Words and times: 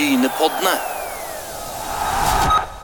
Brynepoddene. 0.00 0.76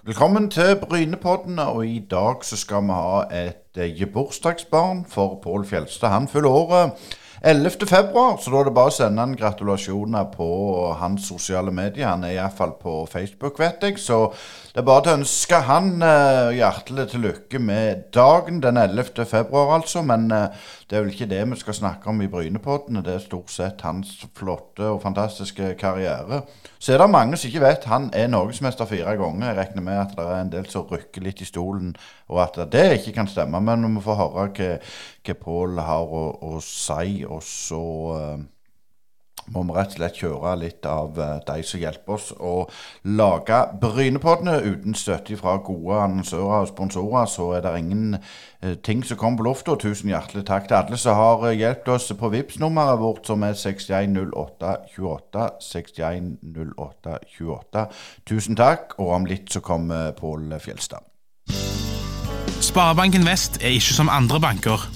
Velkommen 0.04 0.50
til 0.50 0.76
Brynepoddene, 0.76 1.65
og 1.66 1.86
i 1.86 2.02
dag 2.10 2.44
så 2.44 2.56
skal 2.60 2.82
vi 2.85 2.92
ha 2.92 3.23
et 3.32 3.78
eh, 3.81 4.03
bursdagsbarn 4.12 5.06
for 5.08 5.38
Pål 5.44 5.64
Fjelstad. 5.66 6.12
Han 6.12 6.29
fyller 6.29 6.50
året 6.50 6.92
11. 7.42 7.71
februar, 7.88 8.37
så 8.37 8.52
da 8.52 8.60
er 8.60 8.68
det 8.68 8.74
bare 8.76 8.92
å 8.92 8.96
sende 8.98 9.24
han 9.24 9.32
gratulasjoner 9.38 10.29
på 10.34 10.48
hans 11.00 11.24
sosiale 11.30 11.72
medier. 11.72 12.10
Han 12.10 12.29
er 12.29 12.37
iallfall 12.37 12.76
på 12.83 12.98
Facebook, 13.08 13.56
vet 13.64 13.88
jeg. 13.88 13.96
Så 13.96 14.21
det 14.77 14.83
er 14.83 14.85
bare 14.90 15.03
til 15.06 15.08
å 15.15 15.17
ønske 15.22 15.58
han 15.65 15.87
uh, 16.05 16.51
hjertelig 16.53 17.07
til 17.09 17.23
lykke 17.25 17.59
med 17.65 18.01
dagen 18.13 18.59
den 18.61 18.77
11. 18.77 19.23
februar, 19.25 19.71
altså. 19.79 20.03
Men 20.05 20.27
uh, 20.29 20.51
det 20.85 20.99
er 20.99 21.07
vel 21.07 21.15
ikke 21.15 21.29
det 21.31 21.39
vi 21.49 21.57
skal 21.57 21.79
snakke 21.79 22.11
om 22.13 22.19
i 22.21 22.27
Brynepodden. 22.29 22.99
Det 23.01 23.15
er 23.15 23.23
stort 23.25 23.49
sett 23.55 23.81
hans 23.89 24.11
flotte 24.37 24.85
og 24.85 24.99
fantastiske 25.01 25.71
karriere. 25.81 26.43
Så 26.77 26.93
er 26.93 27.01
det 27.01 27.07
mange 27.09 27.39
som 27.41 27.49
ikke 27.49 27.62
vet 27.65 27.89
han 27.89 28.11
er 28.12 28.29
norgesmester 28.29 28.84
fire 28.91 29.17
ganger. 29.17 29.47
Jeg 29.48 29.59
regner 29.62 29.87
med 29.87 30.03
at 30.03 30.12
det 30.19 30.27
er 30.27 30.43
en 30.43 30.53
del 30.53 30.69
som 30.69 30.84
rykker 30.93 31.25
litt 31.25 31.41
i 31.41 31.48
stolen, 31.48 31.95
og 32.29 32.43
at 32.45 32.61
det 32.77 32.84
ikke 32.98 33.17
kan 33.17 33.33
stemme. 33.33 33.62
Men 33.65 33.89
vi 33.97 34.05
får 34.05 34.20
høre 34.20 34.45
hva, 34.51 34.69
hva 35.25 35.39
Pål 35.47 35.81
har 35.89 36.12
å, 36.20 36.27
å 36.53 36.61
si, 36.61 37.25
og 37.25 37.41
så 37.48 37.83
eh, 38.19 38.45
må 39.55 39.62
vi 39.66 39.74
rett 39.77 39.95
og 39.95 39.98
slett 39.98 40.18
kjøre 40.20 40.55
litt 40.60 40.86
av 40.88 41.18
eh, 41.20 41.38
de 41.46 41.62
som 41.66 41.80
hjelper 41.80 42.16
oss 42.16 42.32
å 42.34 42.55
lage 43.18 43.59
Brynepoddene. 43.82 44.56
Uten 44.66 44.96
støtte 44.98 45.36
fra 45.38 45.56
gode 45.64 46.00
annonsører 46.02 46.64
og 46.64 46.70
sponsorer, 46.70 47.27
så 47.30 47.45
er 47.56 47.60
det 47.66 47.74
ingen 47.80 48.16
eh, 48.16 48.77
ting 48.86 49.05
som 49.06 49.20
kommer 49.20 49.42
på 49.42 49.48
lufta. 49.50 49.77
Tusen 49.80 50.12
hjertelig 50.12 50.46
takk 50.48 50.64
til 50.69 50.78
alle 50.80 50.98
som 51.00 51.20
har 51.20 51.38
eh, 51.50 51.59
hjulpet 51.60 51.92
oss 51.96 52.06
på 52.19 52.32
vips 52.34 52.56
nummeret 52.62 53.02
vårt, 53.02 53.24
som 53.28 53.38
er 53.46 53.55
610828. 53.59 55.48
610828. 55.70 57.86
Tusen 58.27 58.55
takk, 58.58 58.83
og 58.98 59.08
om 59.20 59.30
litt 59.30 59.48
så 59.52 59.60
kommer 59.64 60.00
Pål 60.16 60.42
Fjelstad. 60.62 61.03
Sparebanken 62.64 63.27
Vest 63.28 63.60
er 63.62 63.77
ikke 63.77 63.94
som 63.94 64.08
andre 64.10 64.41
banker. 64.42 64.95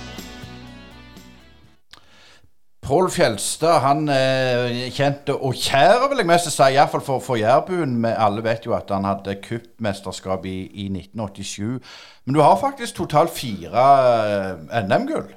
Pål 2.91 3.07
Fjelstad 3.13 3.77
han 3.85 4.01
er 4.11 4.89
kjent 4.91 5.29
og 5.31 5.53
kjær, 5.55 6.09
vil 6.11 6.19
jeg 6.19 6.27
mest 6.27 6.49
si, 6.51 6.65
iallfall 6.75 7.03
for, 7.05 7.23
for 7.23 7.39
Jærbuen. 7.39 8.01
Alle 8.09 8.43
vet 8.43 8.65
jo 8.67 8.73
at 8.75 8.91
han 8.91 9.05
hadde 9.07 9.37
cupmesterskap 9.45 10.43
i, 10.49 10.57
i 10.83 10.89
1987. 10.91 11.77
Men 12.25 12.35
du 12.35 12.41
har 12.43 12.57
faktisk 12.59 12.97
totalt 12.99 13.31
fire 13.31 13.85
eh, 14.27 14.81
NM-gull. 14.83 15.29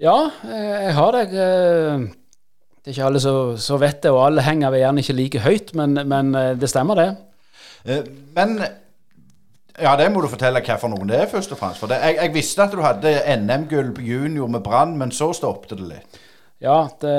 Ja, 0.00 0.14
eh, 0.46 0.68
jeg 0.86 0.94
har 1.00 1.18
det. 1.18 1.24
Eh, 1.34 2.06
Det 2.84 2.92
er 2.92 2.94
ikke 2.98 3.06
alle 3.08 3.56
som 3.64 3.80
vet 3.80 4.02
det, 4.04 4.10
og 4.12 4.26
alle 4.26 4.42
henger 4.44 4.70
vel 4.70 4.82
gjerne 4.84 5.00
ikke 5.02 5.14
like 5.16 5.40
høyt, 5.40 5.70
men, 5.74 5.96
men 6.06 6.34
det 6.60 6.68
stemmer, 6.70 7.00
det. 7.00 7.06
Eh, 7.88 8.02
Men 8.36 8.58
ja, 9.80 9.96
det 9.98 10.10
må 10.12 10.20
du 10.22 10.28
fortelle 10.30 10.62
hva 10.62 10.76
for 10.78 10.92
noen 10.92 11.08
det 11.10 11.16
er, 11.18 11.30
først 11.32 11.50
og 11.56 11.58
fremst. 11.58 11.80
For 11.82 11.90
det, 11.90 11.98
jeg, 12.04 12.18
jeg 12.20 12.34
visste 12.36 12.62
at 12.62 12.76
du 12.76 12.84
hadde 12.84 13.16
NM-gull 13.40 13.90
junior 14.04 14.46
med 14.52 14.62
Brann, 14.62 14.94
men 15.00 15.10
så 15.10 15.32
stoppet 15.34 15.74
det 15.80 15.88
litt. 15.96 16.20
Ja, 16.64 16.88
det 17.00 17.14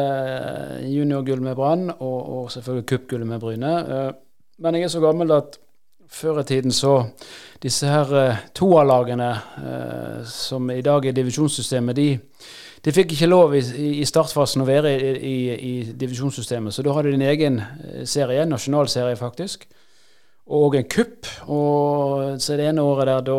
juniorgull 0.89 1.43
med 1.45 1.55
Brann, 1.55 1.91
og, 1.99 2.19
og 2.37 2.51
selvfølgelig 2.51 2.87
cupgullet 2.89 3.29
med 3.29 3.39
Bryne. 3.43 3.73
Eh, 3.85 4.11
Men 4.57 4.75
jeg 4.75 4.87
er 4.87 4.93
så 4.93 5.01
gammel 5.03 5.31
at 5.35 5.57
før 6.09 6.39
i 6.39 6.43
tiden 6.47 6.71
så 6.71 7.09
Disse 7.63 7.87
her 7.87 8.37
toalagene 8.53 9.29
eh, 9.57 10.25
som 10.27 10.69
i 10.69 10.81
dag 10.81 11.05
er 11.05 11.15
divisjonssystemet, 11.15 11.95
de, 11.95 12.19
de 12.85 12.91
fikk 12.93 13.15
ikke 13.15 13.29
lov 13.31 13.55
i, 13.55 13.61
i 14.01 14.05
startfasen 14.05 14.61
å 14.61 14.67
være 14.67 14.91
i, 14.91 15.13
i, 15.15 15.37
i 15.55 15.73
divisjonssystemet. 15.97 16.75
Så 16.75 16.83
da 16.85 16.93
hadde 16.93 17.13
de 17.13 17.17
en 17.17 17.25
egen 17.31 17.57
eh, 17.61 18.03
serie, 18.05 18.45
nasjonalserie 18.45 19.15
faktisk, 19.17 19.65
og 20.45 20.75
en 20.77 20.87
kupp. 20.89 21.25
Og 21.49 22.41
så 22.41 22.57
det 22.57 22.67
ene 22.69 22.83
året 22.85 23.09
der, 23.09 23.23
da 23.25 23.37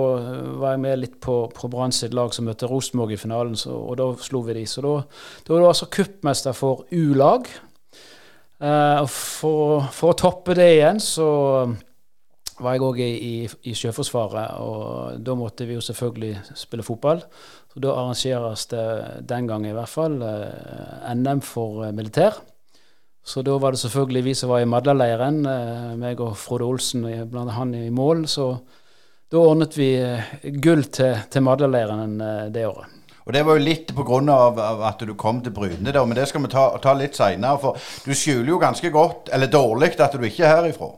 var 0.58 0.74
jeg 0.74 0.82
med 0.82 1.00
litt 1.04 1.18
på, 1.22 1.38
på 1.54 1.70
Brann 1.70 1.94
sitt 1.94 2.14
lag 2.16 2.34
som 2.34 2.48
møtte 2.48 2.68
Rosenborg 2.70 3.14
i 3.14 3.20
finalen, 3.20 3.54
så, 3.58 3.74
og 3.76 3.98
da 4.00 4.10
slo 4.22 4.42
vi 4.46 4.58
de. 4.58 4.66
Så 4.70 4.82
da, 4.84 4.98
da 5.46 5.54
var 5.54 5.62
du 5.62 5.68
altså 5.70 5.90
kuppmester 5.92 6.56
for 6.56 6.86
U-lag. 6.90 7.50
Eh, 8.56 8.98
og 9.02 9.10
for, 9.12 9.86
for 9.94 10.14
å 10.14 10.18
toppe 10.18 10.56
det 10.58 10.70
igjen, 10.78 11.02
så 11.02 11.28
var 12.56 12.72
jeg 12.72 12.86
òg 12.86 13.00
i, 13.04 13.10
i, 13.12 13.34
i 13.68 13.76
Sjøforsvaret, 13.76 14.56
og 14.64 15.20
da 15.20 15.36
måtte 15.36 15.66
vi 15.68 15.76
jo 15.76 15.84
selvfølgelig 15.84 16.56
spille 16.56 16.86
fotball. 16.86 17.20
Så 17.72 17.82
da 17.84 17.92
arrangeres 17.92 18.64
det 18.72 18.84
den 19.28 19.48
gang 19.50 19.66
i 19.68 19.74
hvert 19.76 19.92
fall 19.92 20.18
eh, 20.24 21.10
NM 21.12 21.44
for 21.44 21.84
eh, 21.84 21.94
militær. 21.94 22.40
Så 23.26 23.42
da 23.42 23.56
var 23.58 23.74
det 23.74 23.80
selvfølgelig 23.82 24.22
vi 24.22 24.34
som 24.38 24.52
var 24.52 24.62
i 24.62 24.68
Madla-leiren, 24.70 25.40
eh, 25.50 25.94
meg 25.98 26.20
og 26.22 26.36
Frode 26.38 26.62
Olsen, 26.64 27.02
blant 27.26 27.56
han 27.56 27.72
i 27.74 27.88
mål. 27.90 28.22
Så 28.30 28.52
da 29.32 29.40
ordnet 29.42 29.74
vi 29.74 29.88
eh, 29.98 30.28
gull 30.62 30.84
til, 30.94 31.16
til 31.30 31.42
Madla-leiren 31.42 32.20
eh, 32.22 32.44
det 32.54 32.68
året. 32.68 32.92
Og 33.26 33.34
det 33.34 33.42
var 33.42 33.58
jo 33.58 33.64
litt 33.66 33.90
pga. 33.90 34.36
at 34.86 35.02
du 35.02 35.14
kom 35.18 35.40
til 35.42 35.50
Bryne, 35.50 35.90
men 35.90 36.14
det 36.14 36.28
skal 36.30 36.44
vi 36.44 36.52
ta, 36.52 36.68
ta 36.78 36.94
litt 36.94 37.18
seinere. 37.18 37.58
For 37.58 37.74
du 38.06 38.14
skjuler 38.14 38.52
jo 38.52 38.60
ganske 38.62 38.90
godt, 38.94 39.32
eller 39.34 39.50
dårlig, 39.50 39.98
at 39.98 40.14
du 40.14 40.22
ikke 40.22 40.46
er 40.46 40.60
herifra. 40.60 40.92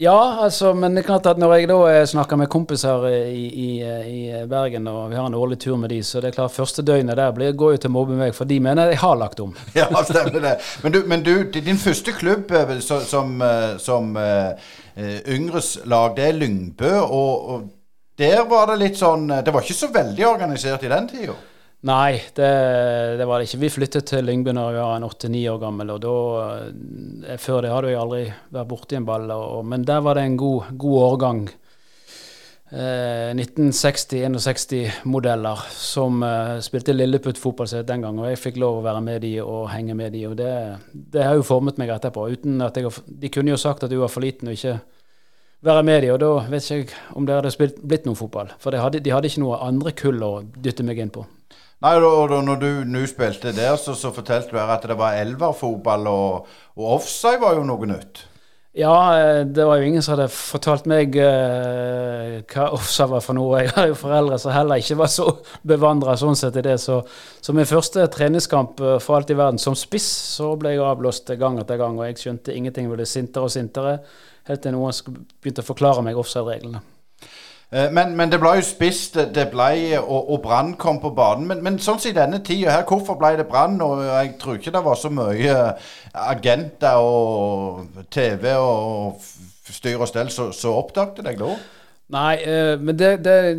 Ja, 0.00 0.38
altså, 0.40 0.70
men 0.72 0.94
det 0.96 1.02
er 1.02 1.10
klart 1.10 1.26
at 1.28 1.36
når 1.36 1.50
jeg 1.58 1.66
da 1.68 1.76
eh, 1.90 2.06
snakker 2.08 2.38
med 2.40 2.48
kompiser 2.48 3.02
i, 3.10 3.42
i, 3.52 3.66
i 3.84 4.20
Bergen, 4.48 4.86
og 4.88 5.10
vi 5.10 5.18
har 5.18 5.26
en 5.28 5.36
årlig 5.36 5.58
tur 5.60 5.76
med 5.76 5.92
de, 5.92 5.98
så 6.00 6.22
det 6.24 6.30
er 6.30 6.38
klart 6.38 6.54
første 6.54 6.80
døgnet 6.80 7.18
der 7.20 7.34
blir, 7.36 7.52
går 7.52 7.74
jo 7.74 7.82
til 7.84 7.92
meg, 7.92 8.32
for 8.32 8.48
de 8.48 8.56
mener 8.64 8.94
jeg 8.94 9.02
har 9.02 9.18
lagt 9.20 9.42
om. 9.44 9.52
Ja, 9.76 9.90
stemmer 10.08 10.40
det. 10.40 10.54
Men 10.80 10.94
du, 10.94 10.98
men 11.04 11.26
du 11.26 11.34
din 11.52 11.76
første 11.76 12.16
klubb 12.16 12.48
som, 12.80 13.04
som, 13.04 13.36
eh, 13.44 13.76
som 13.76 14.16
eh, 14.16 14.72
eh, 14.96 15.20
yngres 15.36 15.74
lag, 15.84 16.16
det 16.16 16.30
er 16.30 16.40
Lyngbø. 16.40 16.94
Og, 17.04 17.50
og 17.52 17.68
der 18.16 18.40
var 18.48 18.72
det 18.72 18.80
litt 18.80 18.96
sånn 18.96 19.28
eh, 19.28 19.44
Det 19.44 19.52
var 19.52 19.68
ikke 19.68 19.82
så 19.82 19.92
veldig 19.92 20.26
organisert 20.32 20.88
i 20.88 20.94
den 20.96 21.12
tida. 21.12 21.36
Nei, 21.88 22.20
det, 22.36 22.48
det 23.16 23.24
var 23.24 23.40
det 23.40 23.46
ikke. 23.48 23.62
Vi 23.62 23.68
flyttet 23.72 24.04
til 24.10 24.26
Lyngby 24.28 24.52
når 24.52 24.74
jeg 24.76 24.84
var 24.84 24.98
en 24.98 25.06
åtte-ni 25.06 25.40
år 25.48 25.56
gammel, 25.62 25.88
og 25.94 26.00
da 26.04 26.16
eh, 26.52 27.38
Før 27.40 27.62
det 27.64 27.70
hadde 27.72 27.92
jeg 27.94 28.02
aldri 28.02 28.24
vært 28.52 28.68
borti 28.68 28.98
en 28.98 29.06
ball, 29.08 29.24
og, 29.32 29.64
men 29.64 29.86
der 29.88 30.02
var 30.04 30.18
det 30.18 30.24
en 30.28 30.36
god, 30.40 30.74
god 30.76 30.96
årgang. 31.06 31.40
Eh, 32.70 33.32
1960-61-modeller 33.32 35.58
som 35.72 36.22
eh, 36.22 36.60
spilte 36.62 36.92
Lilleputt-fotball 36.92 37.66
den 37.88 38.02
gang, 38.04 38.18
og 38.20 38.28
jeg 38.28 38.38
fikk 38.44 38.56
lov 38.60 38.78
å 38.78 38.84
være 38.84 39.00
med 39.08 39.18
de 39.24 39.40
og 39.40 39.72
henge 39.72 39.96
med 39.96 40.12
de, 40.12 40.28
og 40.28 40.36
det, 40.36 40.76
det 40.92 41.24
har 41.24 41.34
jo 41.40 41.48
formet 41.48 41.80
meg 41.80 41.88
etterpå. 41.96 42.28
uten 42.28 42.60
at 42.60 42.76
jeg, 42.76 42.92
De 43.08 43.32
kunne 43.32 43.56
jo 43.56 43.58
sagt 43.64 43.88
at 43.88 43.90
du 43.90 43.96
var 44.04 44.12
for 44.12 44.20
liten 44.20 44.52
og 44.52 44.56
ikke 44.60 44.84
være 45.64 45.82
med 45.82 46.02
de, 46.04 46.12
og 46.12 46.20
da 46.20 46.44
vet 46.44 46.62
ikke 46.62 46.76
jeg 46.76 46.92
om 47.16 47.24
det 47.24 47.40
hadde 47.40 47.56
spilt, 47.56 47.80
blitt 47.80 48.04
noen 48.04 48.20
fotball. 48.20 48.52
For 48.60 48.68
det 48.70 48.84
hadde, 48.84 49.00
de 49.00 49.10
hadde 49.16 49.32
ikke 49.32 49.48
noe 49.48 49.64
andre 49.64 49.96
kull 49.96 50.20
å 50.22 50.44
dytte 50.44 50.84
meg 50.84 51.00
inn 51.00 51.16
på. 51.16 51.24
Nei, 51.80 51.94
og, 51.96 52.32
når 52.44 52.58
du 52.60 52.70
nå 52.84 53.06
spilte 53.08 53.54
der, 53.56 53.72
så, 53.80 53.94
så 53.96 54.10
fortalte 54.12 54.52
du 54.52 54.58
her 54.60 54.74
at 54.74 54.84
det 54.84 54.98
var 55.00 55.16
elverfotball, 55.16 56.10
og, 56.10 56.50
og 56.76 56.90
offside 56.98 57.40
var 57.40 57.56
jo 57.56 57.64
noe 57.64 57.88
nytt. 57.88 58.26
Ja, 58.76 59.18
eh, 59.18 59.46
det 59.46 59.64
var 59.64 59.80
jo 59.80 59.86
ingen 59.88 60.02
som 60.02 60.14
hadde 60.14 60.28
fortalt 60.30 60.84
meg 60.86 61.16
uh, 61.18 62.36
hva 62.52 62.68
offside 62.76 63.08
var 63.10 63.24
for 63.24 63.34
noe. 63.34 63.58
Jeg 63.64 63.72
har 63.74 63.88
jo 63.90 63.96
foreldre 63.98 64.38
som 64.38 64.54
heller 64.54 64.78
ikke 64.78 65.00
var 65.00 65.10
så 65.10 65.26
bevandra 65.66 66.14
sånn 66.20 66.38
sett 66.38 66.60
i 66.60 66.66
det. 66.68 66.76
Så, 66.78 67.00
så 67.40 67.56
min 67.56 67.66
første 67.66 68.06
treningskamp 68.12 68.78
eh, 68.84 69.00
for 69.02 69.18
alt 69.18 69.32
i 69.32 69.40
verden 69.40 69.58
som 69.58 69.78
spiss, 69.78 70.06
så 70.36 70.52
ble 70.60 70.76
jeg 70.76 70.86
avblåst 70.86 71.34
gang 71.40 71.58
etter 71.64 71.80
gang, 71.80 71.98
og 71.98 72.06
jeg 72.06 72.20
skjønte 72.20 72.54
ingenting. 72.54 72.86
Jeg 72.86 73.00
ble 73.00 73.08
sintere 73.08 73.48
og 73.48 73.56
sintere, 73.56 73.98
helt 74.52 74.62
til 74.62 74.76
noen 74.76 75.18
begynte 75.40 75.64
å 75.64 75.70
forklare 75.72 76.06
meg 76.06 76.20
offside-reglene. 76.20 76.84
Eh, 77.72 77.90
Men, 77.92 78.16
men 78.16 78.30
det 78.32 78.40
ble 78.42 78.56
jo 78.58 78.62
spist, 78.66 79.14
det- 79.34 79.50
ble, 79.52 79.98
og, 80.00 80.30
og 80.32 80.42
Brann 80.42 80.74
kom 80.74 81.00
på 81.00 81.14
banen. 81.14 81.46
Men, 81.46 81.62
men 81.62 81.78
sånn 81.78 82.00
som 82.02 82.10
i 82.10 82.14
denne 82.16 82.42
tida 82.42 82.70
her, 82.70 82.86
hvorfor 82.88 83.18
ble 83.18 83.36
det 83.38 83.46
Brann? 83.48 83.80
Og 83.80 84.02
jeg 84.04 84.34
tror 84.40 84.58
ikke 84.58 84.72
det 84.74 84.84
var 84.84 84.98
så 84.98 85.10
mye 85.10 85.58
agenter 86.14 86.98
og 86.98 87.86
TV 88.10 88.54
og 88.58 89.20
styr 89.70 90.00
og 90.00 90.08
stell 90.10 90.30
som 90.34 90.74
oppdaget 90.74 91.22
deg 91.24 91.38
da. 91.38 91.54
Nei, 92.10 92.34
eh, 92.42 92.74
men 92.82 92.96
det, 92.98 93.10
det 93.22 93.54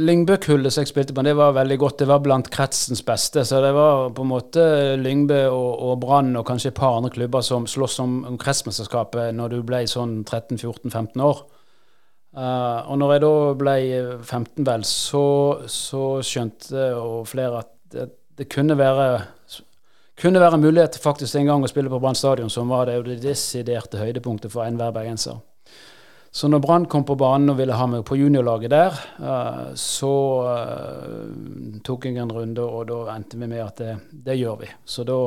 Lyngbø-kullet 0.00 0.72
som 0.72 0.80
jeg 0.86 0.88
spilte 0.88 1.12
på, 1.12 1.20
det 1.26 1.34
var 1.36 1.52
veldig 1.52 1.76
godt. 1.82 1.98
Det 2.00 2.08
var 2.08 2.22
blant 2.24 2.48
kretsens 2.48 3.02
beste. 3.04 3.44
Så 3.44 3.60
det 3.60 3.74
var 3.76 4.08
på 4.16 4.24
en 4.24 4.30
måte 4.30 4.64
Lyngbø 4.96 5.42
og, 5.52 5.72
og 5.84 5.98
Brann 6.00 6.32
og 6.40 6.46
kanskje 6.48 6.72
et 6.72 6.78
par 6.80 6.96
andre 6.96 7.12
klubber 7.12 7.44
som 7.44 7.68
sloss 7.68 7.98
om, 8.00 8.22
om 8.24 8.38
kretsmesterskapet 8.40 9.34
når 9.36 9.52
du 9.52 9.62
ble 9.68 9.82
sånn 9.84 10.22
13-14-15 10.24 11.20
år. 11.28 11.44
Uh, 12.30 12.86
og 12.86 12.98
når 13.00 13.12
jeg 13.12 13.22
da 13.24 13.34
ble 13.58 13.76
15, 14.22 14.62
vel, 14.66 14.86
så, 14.86 15.26
så 15.66 16.04
skjønte 16.22 16.92
og 16.94 17.24
flere 17.26 17.64
at 17.64 17.72
det, 17.90 18.06
det 18.38 18.46
kunne 18.52 18.76
være 18.78 19.10
kunne 20.20 20.40
være 20.40 20.60
mulighet 20.60 20.98
faktisk 21.00 21.38
en 21.40 21.48
gang 21.48 21.62
å 21.64 21.70
spille 21.70 21.90
på 21.90 21.98
Brann 21.98 22.18
stadion, 22.18 22.50
som 22.52 22.70
var 22.70 22.86
det, 22.86 22.98
det 23.06 23.22
desiderte 23.24 23.98
høydepunktet 23.98 24.52
for 24.52 24.66
enhver 24.66 24.92
bergenser. 24.94 25.40
Så 26.30 26.46
når 26.46 26.62
Brann 26.62 26.86
kom 26.86 27.02
på 27.08 27.16
banen 27.18 27.50
og 27.50 27.56
ville 27.58 27.74
ha 27.74 27.86
meg 27.90 28.04
på 28.06 28.18
juniorlaget 28.20 28.70
der, 28.70 28.98
uh, 29.18 29.72
så 29.74 30.14
uh, 30.46 31.78
tok 31.82 32.06
jeg 32.06 32.20
en 32.22 32.30
runde, 32.30 32.62
og 32.62 32.86
da 32.92 33.16
endte 33.16 33.40
vi 33.40 33.48
med 33.50 33.64
at 33.64 33.80
det, 33.82 33.94
det 34.28 34.38
gjør 34.38 34.60
vi. 34.60 34.70
Så 34.86 35.02
da, 35.08 35.18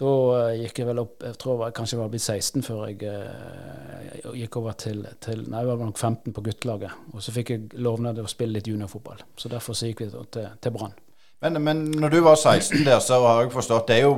da 0.00 0.10
uh, 0.10 0.52
gikk 0.58 0.80
jeg 0.80 0.88
vel 0.88 0.98
opp 1.04 1.22
Jeg 1.22 1.36
tror 1.38 1.60
jeg 1.62 1.74
kanskje 1.76 1.98
var 2.00 2.08
blitt 2.10 2.24
16 2.24 2.64
før 2.66 2.80
jeg 2.88 2.98
gikk 4.40 4.58
over 4.58 4.74
til, 4.80 5.04
til, 5.22 5.44
Nei, 5.46 5.60
jeg 5.62 5.70
var 5.70 5.86
nok 5.86 6.00
15 6.00 6.34
på 6.34 6.44
guttelaget. 6.48 7.02
Og 7.14 7.22
så 7.22 7.34
fikk 7.34 7.52
jeg 7.54 7.68
lovnad 7.78 8.18
å 8.18 8.26
spille 8.30 8.58
litt 8.58 8.70
juniorfotball. 8.70 9.22
Så 9.38 9.52
derfor 9.52 9.78
så 9.78 9.90
gikk 9.90 10.02
vi 10.02 10.10
til, 10.10 10.48
til 10.58 10.74
Brann. 10.74 10.96
Men, 11.44 11.60
men 11.62 11.84
når 12.00 12.16
du 12.16 12.20
var 12.24 12.40
16 12.40 12.82
der, 12.86 12.98
så 13.04 13.20
har 13.22 13.44
jeg 13.44 13.54
forstått 13.54 13.90
det 13.90 14.00
er 14.00 14.08
jo 14.08 14.16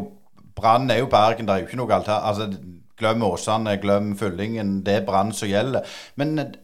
Brann 0.57 0.89
er 0.91 1.03
jo 1.03 1.11
Bergen, 1.13 1.45
det 1.45 1.53
er 1.53 1.63
jo 1.63 1.69
ikke 1.69 1.79
noe 1.83 1.93
alternativ. 1.93 2.29
Altså, 2.31 2.77
Glem 2.97 3.23
Åsane, 3.23 3.77
glem 3.77 4.15
Fyllingen. 4.17 4.79
Det 4.87 4.95
er 5.01 5.05
Brann 5.05 5.33
som 5.37 5.51
gjelder. 5.51 5.85
Men 6.17 6.39
eh, 6.39 6.55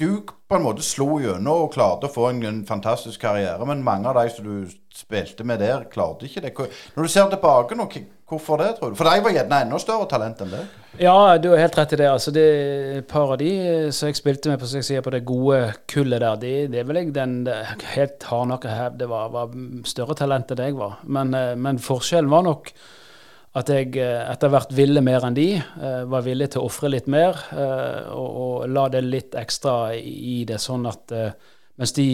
du 0.00 0.22
på 0.24 0.56
en 0.56 0.64
måte 0.64 0.82
slo 0.82 1.18
gjennom 1.22 1.66
og 1.66 1.74
klarte 1.74 2.08
å 2.08 2.12
få 2.12 2.30
en, 2.30 2.40
en, 2.48 2.62
fantastisk 2.66 3.20
karriere. 3.20 3.66
Men 3.68 3.84
mange 3.84 4.10
av 4.10 4.16
de 4.18 4.32
som 4.32 4.46
du 4.48 4.72
spilte 4.94 5.44
med 5.46 5.60
der, 5.62 5.84
klarte 5.92 6.26
ikke 6.26 6.42
det. 6.46 6.54
Når 6.96 7.04
du 7.04 7.12
ser 7.12 7.28
tilbake 7.30 7.76
nå, 7.78 7.88
hvorfor 8.28 8.60
det, 8.60 8.70
tror 8.78 8.92
du? 8.92 8.96
For 8.98 9.08
de 9.08 9.22
var 9.24 9.34
gjerne 9.34 9.60
enda 9.66 9.78
større 9.82 10.08
talent 10.10 10.40
enn 10.44 10.52
det? 10.54 10.64
Ja, 11.02 11.36
du 11.42 11.48
har 11.50 11.58
helt 11.64 11.76
rett 11.78 11.92
i 11.92 11.98
det. 11.98 12.08
Altså, 12.08 12.32
det 12.34 12.44
et 13.00 13.08
par 13.10 13.32
av 13.34 13.38
de 13.40 13.50
eh, 13.50 13.88
som 13.94 14.08
jeg 14.08 14.18
spilte 14.20 14.50
med 14.50 14.60
på, 14.62 14.68
jeg 14.78 15.04
på 15.04 15.12
det 15.14 15.24
gode 15.26 15.60
kullet 15.90 16.22
der, 16.22 16.36
de, 16.40 16.52
det 16.70 16.82
er 16.82 17.00
jeg 17.00 17.14
den 17.16 17.40
helt 17.94 18.28
hardnakka 18.30 18.70
hevd 18.70 19.00
det 19.02 19.08
var, 19.10 19.32
var 19.34 19.56
større 19.90 20.16
talent 20.18 20.54
enn 20.54 20.62
jeg 20.68 20.76
var. 20.78 21.00
Men, 21.04 21.34
eh, 21.34 21.54
men 21.58 21.82
forskjellen 21.82 22.30
var 22.30 22.46
nok 22.46 22.70
at 23.58 23.70
jeg 23.70 23.92
eh, 24.02 24.22
etter 24.30 24.54
hvert 24.54 24.72
ville 24.74 25.02
mer 25.04 25.26
enn 25.26 25.36
de. 25.36 25.48
Var 26.10 26.24
villig 26.26 26.52
til 26.54 26.62
å 26.62 26.70
ofre 26.70 26.90
litt 26.90 27.10
mer 27.10 27.38
og, 27.54 28.30
og, 28.30 28.54
la 28.70 28.88
det 28.90 29.04
litt 29.04 29.36
ekstra 29.38 29.94
i 29.94 30.42
det, 30.48 30.58
sånn 30.62 30.88
at 30.90 31.12
mens 31.78 31.92
de 31.94 32.08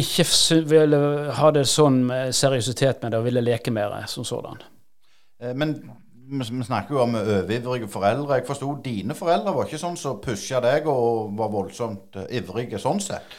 ikke 0.00 0.24
ville 0.68 0.98
ha 1.38 1.50
det 1.54 1.66
sånn 1.70 2.00
med 2.08 2.34
seriøsitet 2.34 3.02
med 3.02 3.14
det 3.14 3.20
og 3.20 3.28
ville 3.28 3.44
leke 3.44 3.72
mer 3.74 3.94
som 4.10 4.26
sådan. 4.26 4.62
Men 5.54 5.76
vi 6.28 6.64
snakker 6.64 6.96
jo 6.96 7.02
om 7.04 7.16
overivrige 7.20 7.88
foreldre. 7.90 8.38
Jeg 8.38 8.46
forsto 8.48 8.70
dine 8.84 9.16
foreldre 9.16 9.52
var 9.54 9.68
ikke 9.68 9.80
sånn 9.80 9.98
som 10.00 10.16
så 10.16 10.20
pusha 10.24 10.60
deg 10.64 10.88
og 10.90 11.34
var 11.38 11.52
voldsomt 11.52 12.16
ivrige 12.30 12.80
sånn 12.82 13.02
sett? 13.02 13.36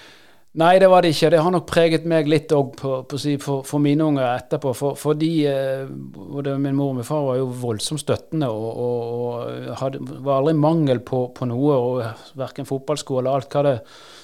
Nei, 0.56 0.78
det 0.80 0.88
var 0.88 1.04
det 1.04 1.12
ikke. 1.12 1.34
Det 1.34 1.40
har 1.44 1.52
nok 1.52 1.66
preget 1.68 2.06
meg 2.08 2.30
litt 2.32 2.54
òg 2.56 2.78
for, 2.80 3.64
for, 3.68 3.82
mine 3.84 4.06
unger 4.06 4.30
etterpå. 4.30 4.72
For, 4.78 4.96
for 4.96 5.18
de, 5.20 5.32
eh, 5.52 5.90
både 5.90 6.54
min 6.64 6.78
mor 6.78 6.94
og 6.94 7.02
min 7.02 7.08
far 7.08 7.26
var 7.26 7.42
jo 7.42 7.50
voldsomt 7.60 8.00
støttende 8.06 8.48
og, 8.48 8.70
og, 8.86 9.02
og 9.18 9.74
hadde, 9.82 10.00
var 10.24 10.40
aldri 10.40 10.54
mangel 10.56 11.02
på, 11.04 11.26
på 11.36 11.50
noe. 11.52 11.76
og 11.76 12.38
Verken 12.40 12.70
fotballsko 12.70 13.20
eller 13.20 13.36
alt 13.36 13.52
hva 13.52 13.66
det 13.68 13.76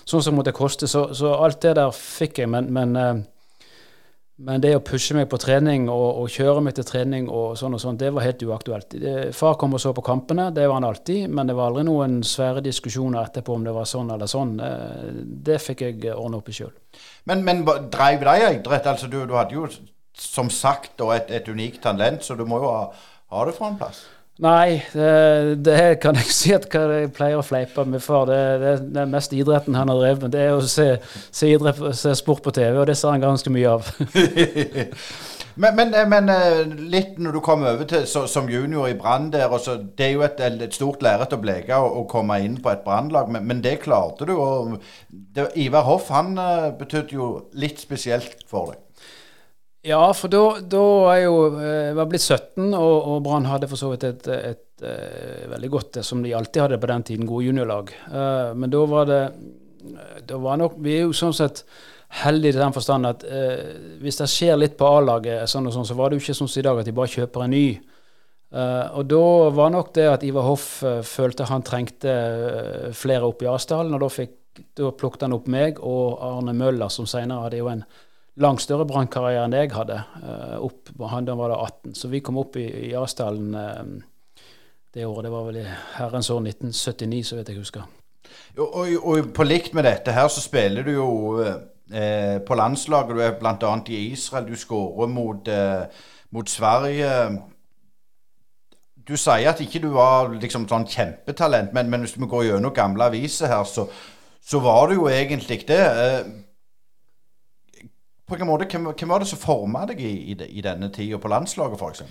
sånn 0.05 0.23
som 0.25 0.37
måtte 0.37 0.55
koste. 0.55 0.89
Så, 0.89 1.09
så 1.17 1.35
alt 1.37 1.61
det 1.63 1.75
der 1.79 1.93
fikk 1.95 2.41
jeg. 2.43 2.51
Men, 2.51 2.71
men 2.73 2.97
eh, 2.99 3.21
men 4.41 4.61
det 4.61 4.71
å 4.73 4.81
pushe 4.81 5.13
meg 5.13 5.27
på 5.29 5.37
trening 5.41 5.83
og, 5.91 6.21
og, 6.23 6.29
kjøre 6.33 6.63
meg 6.65 6.73
til 6.77 6.85
trening 6.87 7.27
og 7.29 7.53
sånn 7.59 7.75
og 7.77 7.81
sånn, 7.83 7.97
det 7.99 8.09
var 8.15 8.25
helt 8.25 8.41
uaktuelt. 8.41 8.95
Far 9.37 9.57
kom 9.61 9.75
og 9.77 9.81
så 9.83 9.91
på 9.93 10.03
kampene, 10.05 10.47
det 10.55 10.65
var 10.65 10.79
han 10.79 10.87
alltid, 10.87 11.27
men 11.29 11.49
det 11.49 11.55
var 11.57 11.69
aldri 11.69 11.83
noen 11.85 12.15
svære 12.25 12.63
diskusjoner 12.65 13.21
etterpå 13.21 13.53
om 13.53 13.67
det 13.67 13.75
var 13.75 13.89
sånn 13.89 14.09
eller 14.15 14.31
sånn. 14.31 14.55
Det, 14.57 14.71
det 15.45 15.59
fikk 15.61 15.85
jeg 15.85 16.15
ordne 16.15 16.39
opp 16.41 16.49
i 16.49 16.55
sjøl. 16.57 16.73
Men, 17.29 17.45
men 17.45 17.61
dreiv 17.67 18.25
deg 18.25 18.47
idrett? 18.47 18.89
Altså, 18.89 19.11
du, 19.11 19.19
du, 19.29 19.35
hadde 19.37 19.59
jo 19.59 19.67
som 20.17 20.49
sagt 20.53 21.05
et, 21.13 21.29
et 21.37 21.51
unikt 21.51 21.83
talent, 21.85 22.25
så 22.25 22.37
du 22.39 22.45
må 22.49 22.63
jo 22.63 22.71
ha, 22.71 22.87
ha 23.35 23.45
det 23.45 23.55
fra 23.59 23.69
en 23.69 23.77
plass? 23.83 24.01
Nei, 24.41 24.81
det, 24.93 25.61
det, 25.61 25.99
kan 26.01 26.17
jeg 26.17 26.33
si 26.39 26.53
at 26.55 26.65
jeg 26.65 27.11
pleier 27.13 27.37
å 27.37 27.45
fleipe 27.45 27.85
med 27.85 28.01
far. 28.01 28.25
Det, 28.29 28.39
det, 28.61 28.71
det 28.95 29.03
er 29.03 29.11
mest 29.11 29.35
idretten 29.37 29.77
han 29.77 29.91
har 29.93 29.99
drevet 30.01 30.25
med. 30.25 30.33
Det 30.33 30.45
er 30.47 30.55
å 30.57 30.63
se, 30.65 30.95
se, 31.29 31.51
idrett, 31.51 31.81
se 31.97 32.15
sport 32.17 32.41
på 32.45 32.53
TV, 32.55 32.79
og 32.81 32.89
det 32.89 32.97
ser 32.97 33.13
han 33.13 33.21
ganske 33.21 33.53
mye 33.53 33.75
av. 33.75 33.91
men, 35.61 35.77
men, 35.77 35.93
men, 36.09 36.33
eh, 36.33 36.73
litt 36.89 37.21
når 37.21 37.37
du 37.37 37.43
kom 37.45 37.67
over 37.69 37.85
til 37.85 38.07
så, 38.09 38.25
som 38.25 38.49
junior 38.49 38.89
i 38.89 38.97
Brann 38.97 39.29
der, 39.29 39.53
så, 39.61 39.77
det 39.77 40.07
er 40.07 40.15
jo 40.15 40.25
et, 40.25 40.41
et 40.41 40.73
stort 40.73 41.05
lerret 41.05 41.37
å 41.37 41.41
bleke 41.41 41.77
å, 41.77 42.07
komme 42.09 42.41
inn 42.41 42.57
på 42.63 42.73
et 42.73 42.81
Brannlag, 42.87 43.29
men, 43.29 43.45
men, 43.45 43.61
det 43.61 43.77
klarte 43.85 44.25
du. 44.25 44.33
og 44.41 44.79
Ivar 45.53 45.85
Hoff 45.85 46.09
han 46.09 46.33
eh, 46.41 46.71
betydde 46.81 47.19
jo 47.19 47.35
litt 47.53 47.83
spesielt 47.83 48.41
for 48.49 48.73
deg. 48.73 48.87
Ja, 49.81 50.01
for 50.13 50.29
da, 50.29 50.41
da 50.61 50.83
er 51.15 51.23
jo 51.23 51.37
Jeg 51.55 51.85
eh, 51.89 51.95
var 51.97 52.09
blitt 52.09 52.21
17, 52.21 52.69
og, 52.77 52.97
og 53.09 53.23
Brann 53.25 53.47
hadde 53.49 53.69
for 53.69 53.81
så 53.81 53.89
vidt 53.89 54.05
et, 54.05 54.27
et, 54.29 54.59
et, 54.61 54.83
eh, 54.85 55.47
veldig 55.49 55.71
godt, 55.73 56.01
som 56.05 56.21
de 56.21 56.35
alltid 56.37 56.67
hadde 56.67 56.77
på 56.81 56.89
den 56.91 57.05
tiden, 57.07 57.29
gode 57.29 57.47
juniorlag. 57.47 57.89
Uh, 58.11 58.53
men 58.57 58.69
da 58.69 58.83
var 58.89 59.09
det 59.09 59.23
da 60.29 60.37
var 60.37 60.59
nok, 60.61 60.75
Vi 60.77 60.93
er 60.93 61.07
jo 61.07 61.15
sånn 61.17 61.33
sett 61.33 61.63
heldige 62.21 62.53
i 62.53 62.59
den 62.59 62.75
forstand 62.75 63.09
at 63.09 63.23
uh, 63.25 63.95
hvis 64.03 64.19
det 64.21 64.27
skjer 64.29 64.59
litt 64.61 64.75
på 64.77 64.85
A-laget, 64.85 65.49
sånn 65.49 65.71
sånn, 65.73 65.87
så 65.89 65.97
var 65.97 66.11
det 66.11 66.19
jo 66.19 66.25
ikke 66.27 66.37
sånn 66.37 66.51
som 66.51 66.61
i 66.61 66.65
dag 66.67 66.83
at 66.83 66.85
de 66.85 66.93
bare 66.99 67.13
kjøper 67.15 67.47
en 67.47 67.55
ny. 67.55 67.65
Uh, 68.53 68.85
og 68.99 69.09
da 69.09 69.23
var 69.57 69.73
nok 69.73 69.89
det 69.97 70.05
at 70.11 70.27
Ivar 70.27 70.45
Hoff 70.45 70.67
følte 71.07 71.49
han 71.49 71.65
trengte 71.65 72.13
flere 72.93 73.25
opp 73.25 73.41
i 73.41 73.49
Asdalen, 73.49 73.97
og 73.97 74.05
da, 74.05 74.13
fikk, 74.13 74.37
da 74.77 74.93
plukket 74.93 75.25
han 75.25 75.37
opp 75.39 75.49
meg 75.49 75.81
og 75.81 76.21
Arne 76.29 76.53
Møller, 76.53 76.93
som 76.93 77.09
senere 77.09 77.47
hadde 77.47 77.63
jo 77.63 77.73
en 77.73 77.81
langt 78.39 78.63
større 78.63 78.87
brannkarriere 78.87 79.43
enn 79.45 79.57
jeg 79.57 79.73
hadde. 79.75 79.97
Uh, 80.21 80.57
opp, 80.67 80.93
han, 81.11 81.27
da 81.27 81.35
var 81.35 81.51
da 81.51 81.59
18. 81.65 81.95
Så 81.97 82.11
vi 82.11 82.23
kom 82.23 82.39
opp 82.39 82.55
i, 82.59 82.67
i 82.89 82.93
Asdalen 82.95 83.55
uh, 83.57 84.45
det 84.93 85.05
året. 85.05 85.25
Det 85.25 85.31
var 85.31 85.49
vel 85.49 85.59
i 85.63 85.67
herrens 85.97 86.29
år 86.29 86.45
1979, 86.45 87.25
så 87.27 87.39
vet 87.39 87.51
jeg 87.51 87.59
husker. 87.59 87.89
Og, 88.57 88.75
og, 88.75 88.87
og, 89.03 89.29
på 89.35 89.43
likt 89.47 89.73
med 89.73 89.87
dette 89.87 90.13
her, 90.15 90.27
så 90.31 90.43
spiller 90.43 90.83
du 90.83 90.91
jo 90.91 91.11
eh, 91.41 92.37
på 92.47 92.55
landslaget. 92.55 93.15
Du 93.15 93.21
er 93.23 93.37
bl.a. 93.39 93.73
i 93.87 94.01
Israel. 94.11 94.47
Du 94.47 94.55
skårer 94.59 95.07
mot, 95.07 95.47
eh, 95.47 95.83
mot, 96.31 96.49
Sverige. 96.49 97.09
Du 99.07 99.17
sier 99.17 99.49
at 99.49 99.61
ikke 99.63 99.81
du 99.83 99.89
var 99.95 100.31
liksom 100.35 100.67
sånn 100.69 100.87
kjempetalent, 100.87 101.73
men, 101.73 101.89
men 101.89 102.05
hvis 102.05 102.17
vi 102.19 102.29
går 102.29 102.49
gjennom 102.51 102.75
gamle 102.75 103.09
aviser 103.09 103.51
her, 103.51 103.63
så, 103.67 103.87
så 104.43 104.59
var 104.63 104.89
du 104.89 104.99
jo 104.99 105.07
egentlig 105.11 105.63
det. 105.67 105.81
Eh, 105.81 106.31
på 108.31 108.39
en 108.39 108.49
måte, 108.49 108.67
hvem, 108.71 108.91
hvem 108.95 109.13
var 109.13 109.23
det 109.23 109.31
som 109.31 109.41
forma 109.41 109.85
deg 109.89 110.01
i, 110.01 110.13
i, 110.33 110.37
i 110.57 110.63
denne 110.63 110.91
tida 110.93 111.19
på 111.21 111.31
landslaget, 111.31 111.79
f.eks.? 111.79 112.05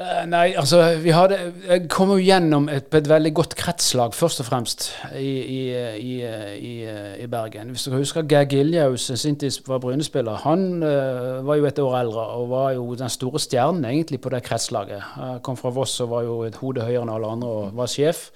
Uh, 0.00 0.06
eh, 0.06 0.26
nei, 0.30 0.54
altså 0.56 0.78
hadde, 1.12 1.38
Jeg 1.68 1.88
kom 1.92 2.08
jo 2.14 2.16
gjennom 2.22 2.70
et, 2.72 2.86
et, 2.94 3.08
veldig 3.08 3.32
godt 3.36 3.56
kretslag, 3.58 4.14
først 4.16 4.40
og 4.40 4.46
fremst, 4.48 4.86
i, 5.18 5.34
i, 6.00 6.14
i 7.20 7.26
Bergen. 7.30 7.74
Hvis 7.74 7.84
dere 7.84 8.00
husker 8.00 8.28
Geir 8.28 8.48
Giljaus, 8.48 9.10
sin 9.20 9.36
tid 9.36 9.60
var 9.68 9.82
Bryne-spiller. 9.84 10.40
Han 10.46 10.82
uh, 10.82 11.46
var 11.46 11.60
jo 11.60 11.68
et 11.68 11.82
år 11.84 11.98
eldre 12.00 12.24
og 12.38 12.48
var 12.54 12.72
jo 12.78 12.94
den 12.96 13.12
store 13.12 13.42
stjernen 13.42 13.84
egentlig 13.84 14.22
på 14.24 14.32
det 14.32 14.42
kretslaget. 14.46 15.04
Han 15.18 15.44
kom 15.44 15.60
fra 15.60 15.74
Voss 15.74 16.00
og 16.00 16.14
var 16.14 16.24
jo 16.28 16.40
et 16.48 16.56
hode 16.62 16.86
høyere 16.86 17.04
enn 17.04 17.12
alle 17.12 17.36
andre 17.36 17.52
og 17.60 17.76
var 17.76 17.92
sjef. 17.92 18.30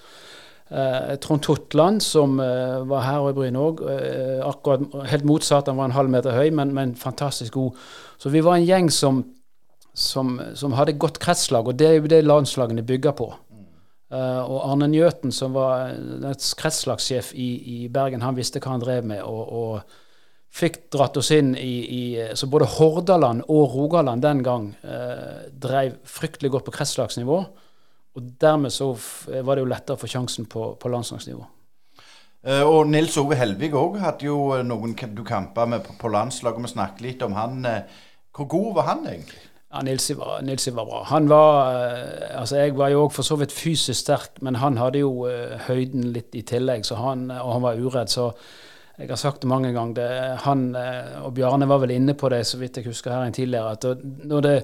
Eh, 0.74 1.16
Trond 1.16 1.42
Totland, 1.42 2.02
som 2.02 2.40
eh, 2.40 2.80
var 2.90 3.04
her 3.06 3.28
i 3.30 3.34
Bryne 3.36 3.60
òg, 3.62 3.82
eh, 3.86 5.04
helt 5.06 5.26
motsatt. 5.28 5.68
Han 5.70 5.78
var 5.78 5.90
en 5.90 5.94
halv 5.94 6.10
meter 6.10 6.34
høy, 6.34 6.50
men, 6.50 6.72
men, 6.74 6.96
fantastisk 6.98 7.54
god. 7.54 7.78
Så 8.18 8.32
vi 8.34 8.42
var 8.42 8.58
en 8.58 8.66
gjeng 8.66 8.90
som, 8.90 9.22
som, 9.94 10.40
som 10.58 10.74
hadde 10.74 10.96
godt 10.98 11.20
kretslag, 11.22 11.68
og 11.70 11.78
det 11.78 11.88
er 11.88 11.98
jo 12.00 12.10
det 12.10 12.24
landslagene 12.26 12.82
bygger 12.82 13.14
på. 13.14 13.30
Uh, 14.14 14.42
og 14.46 14.58
Arne 14.68 14.86
Njøten, 14.92 15.32
som 15.34 15.54
var 15.56 15.94
kretslagssjef 16.60 17.32
i, 17.34 17.48
i, 17.74 17.78
Bergen, 17.90 18.22
han 18.22 18.36
visste 18.36 18.60
hva 18.62 18.74
han 18.74 18.82
drev 18.82 19.06
med. 19.06 19.22
og, 19.22 19.46
og 19.48 20.02
fikk 20.54 20.84
dratt 20.94 21.16
oss 21.18 21.32
inn 21.34 21.54
i, 21.58 21.74
i, 21.82 22.02
Så 22.38 22.46
både 22.50 22.68
Hordaland 22.76 23.42
og 23.50 23.74
Rogaland 23.74 24.22
den 24.22 24.42
gang 24.46 24.68
eh, 24.86 25.48
drev 25.50 25.96
fryktelig 26.06 26.52
godt 26.54 26.68
på 26.68 26.76
kretslagsnivå. 26.76 27.40
Og 28.14 28.30
dermed 28.40 28.70
så 28.70 28.92
var 29.42 29.56
det 29.56 29.64
jo 29.64 29.70
lettere 29.72 29.98
å 29.98 30.00
få 30.00 30.10
sjansen 30.10 30.46
på, 30.50 30.74
på 30.78 30.90
landslagsnivå. 30.92 31.44
Uh, 32.44 32.60
og 32.68 32.90
Nils 32.92 33.16
Ove 33.16 33.38
Helvig 33.40 33.72
òg 33.72 33.96
hadde 34.02 34.26
jo 34.26 34.50
eh, 34.52 34.64
noen 34.66 34.92
du 35.16 35.22
kampa 35.24 35.64
med 35.64 35.86
på, 35.96 36.10
landslaget. 36.12 36.60
Vi 36.60 36.72
snakket 36.74 37.00
litt 37.00 37.22
om 37.24 37.32
han. 37.38 37.64
Uh, 37.64 38.02
hvor 38.36 38.48
god 38.52 38.74
var 38.76 38.88
han 38.90 39.06
egentlig? 39.08 39.40
Ja, 39.72 39.80
Nilsi 39.82 40.14
var, 40.18 40.42
Nilsi 40.44 40.70
var 40.76 40.84
bra. 40.86 41.00
Han 41.08 41.30
var 41.30 41.70
eh, 41.72 42.34
Altså, 42.36 42.58
jeg 42.60 42.76
var 42.76 42.92
jo 42.92 43.06
òg 43.06 43.14
for 43.16 43.26
så 43.26 43.38
vidt 43.40 43.54
fysisk 43.54 43.96
sterk, 44.02 44.42
men 44.44 44.60
han 44.60 44.76
hadde 44.76 45.00
jo 45.00 45.24
høyden 45.66 46.10
litt 46.12 46.36
i 46.36 46.44
tillegg, 46.46 46.84
så 46.84 46.98
han, 47.00 47.30
og 47.32 47.54
han 47.56 47.64
var 47.64 47.80
uredd. 47.80 48.12
Så 48.12 48.28
jeg 48.98 49.08
har 49.08 49.18
sagt 49.18 49.42
det 49.42 49.50
mange 49.50 49.72
ganger. 49.72 49.96
Det, 49.96 50.08
han 50.44 50.66
og 51.24 51.32
Bjarne 51.34 51.66
var 51.70 51.80
vel 51.82 51.94
inne 51.96 52.14
på 52.18 52.28
det, 52.30 52.44
så 52.46 52.60
vidt 52.60 52.76
jeg 52.78 52.90
husker 52.90 53.14
her 53.14 53.24
en 53.24 53.34
tidligere, 53.34 53.72
at 53.72 54.04
når, 54.04 54.44
det, 54.46 54.54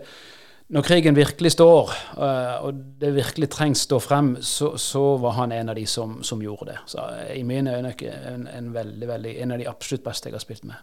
når 0.71 0.87
krigen 0.87 1.17
virkelig 1.19 1.51
står, 1.57 1.91
uh, 2.15 2.63
og 2.67 2.79
det 3.01 3.11
virkelig 3.17 3.49
trengs 3.51 3.83
stå 3.89 3.99
frem, 4.03 4.37
så, 4.43 4.77
så, 4.79 5.03
var 5.19 5.35
han 5.41 5.53
en 5.53 5.73
av 5.73 5.79
de 5.79 5.87
som, 5.87 6.21
som 6.23 6.43
gjorde 6.43 6.71
det. 6.71 6.79
Så 6.93 7.07
i 7.35 7.43
mine 7.47 7.75
øyne 7.75 7.93
en, 8.07 8.47
en, 8.47 8.73
veldig, 8.75 9.09
veldig, 9.09 9.35
en 9.43 9.57
av 9.57 9.59
de 9.59 9.69
absolutt 9.69 10.05
beste 10.07 10.31
jeg 10.31 10.39
har 10.39 10.45
spilt 10.45 10.69
med. 10.71 10.79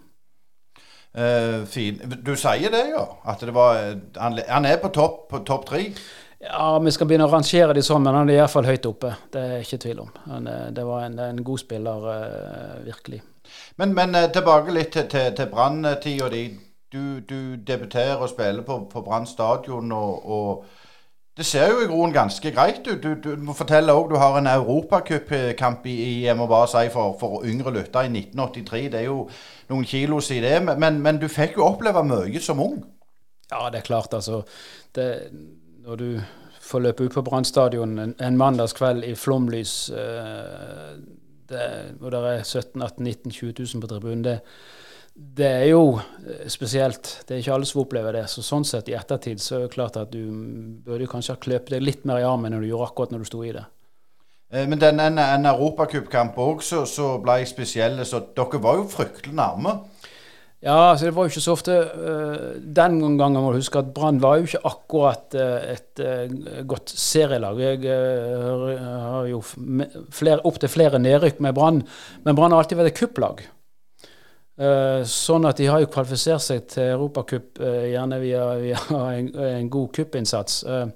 Uh, 1.17 1.63
fin. 1.65 2.01
Du 2.19 2.35
sier 2.35 2.73
det, 2.73 2.83
ja? 2.91 3.05
At 3.31 3.47
det 3.47 3.55
var, 3.55 3.79
han, 4.19 4.67
er 4.67 4.81
på 4.83 4.91
topp 4.93 5.29
på 5.31 5.41
topp 5.47 5.69
tre? 5.71 5.87
Ja, 6.43 6.75
vi 6.83 6.91
skal 6.93 7.07
begynne 7.09 7.25
å 7.25 7.31
rangere 7.31 7.73
de 7.73 7.81
sånn, 7.81 8.03
men 8.03 8.13
han 8.13 8.29
er 8.29 8.41
iallfall 8.41 8.67
høyt 8.67 8.85
oppe. 8.85 9.15
Det 9.33 9.41
er 9.41 9.63
ikke 9.63 9.79
tvil 9.87 10.03
om. 10.03 10.11
Han, 10.27 10.51
det 10.75 10.83
var 10.85 11.07
en, 11.07 11.19
en 11.31 11.43
god 11.47 11.63
spiller, 11.63 12.11
uh, 12.11 12.77
virkelig. 12.85 13.23
Men, 13.79 13.95
men 13.95 14.19
tilbake 14.35 14.75
litt 14.75 14.91
til, 14.99 15.07
til, 15.07 15.31
til 15.31 15.47
Brann-tida 15.47 16.27
di. 16.35 16.49
Du, 16.97 17.19
du, 17.19 17.55
debuterer 17.67 18.15
og 18.15 18.29
spiller 18.29 18.63
på, 18.65 18.79
på 18.91 19.01
Brann 19.01 19.25
stadion, 19.25 19.91
og, 19.91 20.29
og, 20.31 20.65
det 21.37 21.45
ser 21.45 21.69
jo 21.69 21.83
i 21.83 21.85
grunnen 21.85 22.13
ganske 22.13 22.51
greit 22.51 22.87
ut. 22.87 23.03
Du, 23.03 23.13
du, 23.23 23.35
må 23.37 23.53
fortelle 23.53 23.93
òg 23.93 24.09
du 24.09 24.15
har 24.17 24.39
en 24.39 24.49
europacupkamp 24.49 25.85
i, 25.85 25.93
i 25.93 26.13
jeg 26.25 26.37
må 26.37 26.47
bare 26.49 26.69
si 26.71 26.89
for, 26.93 27.13
for 27.19 27.45
yngre 27.45 27.73
lyttere 27.75 28.07
i 28.07 28.09
1983. 28.09 28.79
Det 28.91 28.99
er 28.99 29.05
jo 29.05 29.27
noen 29.69 29.85
kilos 29.85 30.31
i 30.33 30.39
det. 30.41 30.55
Men, 30.65 30.97
men, 31.03 31.19
du 31.21 31.27
fikk 31.29 31.59
jo 31.59 31.67
oppleve 31.67 32.01
mye 32.07 32.41
som 32.41 32.63
ung. 32.63 32.79
Ja, 33.51 33.67
det 33.69 33.83
er 33.83 33.85
klart, 33.85 34.17
altså. 34.17 34.41
Det, 34.95 35.07
når 35.85 35.95
du 36.01 36.09
får 36.61 36.83
løpe 36.87 37.05
ut 37.05 37.13
på 37.13 37.21
Brann 37.21 37.45
stadion 37.45 37.99
en, 37.99 38.15
en, 38.19 38.37
mandagskveld 38.37 39.05
i 39.05 39.13
flomlys, 39.15 39.75
uh, 39.93 40.97
det, 41.49 41.69
og 42.01 42.11
det 42.11 42.23
er 42.33 42.43
17 42.43 42.81
18 42.81 43.03
19 43.03 43.31
20 43.31 43.53
000 43.59 43.81
på 43.81 43.87
tribunen, 43.93 44.23
det, 44.25 44.39
det, 45.17 45.47
er 45.47 45.65
jo 45.71 45.97
eh, 45.97 46.45
spesielt. 46.51 47.09
Det 47.25 47.35
er 47.35 47.41
ikke 47.41 47.55
alle 47.55 47.69
som 47.69 47.81
opplever 47.81 48.19
det. 48.19 48.27
Så 48.29 48.43
sånn 48.45 48.65
sett, 48.67 48.91
i 48.91 48.97
ettertid, 48.97 49.41
så 49.41 49.57
er 49.57 49.65
det 49.65 49.73
klart 49.73 49.97
at 49.97 50.13
du 50.13 50.21
burde 50.85 51.09
kanskje 51.09 51.33
ha 51.33 51.41
kløpet 51.41 51.73
deg 51.73 51.85
litt 51.85 52.05
mer 52.05 52.21
i 52.21 52.27
armen 52.27 52.53
enn 52.53 52.63
du 52.63 52.69
gjorde 52.69 52.91
akkurat 52.91 53.15
når 53.15 53.25
du 53.25 53.29
sto 53.31 53.41
i 53.45 53.55
det. 53.55 53.65
Eh, 54.53 54.67
men 54.69 54.77
den, 54.81 55.01
en, 55.01 55.17
en 55.23 55.49
europacupkamp 55.53 56.37
òg 56.41 56.61
så, 56.65 56.85
så 56.89 57.15
ble 57.23 57.41
jeg 57.41 57.51
spesiell. 57.55 57.97
Så 58.05 58.27
dere 58.37 58.61
var 58.61 58.77
jo 58.81 58.85
fryktelig 58.93 59.33
nærme. 59.37 59.79
Ja, 60.61 60.91
altså 60.91 61.05
det 61.05 61.13
var 61.13 61.25
jo 61.25 61.29
ikke 61.29 61.41
så 61.45 61.53
ofte 61.53 61.73
uh, 61.85 62.55
Den 62.57 62.95
gangen 63.19 63.43
må 63.43 63.51
du 63.53 63.59
huske 63.59 63.77
at 63.77 63.91
Brann 63.93 64.17
var 64.23 64.39
jo 64.39 64.47
ikke 64.47 64.63
akkurat 64.65 65.35
et 65.37 66.01
godt 66.65 66.89
serielag. 66.89 67.61
Jeg 67.61 67.99
har 69.05 69.29
jo 69.29 69.43
opptil 70.49 70.73
flere 70.73 70.97
nedrykk 70.97 71.43
med 71.45 71.53
Brann, 71.53 71.83
men 72.25 72.37
Brann 72.37 72.57
har 72.57 72.65
alltid 72.65 72.81
vært 72.81 72.95
et 72.95 72.99
kupplag. 73.03 73.45
Sånn 74.57 75.45
at 75.45 75.59
de 75.59 75.67
har 75.69 75.83
jo 75.83 75.89
kvalifisert 75.93 76.41
seg 76.41 76.63
til 76.71 76.95
Europacup 76.95 77.59
gjerne 77.61 78.17
via, 78.23 78.45
via 78.57 78.79
en, 79.19 79.27
en, 79.29 79.69
god 79.69 79.91
kuppinnsats. 79.93 80.63
Uh, 80.65 80.89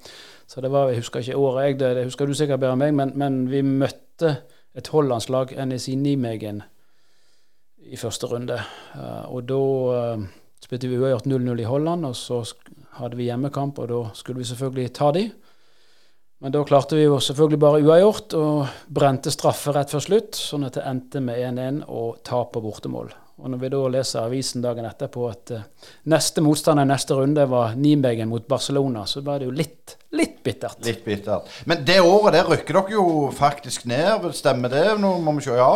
så 0.49 0.63
det 0.65 0.71
var, 0.73 0.89
Jeg 0.89 1.03
husker 1.03 1.21
ikke 1.21 1.37
året, 1.37 1.67
jeg, 1.67 1.79
det, 1.79 1.91
det 1.95 2.07
husker 2.09 2.27
du 2.27 2.33
sikkert 2.35 2.59
bedre 2.59 2.73
enn 2.73 2.81
meg, 2.81 2.95
men, 2.97 3.13
men, 3.15 3.37
vi 3.51 3.61
møtte 3.61 4.33
et 4.75 4.89
hollandslag, 4.91 5.53
NSI 5.55 5.93
Nijmegen, 5.95 6.63
i 7.91 7.99
første 7.99 8.27
runde. 8.27 8.57
Og 9.31 9.45
da 9.47 9.61
spilte 10.61 10.89
vi 10.91 10.99
uavgjort 10.99 11.27
0-0 11.27 11.63
i 11.63 11.69
Holland, 11.69 12.05
og 12.07 12.17
så 12.19 12.41
hadde 12.99 13.17
vi 13.19 13.29
hjemmekamp, 13.29 13.79
og 13.79 13.89
da 13.91 14.01
skulle 14.17 14.41
vi 14.43 14.49
selvfølgelig 14.51 14.93
ta 14.95 15.09
de. 15.15 15.25
Men 16.41 16.53
da 16.55 16.63
klarte 16.65 16.97
vi 16.97 17.05
jo 17.05 17.19
selvfølgelig 17.21 17.59
bare 17.61 17.81
uavgjort, 17.85 18.35
og 18.37 18.77
brente 18.89 19.33
straffe 19.33 19.73
rett 19.75 19.93
før 19.93 20.05
slutt, 20.05 20.37
sånn 20.39 20.65
at 20.65 20.79
det 20.79 20.85
endte 20.89 21.21
med 21.23 21.41
1-1 21.51 21.83
og 21.87 22.21
tap 22.27 22.53
på 22.55 22.63
bortemål. 22.63 23.11
Og 23.41 23.49
når 23.49 23.61
vi 23.63 23.71
da 23.73 23.81
leser 23.95 24.21
avisen 24.21 24.61
dagen 24.61 24.85
etterpå 24.85 25.25
at 25.31 25.53
uh, 25.57 25.89
neste 26.13 26.43
motstander 26.45 26.85
i 26.85 26.91
neste 26.91 27.17
runde 27.17 27.45
var 27.49 27.75
Nijmegen 27.75 28.29
mot 28.29 28.47
Barcelona, 28.47 29.07
så 29.09 29.23
var 29.25 29.41
det 29.41 29.49
jo 29.49 29.57
litt, 29.57 29.97
litt 30.13 30.39
bittert. 30.45 30.81
Litt 30.85 31.03
bittert. 31.05 31.49
Men 31.65 31.85
det 31.87 31.99
året 32.05 32.37
der 32.37 32.49
rykker 32.53 32.79
dere 32.79 32.95
jo 32.95 33.05
faktisk 33.35 33.87
ned, 33.89 34.29
stemmer 34.37 34.73
det? 34.73 34.87
Nå 35.01 35.15
må 35.25 35.35
vi 35.39 35.47
se, 35.49 35.57
ja. 35.57 35.73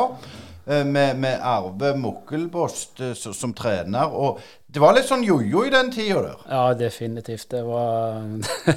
Eh, 0.68 0.86
med, 0.86 1.20
med 1.20 1.40
Arve 1.42 1.98
Mukkelbost 1.98 3.02
uh, 3.02 3.14
som 3.14 3.54
trener. 3.54 4.10
Og 4.10 4.40
det 4.66 4.82
var 4.82 4.96
litt 4.98 5.06
sånn 5.06 5.24
jojo 5.24 5.62
i 5.68 5.74
den 5.74 5.92
tida 5.94 6.24
der? 6.24 6.40
Ja, 6.50 6.64
definitivt. 6.78 7.48
Det 7.54 7.62
var 7.68 8.24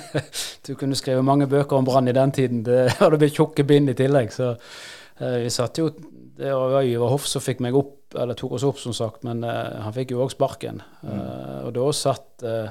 Du 0.66 0.74
kunne 0.76 0.98
skrevet 0.98 1.24
mange 1.24 1.48
bøker 1.48 1.80
om 1.80 1.88
Brann 1.88 2.10
i 2.10 2.16
den 2.16 2.34
tiden. 2.36 2.60
Det 2.66 2.90
hadde 3.00 3.20
blitt 3.20 3.40
tjukke 3.40 3.64
bind 3.64 3.88
i 3.88 3.96
tillegg. 3.96 4.32
Så 4.36 4.52
uh, 4.52 5.38
vi 5.40 5.48
satt 5.52 5.80
jo 5.80 5.88
Det 6.38 6.52
var 6.52 6.82
Øyvind 6.82 7.08
Hoff 7.08 7.24
som 7.26 7.42
fikk 7.42 7.64
meg 7.64 7.76
opp 7.76 7.97
eller 8.14 8.34
tok 8.34 8.52
oss 8.52 8.64
opp, 8.64 8.78
som 8.78 8.94
sagt, 8.96 9.22
men 9.26 9.42
uh, 9.44 9.80
han 9.84 9.94
fikk 9.94 10.14
jo 10.14 10.22
òg 10.24 10.32
sparken. 10.32 10.80
Uh, 11.02 11.10
mm. 11.10 11.22
Og 11.68 11.72
da 11.76 11.88
satt 11.96 12.44
uh, 12.46 12.68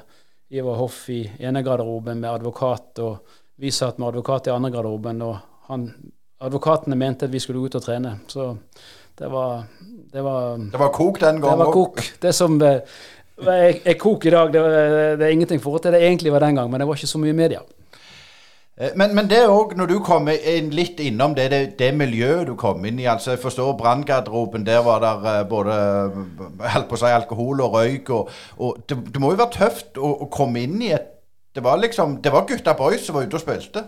Ivar 0.53 0.79
Hoff 0.79 1.03
i 1.13 1.21
ene 1.39 1.63
garderoben 1.65 2.21
med 2.21 2.29
advokat, 2.31 3.01
og 3.03 3.37
vi 3.61 3.73
satt 3.73 3.99
med 3.99 4.09
advokat 4.11 4.49
i 4.49 4.53
andre 4.55 4.71
garderoben. 4.73 5.21
Og 5.27 5.67
han, 5.69 5.89
advokatene 6.43 6.97
mente 6.97 7.27
at 7.27 7.33
vi 7.33 7.41
skulle 7.43 7.65
ut 7.65 7.77
og 7.77 7.83
trene. 7.83 8.19
Så 8.29 8.53
det 9.17 9.29
var 9.33 9.65
Det 10.07 10.21
var, 10.23 10.57
det 10.57 10.79
var 10.79 10.91
kok 10.95 11.17
den 11.19 11.41
gangen 11.41 11.43
òg? 11.43 11.59
Det 11.59 11.65
var 11.65 11.73
kok. 11.73 12.03
Det 12.21 12.31
som 12.33 12.53
er, 12.63 12.83
er 13.83 13.97
kok 13.99 14.25
i 14.25 14.31
dag, 14.31 14.53
det, 14.53 14.61
det 15.19 15.25
er 15.25 15.33
ingenting 15.35 15.59
forhold 15.61 15.83
til 15.83 15.91
det 15.91 15.99
egentlig 16.05 16.31
var 16.31 16.45
den 16.45 16.55
gang, 16.55 16.71
men 16.71 16.79
det 16.79 16.87
var 16.87 16.95
ikke 16.95 17.09
så 17.11 17.19
mye 17.19 17.35
media. 17.35 17.59
Eh, 18.77 18.93
men, 18.95 19.15
men 19.17 19.29
det 19.29 19.41
òg, 19.49 19.73
når 19.77 19.89
du 19.89 19.95
kommer 20.05 20.37
inn 20.37 20.69
litt 20.75 20.99
innom 21.01 21.33
det, 21.37 21.47
det, 21.53 21.61
det, 21.79 21.89
miljøet 21.97 22.45
du 22.49 22.53
kom 22.59 22.85
inn 22.85 22.99
i 23.01 23.07
altså 23.09 23.33
Jeg 23.33 23.41
forstår 23.41 23.73
branngarderoben, 23.79 24.65
der 24.67 24.83
var 24.85 25.01
det 25.01 25.13
uh, 25.25 25.43
både 25.49 25.77
holdt 26.61 26.89
på 26.89 26.97
å 26.97 27.01
si, 27.01 27.09
alkohol 27.09 27.63
og 27.65 27.77
røyk. 27.77 28.11
Og, 28.13 28.33
og 28.61 28.81
det, 28.85 28.99
det, 29.09 29.21
må 29.23 29.33
jo 29.33 29.41
være 29.41 29.55
tøft 29.57 29.97
å, 29.97 30.11
å, 30.13 30.29
komme 30.33 30.65
inn 30.67 30.81
i 30.81 30.93
et 30.95 31.15
Det 31.57 31.63
var 31.65 31.79
liksom, 31.81 32.19
det 32.21 32.29
var 32.29 32.45
gutta 32.45 32.75
boys 32.77 33.07
som 33.07 33.17
var 33.17 33.25
ute 33.25 33.39
og 33.39 33.41
spilte? 33.41 33.81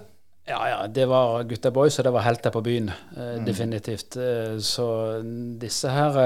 Ja, 0.50 0.64
ja. 0.66 0.80
Det 0.90 1.06
var 1.06 1.44
gutta 1.46 1.70
boys, 1.70 2.00
og 2.00 2.08
det 2.08 2.14
var 2.16 2.26
helter 2.26 2.50
på 2.50 2.64
byen. 2.66 2.90
Uh, 3.14 3.36
mm. 3.38 3.46
Definitivt. 3.46 4.18
Mm. 4.18 4.58
så 4.66 4.88
disse 5.62 5.94
her 5.94 6.18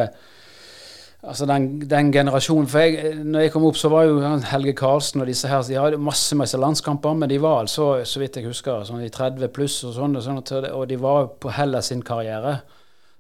Altså 1.24 1.46
den, 1.48 1.68
den, 1.88 2.12
generasjonen 2.12 2.68
For 2.68 2.84
jeg, 2.84 3.14
når 3.24 3.46
jeg 3.46 3.52
kom 3.54 3.64
opp, 3.64 3.78
så 3.80 3.88
var 3.94 4.10
jo 4.10 4.18
Helge 4.50 4.74
Karlsen 4.76 5.24
og 5.24 5.30
disse 5.30 5.48
her 5.48 5.62
De 5.64 5.78
hadde 5.80 6.00
masse 6.04 6.36
masse 6.36 6.60
landskamper, 6.60 7.14
men 7.16 7.32
de 7.32 7.38
var 7.42 7.62
altså, 7.62 8.04
så 8.04 8.20
vidt 8.20 8.42
jeg 8.42 8.50
husker, 8.50 8.84
sånn 8.84 9.06
i 9.06 9.12
30 9.14 9.48
pluss 9.56 9.78
og 9.88 9.96
sånn, 9.96 10.18
og, 10.20 10.26
sånt, 10.26 10.52
og 10.74 10.84
de 10.90 10.98
var 11.00 11.30
på 11.40 11.54
Hellas 11.56 11.94
sin 11.94 12.04
karriere. 12.04 12.58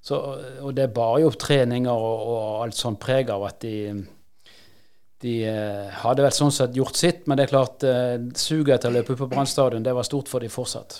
Så, 0.03 0.19
og 0.59 0.75
det 0.75 0.89
bar 0.91 1.21
jo 1.21 1.29
opp 1.31 1.39
treninger 1.39 1.95
og, 1.95 2.27
og 2.33 2.65
alt 2.65 2.75
sånn 2.75 2.99
preg 2.99 3.31
av 3.31 3.47
at 3.47 3.61
de 3.63 3.77
de 5.23 5.37
eh, 5.47 5.87
hadde 6.03 6.23
vel 6.25 6.35
sånn 6.35 6.51
sett 6.51 6.75
gjort 6.75 6.99
sitt, 6.99 7.21
men 7.27 7.39
det 7.39 7.45
er 7.45 7.53
klart 7.53 7.83
eh, 7.87 8.17
suget 8.35 8.75
etter 8.75 8.91
å 8.91 8.97
løpe 8.97 9.15
på 9.15 9.29
Brann 9.31 9.47
stadion, 9.47 9.85
det 9.85 9.93
var 9.95 10.03
stort 10.03 10.27
for 10.27 10.43
de 10.43 10.49
fortsatt. 10.51 10.97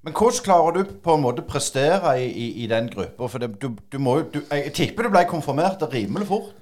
Men 0.00 0.16
hvordan 0.16 0.44
klarer 0.44 0.76
du 0.78 0.94
på 1.04 1.14
en 1.14 1.22
måte 1.26 1.44
prestere 1.44 2.14
i, 2.22 2.30
i, 2.30 2.48
i 2.64 2.66
den 2.70 2.88
gruppa? 2.88 3.28
For 3.28 3.42
det, 3.42 3.52
du, 3.60 3.74
du 3.92 3.98
må, 4.00 4.22
jo 4.32 4.40
jeg 4.48 4.72
tipper 4.76 5.06
du 5.06 5.12
ble 5.12 5.26
konfirmert 5.28 5.82
rimelig 5.92 6.30
fort? 6.30 6.60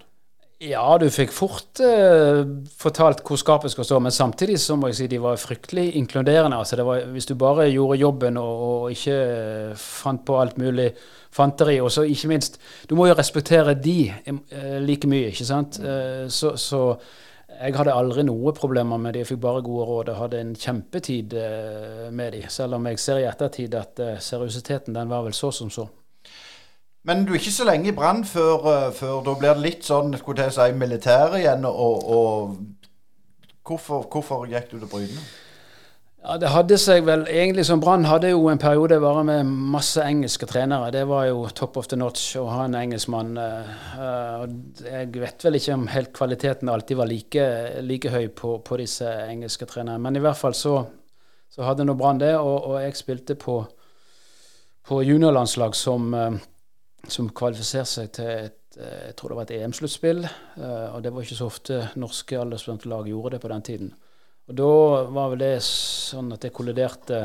Ja, 0.58 0.96
du 0.98 1.04
fikk 1.14 1.30
fort 1.30 1.78
eh, 1.86 2.40
fortalt 2.80 3.20
hvor 3.22 3.38
skapet 3.38 3.70
skal 3.70 3.86
stå, 3.86 4.00
men 4.02 4.10
samtidig 4.10 4.56
så 4.58 4.74
må 4.74 4.90
jeg 4.90 4.96
si 4.98 5.06
de 5.12 5.20
var 5.22 5.38
fryktelig 5.38 5.92
inkluderende. 6.00 6.58
Altså, 6.58 6.82
var, 6.82 7.04
hvis 7.14 7.30
du 7.30 7.36
bare 7.38 7.68
gjorde 7.70 8.00
jobben 8.00 8.40
og, 8.42 8.64
og 8.66 8.90
ikke 8.90 9.14
uh, 9.14 9.76
fant 9.78 10.24
på 10.26 10.40
alt 10.40 10.58
mulig 10.58 10.88
fanteri, 11.30 11.78
og 11.78 11.92
så 11.94 12.02
ikke 12.02 12.32
minst 12.32 12.58
Du 12.90 12.96
må 12.98 13.06
jo 13.06 13.14
respektere 13.14 13.76
de 13.78 14.10
eh, 14.10 14.82
like 14.82 15.06
mye, 15.06 15.30
ikke 15.30 15.46
sant? 15.46 15.78
så, 16.28 16.56
så 16.56 16.82
jeg 17.58 17.74
hadde 17.74 17.94
aldri 17.94 18.22
noe 18.26 18.52
problemer 18.54 19.00
med 19.00 19.14
dem, 19.14 19.24
jeg 19.24 19.32
fikk 19.32 19.40
bare 19.42 19.62
gode 19.66 19.86
råd 19.88 20.10
og 20.12 20.20
hadde 20.22 20.40
en 20.42 20.52
kjempetid 20.58 21.34
eh, 21.38 22.04
med 22.14 22.36
dem, 22.36 22.46
selv 22.52 22.78
om 22.78 22.86
jeg 22.86 23.00
ser 23.02 23.22
i 23.22 23.26
ettertid 23.28 23.74
at 23.74 24.02
uh, 24.04 24.12
seriøsiteten 24.22 24.94
den 24.94 25.10
var 25.10 25.24
vel 25.26 25.34
så 25.34 25.50
som 25.54 25.70
så. 25.70 25.88
Men 27.08 27.24
du 27.24 27.32
er 27.32 27.40
ikke 27.40 27.54
så 27.54 27.66
lenge 27.66 27.90
i 27.90 27.96
Brann 27.96 28.24
før, 28.24 28.54
uh, 28.66 28.92
før, 28.94 29.20
da 29.26 29.34
blir 29.40 29.56
det 29.56 29.64
litt 29.64 29.88
sånn 29.88 30.14
skulle 30.20 30.46
jeg 30.46 30.54
si, 30.54 30.68
militær 30.78 31.34
igjen. 31.38 31.66
Og, 31.66 32.08
og 32.18 32.56
hvorfor, 33.66 34.06
hvorfor, 34.12 34.46
gikk 34.50 34.70
du 34.70 34.78
til 34.78 34.90
Bryne? 34.92 35.26
Ja, 36.18 36.34
Det 36.36 36.48
hadde 36.50 36.76
seg 36.82 37.04
vel 37.06 37.22
egentlig 37.30 37.62
som 37.68 37.78
Brann 37.78 38.02
hadde 38.08 38.32
jo 38.32 38.48
en 38.50 38.58
periode 38.58 38.96
bare 39.00 39.22
med 39.24 39.46
masse 39.46 40.02
engelske 40.02 40.48
trenere. 40.50 40.90
Det 40.90 41.04
var 41.06 41.28
jo 41.28 41.44
top 41.54 41.76
of 41.78 41.86
the 41.86 41.96
notch 41.96 42.32
å 42.36 42.48
ha 42.50 42.64
en 42.66 42.74
engelskmann. 42.74 43.38
Uh, 43.38 44.48
jeg 44.82 45.12
vet 45.14 45.46
vel 45.46 45.58
ikke 45.60 45.76
om 45.78 45.86
helt 45.92 46.10
kvaliteten 46.16 46.68
alltid 46.72 46.98
var 46.98 47.06
like, 47.06 47.44
like 47.86 48.10
høy 48.10 48.26
på, 48.34 48.56
på, 48.66 48.78
disse 48.82 49.06
engelske 49.28 49.68
trenerne. 49.70 50.02
Men 50.02 50.18
i 50.18 50.24
hvert 50.24 50.40
fall 50.40 50.58
så, 50.58 50.80
så 51.54 51.62
hadde 51.68 51.86
nå 51.86 51.94
Brann 51.94 52.18
det, 52.18 52.34
og, 52.34 52.56
og, 52.66 52.80
jeg 52.82 52.98
spilte 52.98 53.38
på, 53.38 53.60
på 54.90 55.00
juniorlandslag 55.06 55.78
som, 55.78 56.10
uh, 56.18 57.06
som 57.06 57.30
kvalifiserte 57.30 57.92
seg 57.94 58.12
til 58.18 58.32
et 58.34 58.54
eh, 58.82 59.06
jeg 59.08 59.14
tror 59.18 59.32
det 59.32 59.38
var 59.38 59.46
et 59.46 59.54
EM-sluttspill. 59.56 60.20
Og 60.58 60.98
det 61.02 61.10
var 61.10 61.24
ikke 61.24 61.38
så 61.38 61.46
ofte 61.48 61.78
norske 61.98 62.36
aldersbestemte 62.38 62.90
lag 62.90 63.08
gjorde 63.08 63.32
det 63.34 63.40
på 63.42 63.50
den 63.50 63.64
tiden. 63.66 63.88
Og 64.48 64.56
da 64.56 64.70
var 65.12 65.34
vel 65.34 65.42
det 65.42 65.54
sånn 65.64 66.32
at 66.32 66.46
jeg 66.46 66.54
kolliderte 66.56 67.20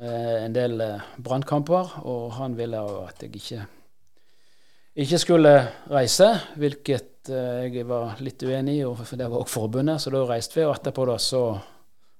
med 0.00 0.46
en 0.46 0.54
del 0.56 0.80
uh, 0.80 1.10
brannkamper, 1.20 1.98
og 2.08 2.30
han 2.38 2.54
ville 2.56 2.80
at 3.04 3.20
jeg 3.20 3.34
ikke, 3.36 3.66
ikke 5.04 5.20
skulle 5.20 5.52
reise, 5.90 6.30
hvilket 6.56 7.28
uh, 7.34 7.66
jeg 7.66 7.84
var 7.90 8.22
litt 8.24 8.40
uenig 8.40 8.78
i, 8.78 8.86
og 8.88 9.02
det 9.04 9.26
var 9.26 9.42
også 9.42 9.58
forbundet. 9.58 10.00
Så 10.00 10.14
da 10.14 10.24
reiste 10.30 10.60
vi, 10.60 10.64
og 10.64 10.78
etterpå 10.78 11.04
da 11.10 11.18
så 11.20 11.42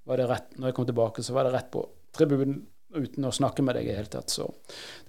var 0.04 0.20
det 0.20 0.28
rett, 0.28 0.52
når 0.58 0.68
jeg 0.68 0.76
kom 0.76 0.90
tilbake, 0.90 1.24
så 1.24 1.36
var 1.36 1.48
det 1.48 1.54
rett 1.56 1.72
på 1.72 1.86
tribunen 2.16 2.60
uten 2.90 3.24
å 3.24 3.32
snakke 3.32 3.62
med 3.62 3.76
deg 3.78 3.86
i 3.86 3.92
det 3.92 3.98
hele 4.00 4.10
tatt. 4.10 4.32
Så 4.32 4.48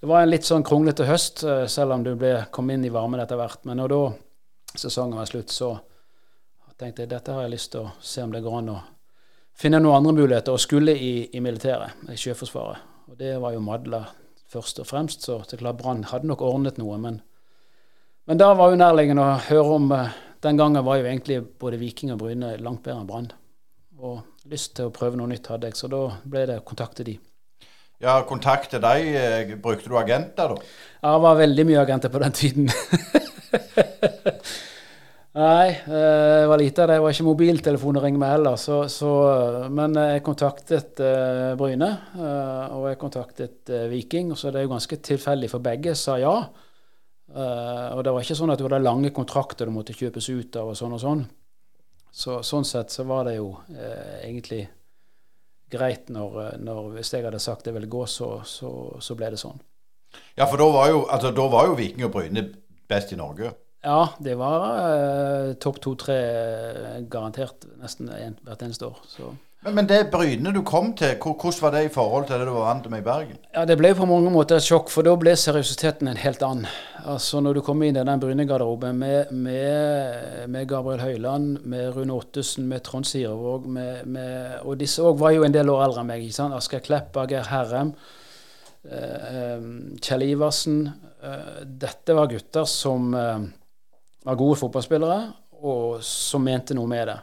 det 0.00 0.08
var 0.08 0.22
en 0.22 0.30
litt 0.30 0.46
sånn 0.46 0.64
kronglete 0.66 1.06
høst, 1.08 1.42
eh, 1.44 1.64
selv 1.66 1.96
om 1.96 2.04
du 2.06 2.14
ble, 2.18 2.36
kom 2.54 2.70
inn 2.70 2.84
i 2.86 2.92
varmen 2.94 3.20
etter 3.20 3.40
hvert. 3.40 3.64
Men 3.68 3.82
når 3.82 3.92
da 3.92 4.02
sesongen 4.78 5.18
var 5.18 5.28
slutt, 5.28 5.50
så 5.52 5.74
tenkte 6.78 7.04
jeg 7.04 7.12
dette 7.12 7.34
har 7.34 7.46
jeg 7.46 7.54
lyst 7.54 7.72
til 7.74 7.86
å 7.86 7.92
se 8.00 8.24
om 8.24 8.32
det 8.32 8.42
går 8.44 8.58
an 8.60 8.72
å 8.74 8.78
finne 9.58 9.80
noen 9.82 10.00
andre 10.00 10.14
muligheter. 10.16 10.54
Og 10.54 10.62
skulle 10.62 10.94
i, 10.96 11.28
i 11.32 11.42
militæret, 11.44 12.02
i 12.10 12.18
Sjøforsvaret. 12.18 12.90
Og 13.10 13.18
det 13.18 13.36
var 13.42 13.54
jo 13.54 13.64
Madla 13.64 14.04
først 14.52 14.82
og 14.82 14.88
fremst, 14.88 15.26
så 15.26 15.40
det 15.44 15.56
er 15.56 15.64
klart 15.64 15.80
Brann 15.80 16.06
hadde 16.10 16.28
nok 16.28 16.44
ordnet 16.44 16.80
noe. 16.80 16.98
Men, 17.00 17.20
men 18.28 18.40
da 18.40 18.52
var 18.56 18.72
jo 18.72 18.80
nærliggende 18.80 19.24
å 19.24 19.40
høre 19.48 19.78
om 19.78 19.96
eh, 19.96 20.20
Den 20.42 20.58
gangen 20.58 20.82
var 20.82 20.96
jo 20.98 21.04
egentlig 21.06 21.36
både 21.62 21.78
Viking 21.78 22.10
og 22.10 22.18
Bryne 22.18 22.56
langt 22.58 22.82
bedre 22.82 22.98
enn 22.98 23.06
Brann. 23.06 23.28
Og 24.02 24.48
lyst 24.50 24.72
til 24.74 24.88
å 24.88 24.94
prøve 24.94 25.14
noe 25.14 25.30
nytt 25.30 25.46
hadde 25.46 25.70
jeg, 25.70 25.78
så 25.78 25.86
da 25.86 26.00
ble 26.26 26.42
det 26.50 26.56
kontakte 26.66 27.06
de. 27.06 27.14
Ja, 28.02 28.16
kontakte 28.26 28.80
deg. 28.82 29.06
Eh, 29.14 29.52
brukte 29.62 29.92
du 29.92 29.94
agenter, 30.00 30.56
da? 30.56 30.72
Ja, 30.98 31.14
det 31.14 31.22
var 31.28 31.38
veldig 31.38 31.68
mye 31.68 31.84
agenter 31.84 32.10
på 32.10 32.24
den 32.24 32.34
tiden. 32.34 32.66
Nei, 35.32 35.68
eh, 35.70 36.40
det 36.42 36.46
var 36.46 36.58
lite 36.60 36.82
av 36.82 36.88
det. 36.88 36.96
Det 36.98 37.04
var 37.06 37.14
ikke 37.14 37.24
mobiltelefon 37.24 37.96
å 37.96 38.00
ringe 38.04 38.20
med 38.20 38.34
heller. 38.34 38.58
Så, 38.60 38.82
så, 38.92 39.12
men 39.72 39.96
jeg 39.96 40.24
kontaktet 40.26 41.00
uh, 41.00 41.54
Bryne, 41.56 41.88
uh, 42.18 42.74
og 42.76 42.90
jeg 42.90 42.98
kontaktet 43.00 43.72
uh, 43.72 43.86
Viking. 43.88 44.34
Så 44.36 44.52
det 44.52 44.60
er 44.60 44.66
jo 44.66 44.74
ganske 44.74 44.98
tilfeldig, 45.08 45.48
for 45.48 45.64
begge 45.64 45.96
sa 45.96 46.18
ja. 46.20 46.34
og 47.32 48.02
det 48.04 48.12
var 48.12 48.20
ikke 48.20 48.36
sånn 48.36 48.52
at 48.52 48.60
du 48.60 48.66
hadde 48.66 48.82
lange 48.84 49.08
kontrakter 49.16 49.64
du 49.64 49.72
måtte 49.72 49.96
kjøpes 49.96 50.28
ut 50.28 50.56
av 50.60 50.74
og 50.74 50.76
sånn 50.76 50.98
og 50.98 51.00
sånn. 51.00 51.24
Så, 52.12 52.42
sånn 52.44 52.66
sett 52.68 52.92
så 52.92 53.06
var 53.08 53.24
det 53.24 53.38
jo 53.38 53.54
egentlig 54.20 54.66
greit 55.72 56.10
når, 56.12 56.58
når, 56.60 56.90
Hvis 56.98 57.14
jeg 57.14 57.24
hadde 57.24 57.40
sagt 57.40 57.64
det 57.64 57.72
ville 57.72 57.88
gå, 57.88 58.04
så, 58.04 58.34
så, 58.44 59.16
ble 59.16 59.32
det 59.32 59.40
sånn. 59.40 59.56
Ja, 60.36 60.44
for 60.44 60.60
da 60.60 60.68
var 60.74 60.92
jo, 60.92 61.06
altså, 61.08 61.32
da 61.32 61.48
var 61.48 61.70
jo 61.70 61.78
Viking 61.80 62.04
og 62.04 62.12
Bryne 62.18 62.44
best 62.92 63.16
i 63.16 63.16
Norge? 63.16 63.54
Ja, 63.82 64.12
det 64.22 64.36
var 64.38 64.66
uh, 64.78 65.54
topp 65.58 65.80
to-tre 65.82 66.18
garantert 67.10 67.66
nesten 67.82 68.12
en, 68.14 68.36
hvert 68.46 68.62
eneste 68.62 68.86
år. 68.86 69.00
Så. 69.10 69.32
Men, 69.62 69.74
men, 69.74 69.86
det 69.86 70.08
Bryne 70.10 70.50
du 70.54 70.58
kom 70.66 70.88
til, 70.98 71.12
hvordan 71.22 71.58
var 71.62 71.74
det 71.76 71.84
i 71.86 71.90
forhold 71.94 72.24
til 72.26 72.40
det 72.40 72.46
du 72.48 72.52
var 72.54 72.64
vant 72.66 72.88
med 72.90 73.02
i 73.02 73.06
Bergen? 73.06 73.36
Ja, 73.54 73.62
Det 73.66 73.76
ble 73.78 73.92
på 73.94 74.06
mange 74.10 74.30
måter 74.34 74.58
et 74.58 74.66
sjokk, 74.66 74.90
for 74.90 75.06
da 75.06 75.14
ble 75.18 75.36
seriøsiteten 75.38 76.10
en 76.10 76.18
helt 76.18 76.42
annen. 76.42 76.66
Altså 77.06 77.38
Når 77.42 77.58
du 77.58 77.62
kom 77.66 77.82
inn 77.82 77.94
i 77.98 78.02
den 78.02 78.22
Bryne-garderoben 78.22 78.98
med, 78.98 79.30
med, 79.30 80.48
med, 80.50 80.66
Gabriel 80.70 81.02
Høyland, 81.02 81.60
med 81.62 81.94
Rune 81.94 82.14
Ottesen, 82.14 82.66
med 82.70 82.82
Trond 82.86 83.06
Sirevåg 83.06 83.66
Og 84.62 84.76
disse 84.78 85.02
òg 85.02 85.18
var 85.22 85.34
jo 85.34 85.46
en 85.46 85.54
del 85.54 85.70
år 85.70 85.86
eldre 85.86 86.02
enn 86.02 86.10
meg. 86.10 86.26
ikke 86.26 86.38
sant? 86.40 86.58
Asgeir 86.58 86.82
Kleppa, 86.82 87.26
Geir 87.30 87.46
Herrem, 87.50 87.94
eh, 88.90 89.66
Kjell 90.02 90.26
Iversen. 90.26 90.84
Eh, 91.22 91.66
dette 91.66 92.18
var 92.18 92.30
gutter 92.30 92.66
som 92.66 93.14
eh, 93.14 93.50
var 94.24 94.38
gode 94.38 94.58
fotballspillere, 94.60 95.20
og 95.62 96.02
som 96.06 96.44
mente 96.44 96.76
noe 96.76 96.90
med 96.90 97.08
det. 97.10 97.18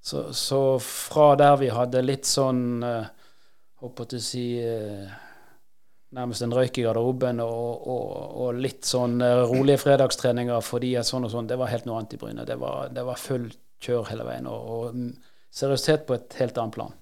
Så, 0.00 0.28
så, 0.32 0.60
fra 0.82 1.32
der 1.36 1.56
vi 1.60 1.70
hadde 1.74 2.04
litt 2.04 2.28
sånn 2.28 2.84
eh, 2.86 3.08
Håper 3.82 4.14
å 4.14 4.20
si 4.22 4.44
eh, 4.62 5.10
Nærmest 6.14 6.44
en 6.46 6.54
røyk 6.54 6.78
i 6.80 6.84
garderoben 6.86 7.42
og, 7.42 7.88
og, 7.92 8.12
og, 8.14 8.60
litt 8.62 8.86
sånn 8.88 9.18
uh, 9.20 9.42
rolige 9.50 9.82
fredagstreninger 9.82 10.62
fordi 10.64 10.94
at 10.96 11.04
sånn 11.04 11.26
og 11.26 11.34
sånn, 11.34 11.50
det 11.50 11.58
var 11.60 11.68
helt 11.68 11.84
noe 11.84 11.98
annet 11.98 12.14
i 12.16 12.20
Bryne. 12.22 12.46
Det 12.48 12.56
var, 12.62 12.88
det 12.96 13.04
var 13.04 13.20
full 13.20 13.44
kjør 13.84 14.08
hele 14.08 14.24
veien. 14.24 14.48
Og, 14.48 14.70
og 14.72 15.52
seriøsitet 15.52 16.06
på 16.08 16.16
et 16.16 16.38
helt 16.40 16.62
annet 16.62 16.78
plan. 16.78 16.96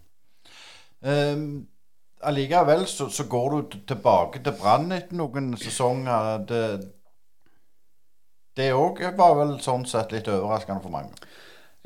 Um, 1.07 1.47
allikevel 2.27 2.83
så, 2.91 3.07
så, 3.15 3.29
går 3.31 3.55
du 3.55 3.79
tilbake 3.93 4.43
til 4.43 4.59
Brann 4.59 4.91
etter 4.97 5.21
noen 5.23 5.53
sesonger. 5.61 6.43
Det 6.51 6.65
òg 8.57 9.03
var 9.17 9.35
vel 9.37 9.59
sånn 9.61 9.85
sett 9.89 10.15
litt 10.17 10.29
overraskende 10.33 10.83
for 10.85 10.95
mange? 10.95 11.13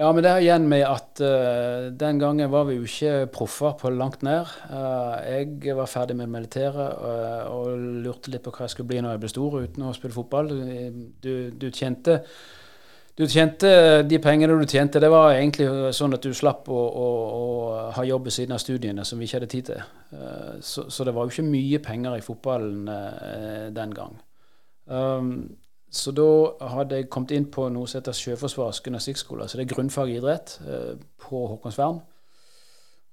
Ja, 0.01 0.09
men 0.17 0.25
det 0.25 0.31
er 0.33 0.41
igjen 0.41 0.65
med 0.71 0.81
at 0.89 1.21
uh, 1.21 1.91
den 1.93 2.21
gangen 2.23 2.49
var 2.49 2.65
vi 2.71 2.79
jo 2.79 2.87
ikke 2.89 3.27
proffer 3.35 3.75
på 3.77 3.91
langt 3.93 4.23
nær. 4.25 4.49
Uh, 4.71 5.19
jeg 5.27 5.75
var 5.77 5.91
ferdig 5.93 6.17
med 6.17 6.31
militæret 6.33 6.95
uh, 6.97 7.51
og 7.53 7.75
lurte 8.07 8.33
litt 8.33 8.47
på 8.47 8.55
hva 8.55 8.65
jeg 8.65 8.73
skulle 8.73 8.89
bli 8.89 9.03
når 9.05 9.19
jeg 9.19 9.23
ble 9.27 9.33
stor 9.35 9.59
uten 9.61 9.85
å 9.85 9.93
spille 9.93 10.17
fotball. 10.17 10.49
Du, 11.21 11.35
du, 11.53 11.69
tjente, 11.69 12.17
du 13.13 13.27
tjente 13.29 13.75
de 14.09 14.23
pengene 14.25 14.57
du 14.57 14.65
tjente. 14.65 15.05
Det 15.05 15.13
var 15.13 15.35
egentlig 15.35 15.69
sånn 15.99 16.17
at 16.17 16.25
du 16.25 16.33
slapp 16.33 16.73
å, 16.73 16.81
å, 16.81 17.07
å 17.37 17.47
ha 17.99 18.09
jobb 18.09 18.31
ved 18.31 18.39
siden 18.39 18.57
av 18.57 18.65
studiene, 18.65 19.05
som 19.05 19.21
vi 19.21 19.29
ikke 19.29 19.43
hadde 19.43 19.53
tid 19.53 19.69
til. 19.75 19.89
Så, 20.65 20.89
så, 20.89 21.05
det 21.05 21.13
var 21.13 21.29
jo 21.29 21.35
ikke 21.35 21.51
mye 21.51 21.85
penger 21.85 22.17
i 22.17 22.25
fotballen 22.25 22.89
den 23.77 23.93
gang. 24.01 24.17
Um, 24.89 25.35
så 25.91 26.13
da 26.15 26.27
hadde 26.71 27.01
jeg 27.01 27.09
kommet 27.11 27.33
inn 27.35 27.49
på 27.51 27.65
noe 27.75 27.89
som 27.91 27.99
heter 27.99 28.15
Sjøforsvarets 28.15 28.79
gymnastikkskole. 28.85 29.49
Så 29.49 29.59
det 29.59 29.65
er 29.65 29.73
grunnfag 29.73 30.13
i 30.13 30.21
idrett 30.21 30.55
eh, 30.63 30.93
på 31.19 31.41
Håkonsvern. 31.51 31.99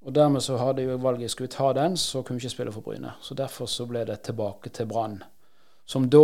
Og 0.05 0.13
dermed 0.13 0.45
så 0.45 0.59
hadde 0.61 0.85
jeg 0.85 1.01
valget 1.01 1.33
skulle 1.33 1.49
vi 1.49 1.55
ta 1.55 1.71
den, 1.73 1.97
så 1.97 2.21
kunne 2.21 2.37
vi 2.37 2.45
ikke 2.45 2.53
spille 2.53 2.75
for 2.75 2.85
Bryne. 2.85 3.15
Så 3.21 3.33
derfor 3.35 3.65
så 3.65 3.87
ble 3.89 4.05
det 4.05 4.19
tilbake 4.27 4.69
til 4.69 4.85
Brann. 4.87 5.17
Som 5.89 6.05
da 6.13 6.21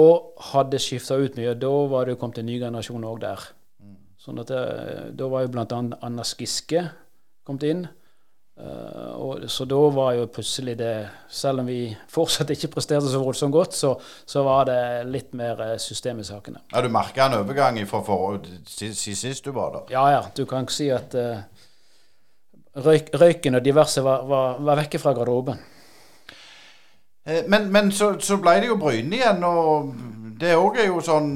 hadde 0.51 0.79
skifta 0.79 1.17
ut 1.17 1.39
mye. 1.39 1.55
Da 1.57 1.71
var 1.89 2.05
det 2.05 2.13
jo 2.13 2.21
kommet 2.21 2.39
en 2.43 2.49
ny 2.51 2.59
generasjon 2.61 3.09
òg 3.09 3.19
der. 3.25 3.49
Sånn 4.21 4.39
at 4.39 4.53
det, 4.53 4.61
eh, 4.61 5.09
Da 5.17 5.27
var 5.27 5.47
jo 5.47 5.53
bl.a. 5.55 5.81
Anna 6.05 6.23
Skiske 6.23 6.85
kommet 7.43 7.63
inn. 7.63 7.87
Uh, 8.53 9.13
og, 9.17 9.39
så 9.49 9.65
da 9.65 9.77
var 9.89 10.11
jo 10.13 10.27
plutselig 10.29 10.75
det 10.77 11.07
Selv 11.33 11.63
om 11.63 11.65
vi 11.65 11.87
fortsatt 12.13 12.51
ikke 12.53 12.67
presterte 12.75 13.09
så 13.09 13.17
voldsomt 13.17 13.53
godt, 13.55 13.73
så, 13.73 13.95
så 14.29 14.43
var 14.45 14.67
det 14.69 14.77
litt 15.09 15.31
mer 15.33 15.57
uh, 15.57 15.77
system 15.81 16.21
i 16.21 16.25
sakene. 16.27 16.61
Ja, 16.69 16.83
Du 16.85 16.89
merka 16.93 17.25
en 17.25 17.39
overgang 17.39 17.79
fra 17.89 18.03
sist 18.93 19.45
du 19.45 19.51
var 19.57 19.73
der? 19.73 19.95
Ja, 19.95 20.05
ja. 20.13 20.21
Du 20.37 20.45
kan 20.45 20.67
ikke 20.67 20.75
si 20.75 20.91
at 20.93 21.17
uh, 21.17 21.41
røyk, 22.85 23.09
røyken 23.17 23.57
og 23.57 23.65
diverse 23.65 24.05
var, 24.05 24.21
var, 24.29 24.61
var 24.61 24.83
vekke 24.83 25.01
fra 25.01 25.15
garderoben. 25.17 25.57
Men, 27.25 27.71
men 27.71 27.91
så, 27.95 28.13
så, 28.19 28.37
ble 28.37 28.57
det 28.59 28.67
jo 28.67 28.75
Bryne 28.77 29.15
igjen, 29.15 29.43
og 29.47 29.93
det 30.41 30.57
òg 30.59 30.81
er 30.83 30.89
jo 30.89 30.99
sånn 31.01 31.29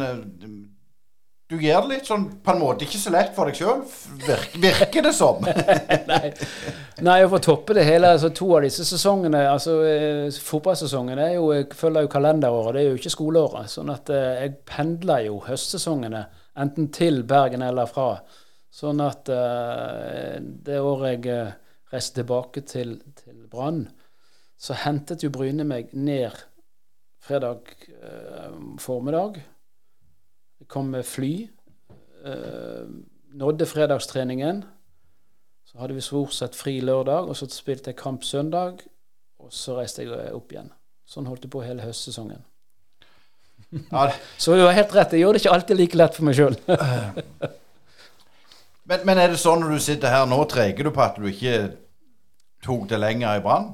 du 1.48 1.56
gjør 1.64 1.86
det 1.86 1.94
litt 1.94 2.10
sånn 2.10 2.26
på 2.44 2.52
en 2.52 2.60
måte 2.60 2.84
ikke 2.84 3.00
så 3.00 3.12
lett 3.14 3.30
for 3.36 3.48
deg 3.48 3.56
sjøl, 3.56 3.84
virker, 4.26 4.60
virker, 4.66 5.06
det 5.06 5.14
som. 5.16 5.46
Nei. 6.10 6.32
Og 7.00 7.30
for 7.30 7.38
å 7.38 7.46
toppe 7.46 7.78
det 7.78 7.86
hele, 7.88 8.10
altså 8.18 8.34
to 8.36 8.50
av 8.58 8.66
disse 8.66 8.84
sesongene 8.88 9.46
altså 9.48 9.78
eh, 9.88 10.40
Fotballsesongen 10.44 11.22
er 11.24 11.38
jo, 11.38 11.46
jeg 11.56 11.70
følger 11.78 12.04
jo 12.04 12.12
kalenderåret, 12.12 12.76
det 12.76 12.82
er 12.82 12.90
jo 12.90 13.00
ikke 13.00 13.14
skoleåret. 13.16 13.72
Sånn 13.72 13.94
at 13.94 14.12
eh, 14.12 14.42
jeg 14.42 14.58
pendler 14.68 15.24
jo 15.30 15.40
høstsesongene 15.48 16.26
enten 16.60 16.92
til 16.96 17.24
Bergen 17.30 17.64
eller 17.64 17.88
fra. 17.88 18.10
Sånn 18.74 19.00
at 19.06 19.32
eh, 19.32 20.36
det 20.42 20.82
året 20.84 21.16
jeg 21.16 21.32
eh, 21.32 21.56
reiste 21.94 22.22
tilbake 22.26 22.66
til, 22.68 22.98
til 23.24 23.46
Brann, 23.48 23.86
så 24.60 24.76
hentet 24.84 25.24
jo 25.24 25.32
Bryne 25.32 25.64
meg 25.70 25.96
ned 25.96 26.36
fredag 27.24 27.72
eh, 27.88 28.52
formiddag 30.58 30.68
kom 30.68 30.92
med 30.92 31.06
fly. 31.06 31.48
Eh, 32.26 32.88
nådde 33.34 33.66
fredagstreningen. 33.66 34.66
Så 35.66 35.78
hadde 35.78 35.94
vi 35.94 36.02
stort 36.02 36.34
sett 36.34 36.56
fri 36.56 36.82
lørdag, 36.82 37.28
og 37.28 37.36
så 37.36 37.48
spilte 37.50 37.90
jeg 37.90 37.98
kamp 37.98 38.24
søndag. 38.24 38.80
Og 39.40 39.52
så 39.52 39.78
reiste 39.78 40.04
jeg 40.04 40.34
opp 40.34 40.52
igjen. 40.52 40.72
Sånn 41.06 41.28
holdt 41.28 41.44
jeg 41.44 41.52
på 41.52 41.62
hele 41.62 41.84
høstsesongen. 41.84 42.44
Ja. 43.92 44.14
så 44.38 44.56
du 44.56 44.64
har 44.64 44.72
helt 44.72 44.94
rett, 44.96 45.12
jeg 45.12 45.26
gjør 45.26 45.34
det 45.34 45.42
ikke 45.42 45.54
alltid 45.54 45.78
like 45.78 45.98
lett 45.98 46.16
for 46.16 46.24
meg 46.24 46.38
sjøl. 46.38 46.56
men, 48.88 49.02
men, 49.04 49.18
er 49.18 49.34
det 49.34 49.42
sånn 49.42 49.60
når 49.60 49.76
du 49.76 49.80
sitter 49.84 50.14
her 50.14 50.24
nå, 50.26 50.38
treger 50.48 50.88
du 50.88 50.92
på 50.96 51.04
at 51.04 51.20
du 51.20 51.28
ikke 51.28 51.74
tok 52.64 52.88
det 52.88 53.02
lenger 53.02 53.36
i 53.36 53.44
Brann? 53.44 53.74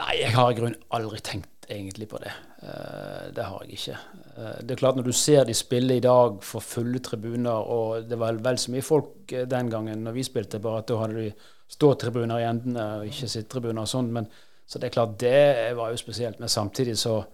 Nei, 0.00 0.14
jeg 0.22 0.32
har 0.32 0.48
i 0.48 0.56
grunnen 0.56 0.80
aldri 0.96 1.20
tenkt 1.20 1.57
egentlig 1.70 2.08
på 2.08 2.18
det. 2.22 2.32
Uh, 2.62 3.28
det 3.36 3.44
har 3.44 3.64
jeg 3.64 3.78
ikke. 3.78 3.98
Uh, 4.36 4.58
det 4.62 4.74
er 4.74 4.80
klart 4.80 4.96
Når 4.96 5.08
du 5.08 5.12
ser 5.12 5.44
de 5.44 5.54
spille 5.54 5.96
i 5.96 6.04
dag 6.04 6.42
for 6.44 6.64
fulle 6.64 6.98
tribuner, 7.04 7.50
og 7.50 8.08
det 8.08 8.18
var 8.18 8.40
vel 8.44 8.58
så 8.58 8.72
mye 8.72 8.84
folk 8.84 9.32
uh, 9.32 9.44
den 9.48 9.70
gangen 9.70 10.04
når 10.04 10.16
vi 10.16 10.26
spilte, 10.26 10.60
bare 10.62 10.82
at 10.82 10.88
da 10.88 11.00
hadde 11.02 11.24
de 11.26 11.32
ståtribuner 11.68 12.40
i 12.40 12.46
endene 12.48 12.86
og 12.98 13.10
ikke 13.10 13.28
sittetribuner 13.28 13.84
og 13.84 13.90
sånn, 13.90 14.26
Så 14.66 14.78
det 14.78 14.86
er 14.86 14.92
klart, 14.92 15.20
det 15.20 15.76
var 15.76 15.90
jo 15.90 15.96
spesielt. 15.96 16.38
Men 16.40 16.48
samtidig 16.48 16.98
så 16.98 17.24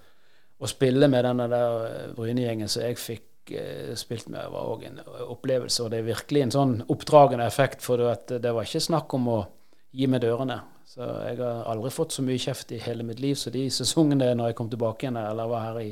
Å 0.59 0.69
spille 0.71 1.09
med 1.11 1.25
denne 1.25 1.49
der 1.51 2.13
Bryne-gjengen 2.15 2.69
som 2.71 2.85
jeg 2.85 2.97
fikk 2.97 3.51
eh, 3.51 3.91
spilt 3.99 4.29
med, 4.29 4.47
var 4.53 4.69
òg 4.71 4.85
en 4.87 5.01
opplevelse. 5.27 5.83
Og 5.83 5.91
det 5.91 5.99
er 5.99 6.07
virkelig 6.07 6.43
en 6.43 6.55
sånn 6.55 6.75
oppdragende 6.89 7.45
effekt, 7.45 7.83
for 7.83 7.99
det, 7.99 8.39
det 8.41 8.53
var 8.55 8.65
ikke 8.65 8.81
snakk 8.81 9.17
om 9.19 9.27
å 9.29 9.41
gi 9.91 10.07
meg 10.07 10.23
dørene. 10.23 10.61
Så 10.87 11.07
jeg 11.25 11.39
har 11.41 11.65
aldri 11.71 11.91
fått 11.91 12.13
så 12.13 12.23
mye 12.25 12.41
kjeft 12.41 12.75
i 12.75 12.81
hele 12.85 13.07
mitt 13.07 13.23
liv 13.23 13.39
som 13.41 13.55
de 13.55 13.65
sesongene 13.73 14.35
når 14.37 14.53
jeg 14.53 14.59
kom 14.59 14.69
tilbake 14.71 15.07
igjen 15.07 15.17
eller 15.21 15.49
var 15.51 15.65
her 15.71 15.81
i, 15.81 15.89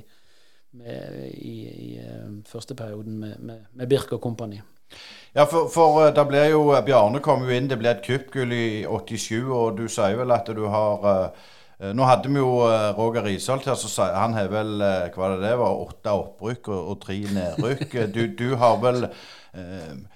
med, 0.78 1.16
i, 1.32 1.54
i 1.72 1.88
uh, 2.02 2.28
første 2.48 2.76
perioden 2.78 3.16
med, 3.18 3.40
med, 3.40 3.64
med 3.72 3.90
Birk 3.90 4.12
og 4.12 4.22
kompani. 4.22 4.60
Ja, 5.32 5.46
for, 5.48 5.70
for 5.72 6.12
da 6.12 6.26
blir 6.28 6.52
jo 6.52 6.68
Bjarne 6.84 7.22
kom 7.24 7.46
jo 7.46 7.56
inn, 7.56 7.70
det 7.70 7.80
ble 7.80 7.94
et 7.94 8.04
kuppgull 8.04 8.52
i 8.52 8.84
87, 8.84 9.48
og 9.48 9.80
du 9.80 9.86
sier 9.88 10.20
vel 10.20 10.36
at 10.36 10.52
du 10.52 10.66
har 10.68 11.32
nå 11.82 12.04
hadde 12.06 12.30
vi 12.30 12.38
jo 12.38 12.60
Roger 12.94 13.24
Risholt 13.26 13.64
her, 13.66 13.74
så 13.74 14.04
han 14.14 14.36
har 14.36 14.52
vel 14.52 14.76
hva 14.78 15.30
det, 15.32 15.38
det 15.42 15.54
var, 15.58 15.80
åtte 15.82 16.12
opprykk 16.14 16.68
og, 16.70 16.82
og 16.92 17.00
tre 17.02 17.16
nedrykk. 17.26 17.96
Du, 18.14 18.20
du, 18.38 18.52
har 18.60 18.76
vel 18.84 19.08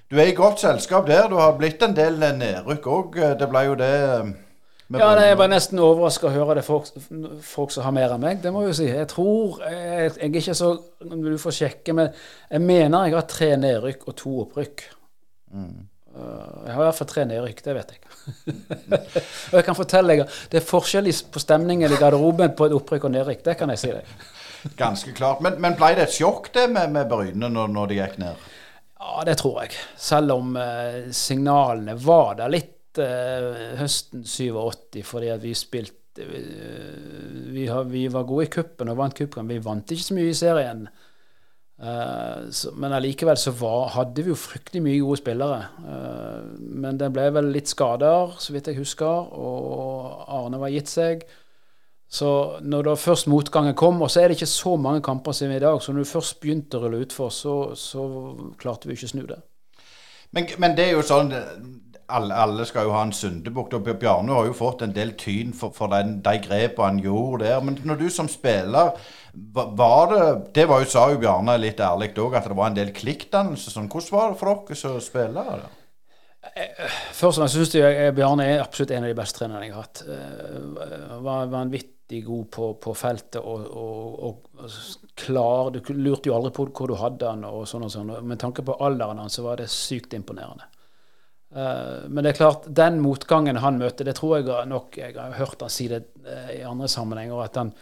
Du 0.07 0.21
er 0.21 0.31
i 0.31 0.37
godt 0.37 0.62
selskap 0.62 1.09
der. 1.09 1.27
Du 1.33 1.41
har 1.41 1.57
blitt 1.59 1.83
en 1.83 1.97
del 1.97 2.21
nedrykk 2.23 2.87
òg. 2.87 3.19
Det 3.41 3.49
ble 3.51 3.65
jo 3.67 3.75
det 3.81 3.91
ja, 4.94 5.09
nei, 5.18 5.25
Jeg 5.27 5.38
var 5.40 5.51
nesten 5.51 5.81
overraska 5.83 6.29
å 6.29 6.35
høre 6.35 6.59
det 6.61 6.66
folk, 6.66 6.88
folk, 7.42 7.72
som 7.75 7.87
har 7.87 7.94
mer 7.96 8.14
enn 8.14 8.22
meg. 8.22 8.38
Det 8.42 8.53
må 8.55 8.62
jeg 8.62 8.70
jo 8.70 8.77
si. 8.79 8.87
Jeg 8.90 9.09
tror 9.11 9.59
Jeg, 9.66 10.12
jeg 10.14 10.29
er 10.29 10.38
ikke 10.42 10.55
så 10.55 10.70
Du 11.03 11.33
får 11.42 11.57
sjekke, 11.59 11.96
men 11.96 12.12
jeg 12.51 12.62
mener 12.62 13.09
jeg 13.09 13.16
har 13.18 13.29
tre 13.31 13.51
nedrykk 13.59 14.07
og 14.07 14.16
to 14.20 14.35
opprykk. 14.44 14.87
Mm. 15.57 15.75
Uh, 16.16 16.62
jeg 16.64 16.72
har 16.72 16.81
i 16.81 16.87
hvert 16.87 16.99
fall 17.01 17.11
tre 17.11 17.25
nedrykk, 17.29 17.64
det 17.64 17.75
vet 17.77 17.90
jeg. 17.96 18.03
og 19.51 19.59
jeg 19.59 19.66
kan 19.66 19.77
fortelle 19.77 20.14
deg 20.14 20.38
det 20.53 20.62
er 20.62 20.64
forskjell 20.64 21.11
på 21.33 21.42
stemningen 21.42 21.92
i 21.92 21.99
garderoben 22.01 22.55
på 22.57 22.68
et 22.68 22.77
opprykk 22.77 23.09
og 23.09 23.16
nedrykk. 23.18 23.42
Det 23.51 23.57
kan 23.59 23.75
jeg 23.75 23.83
si 23.83 23.90
deg. 23.92 24.14
Ganske 24.83 25.12
klart. 25.18 25.42
Men, 25.44 25.59
men 25.62 25.77
ble 25.79 25.92
det 25.99 26.07
et 26.07 26.16
sjokk 26.16 26.49
det 26.55 26.68
med, 26.72 26.94
med 26.94 27.11
Bryne 27.11 27.51
når, 27.53 27.75
når 27.75 27.90
de 27.90 28.01
gikk 28.01 28.16
ned? 28.22 28.46
Ja, 28.96 29.27
det 29.29 29.37
tror 29.42 29.61
jeg. 29.62 29.77
Selv 30.01 30.38
om 30.38 30.57
eh, 30.59 31.12
signalene 31.14 31.94
var 32.01 32.38
der 32.40 32.51
litt 32.55 32.76
uh, 33.02 33.76
høsten 33.80 34.24
87 34.26 35.02
fordi 35.06 35.32
at 35.32 35.42
vi 35.42 35.54
spilte 35.56 36.24
uh, 36.24 37.52
vi, 37.52 37.66
har, 37.70 37.88
vi, 37.90 38.06
var 38.12 38.28
gode 38.28 38.46
i 38.46 38.52
cupen 38.52 38.92
og 38.92 38.98
vant 39.00 39.16
cupkamp. 39.16 39.52
Vi 39.52 39.64
vant 39.64 39.92
ikke 39.92 40.09
så 40.09 40.16
mye 40.16 40.32
i 40.32 40.37
serien. 40.37 40.87
Uh, 41.76 42.46
så, 42.54 42.72
men 42.76 42.94
allikevel 42.96 43.37
så 43.40 43.52
var, 43.56 43.90
hadde 43.96 44.24
vi 44.24 44.32
jo 44.32 44.38
fryktelig 44.40 44.85
mye 44.85 45.00
gode 45.04 45.20
spillere. 45.20 45.64
men 46.59 47.00
det 47.00 47.11
ble 47.12 47.26
vel 47.37 47.50
litt 47.52 47.68
skader, 47.68 48.37
så 48.40 48.54
vidt 48.54 48.72
jeg 48.72 48.80
husker, 48.80 49.35
og 49.37 50.24
Arne 50.38 50.62
var 50.62 50.72
gitt 50.72 50.92
seg. 50.92 51.26
Så 52.09 52.28
når 52.62 52.87
da 52.87 52.94
først 52.94 53.26
motgangen 53.26 53.74
kom, 53.74 53.98
og 54.02 54.11
så 54.11 54.22
er 54.22 54.28
det 54.28 54.38
ikke 54.38 54.46
så 54.50 54.76
mange 54.78 55.02
kamper 55.02 55.35
som 55.35 55.50
i 55.50 55.59
dag, 55.59 55.82
så 55.82 55.92
når 55.92 56.06
du 56.06 56.11
først 56.11 56.38
begynte 56.40 56.78
å 56.78 56.85
rulle 56.85 57.02
utfor, 57.02 57.32
så, 57.35 57.56
så 57.74 58.06
klarte 58.61 58.87
vi 58.87 58.94
ikke 58.94 59.11
å 59.11 59.14
snu 59.14 59.24
det. 59.26 59.40
Men, 60.37 60.46
men, 60.59 60.76
det 60.78 60.87
er 60.87 60.94
jo 60.94 61.02
sånn 61.06 61.32
alle, 62.09 62.35
alle, 62.35 62.64
skal 62.66 62.87
jo 62.87 62.95
ha 62.95 63.03
en 63.07 63.14
syndebukk. 63.14 63.77
Og 63.79 63.88
Bjarne 64.01 64.35
har 64.35 64.49
jo 64.49 64.57
fått 64.57 64.85
en 64.87 64.95
del 64.97 65.14
tyn 65.19 65.55
for, 65.57 65.75
for 65.77 65.92
den, 65.92 66.21
de 66.25 66.37
grepene 66.42 66.90
han 66.90 67.01
gjorde 67.03 67.47
der. 67.47 67.64
Men 67.64 67.79
når 67.85 68.03
du 68.03 68.09
som 68.12 68.29
spiller 68.31 68.95
var 69.53 70.07
det 70.09 70.53
Det 70.57 70.62
var 70.69 70.81
jo, 70.81 70.88
sa 70.88 71.11
jo 71.12 71.19
Bjarne 71.21 71.59
litt 71.61 71.81
ærlig 71.85 72.14
òg, 72.16 72.38
at 72.38 72.47
det 72.49 72.57
var 72.57 72.71
en 72.71 72.79
del 72.79 72.92
klikkdannelse. 72.97 73.73
Sånn. 73.73 73.90
Hvordan 73.92 74.16
var 74.16 74.31
det 74.33 74.40
for 74.40 74.62
dere 74.69 74.79
som 74.81 75.01
spillere? 75.05 75.66
Først 77.12 77.27
og 77.27 77.42
fremst 77.42 77.57
syns 77.57 77.75
jeg 77.75 78.14
Bjarne 78.16 78.47
er 78.47 78.62
absolutt 78.62 78.95
en 78.95 79.05
av 79.05 79.11
de 79.11 79.19
beste 79.19 79.40
trenerne 79.40 79.66
jeg 79.66 79.75
har 79.75 79.85
hatt. 79.85 80.03
Han 81.11 81.25
var 81.27 81.51
vanvittig 81.53 82.23
god 82.25 82.47
på, 82.55 82.69
på 82.81 82.95
feltet 82.97 83.40
og, 83.42 83.66
og, 83.66 84.29
og, 84.29 84.71
klar 85.19 85.73
Du 85.75 85.81
lurte 85.90 86.31
jo 86.31 86.37
aldri 86.37 86.53
på 86.55 86.69
hvor 86.71 86.92
du 86.92 86.95
hadde 87.01 87.33
han 87.33 87.45
og 87.49 87.66
sånn 87.69 87.88
og 87.88 87.92
sånn. 87.92 88.14
Med 88.25 88.40
tanke 88.40 88.64
på 88.64 88.79
alderen 88.79 89.21
hans 89.21 89.37
så 89.37 89.45
var 89.45 89.61
det 89.61 89.69
sykt 89.73 90.14
imponerende. 90.16 90.71
Uh, 91.57 92.05
men 92.09 92.21
det 92.21 92.35
er 92.35 92.38
klart, 92.42 92.66
den 92.69 93.01
motgangen 93.01 93.62
han 93.62 93.81
møter, 93.81 94.05
det 94.05 94.19
tror 94.19 94.38
jeg 94.38 94.69
nok 94.69 94.99
Jeg 95.01 95.14
har 95.16 95.38
hørt 95.38 95.62
han 95.64 95.73
si 95.73 95.87
det 95.88 96.03
uh, 96.27 96.51
i 96.53 96.61
andre 96.69 96.88
sammenhenger. 96.92 97.40
at 97.45 97.57
han, 97.57 97.73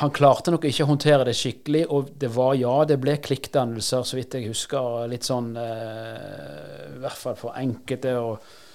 han 0.00 0.14
klarte 0.16 0.54
nok 0.54 0.64
ikke 0.64 0.86
å 0.86 0.92
håndtere 0.94 1.28
det 1.28 1.36
skikkelig. 1.36 1.84
Og 1.92 2.14
det 2.16 2.32
var, 2.32 2.56
ja, 2.56 2.78
det 2.88 2.98
ble 3.02 3.18
klikkdannelser, 3.20 4.08
så 4.08 4.18
vidt 4.18 4.38
jeg 4.38 4.48
husker. 4.48 5.04
Litt 5.10 5.28
sånn 5.28 5.52
I 5.58 6.98
hvert 7.02 7.20
fall 7.20 7.38
for 7.38 7.56
enkelte. 7.60 8.16
og 8.18 8.66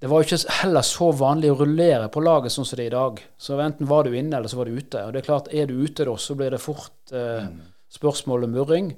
det 0.00 0.08
var 0.08 0.22
jo 0.22 0.30
ikke 0.30 0.52
heller 0.62 0.84
så 0.86 1.10
vanlig 1.12 1.50
å 1.52 1.58
rullere 1.60 2.06
på 2.08 2.22
laget 2.24 2.54
sånn 2.54 2.64
som 2.64 2.78
det 2.78 2.86
er 2.86 2.88
i 2.88 2.94
dag. 2.94 3.18
Så 3.36 3.58
enten 3.60 3.88
var 3.88 4.06
du 4.06 4.14
inne, 4.16 4.38
eller 4.38 4.48
så 4.48 4.56
var 4.56 4.70
du 4.70 4.78
ute. 4.78 5.02
Og 5.04 5.12
det 5.12 5.20
er 5.20 5.26
klart, 5.26 5.50
er 5.52 5.68
du 5.68 5.74
ute 5.76 6.06
da, 6.08 6.14
så 6.16 6.36
blir 6.38 6.54
det 6.54 6.60
fort 6.62 7.12
eh, 7.12 7.50
spørsmål 7.92 8.46
om 8.46 8.54
murring. 8.56 8.88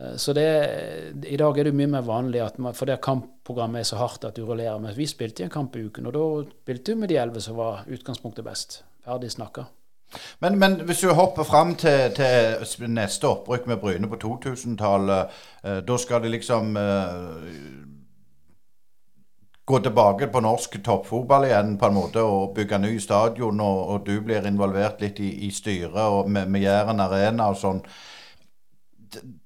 Eh, 0.00 0.16
så 0.16 0.32
det, 0.32 0.46
I 1.26 1.36
dag 1.36 1.58
er 1.58 1.68
det 1.68 1.74
mye 1.76 1.90
mer 1.90 2.06
vanlig, 2.06 2.40
at 2.44 2.58
man, 2.58 2.74
for 2.74 2.88
det 2.88 3.00
kampprogrammet 3.04 3.82
er 3.82 3.90
så 3.90 4.00
hardt 4.00 4.24
at 4.24 4.36
du 4.36 4.44
rullerer. 4.46 4.78
Men 4.78 4.96
vi 4.96 5.08
spilte 5.10 5.42
i 5.44 5.48
en 5.48 5.52
kamp 5.52 5.76
i 5.76 5.84
uken, 5.86 6.08
og 6.08 6.16
da 6.16 6.24
spilte 6.62 6.94
vi 6.94 7.02
med 7.02 7.12
de 7.12 7.20
elleve 7.20 7.44
som 7.44 7.58
var 7.60 7.84
utgangspunktet 7.88 8.46
best. 8.46 8.82
Ferdig 9.04 9.32
snakka. 9.32 9.68
Men, 10.42 10.58
men, 10.58 10.80
hvis 10.88 11.04
du 11.04 11.12
hopper 11.14 11.46
fram 11.46 11.76
til, 11.78 12.10
til 12.16 12.90
neste 12.90 13.28
opprykk 13.28 13.68
med 13.70 13.78
Bryne 13.78 14.10
på 14.10 14.18
2000-tallet, 14.18 15.38
eh, 15.64 15.78
da 15.86 15.98
skal 16.02 16.24
det 16.24 16.32
liksom 16.34 16.76
eh, 16.76 17.44
gå 19.70 19.78
tilbake 19.78 20.26
på 20.26 20.42
norsk 20.42 20.80
toppfotball 20.82 21.46
igjen 21.46 21.76
på 21.78 21.86
en 21.86 21.94
måte 21.94 22.24
og 22.26 22.56
bygge 22.56 22.80
ny 22.82 22.96
stadion, 22.98 23.60
og, 23.62 23.84
og 23.94 24.06
du 24.06 24.16
blir 24.24 24.48
involvert 24.50 24.98
litt 25.04 25.20
i, 25.22 25.30
i 25.46 25.52
styret 25.54 26.00
og 26.00 26.30
med, 26.30 26.50
med 26.50 26.64
Jæren 26.64 27.04
Arena 27.04 27.52
og 27.52 27.60
sånn 27.60 27.84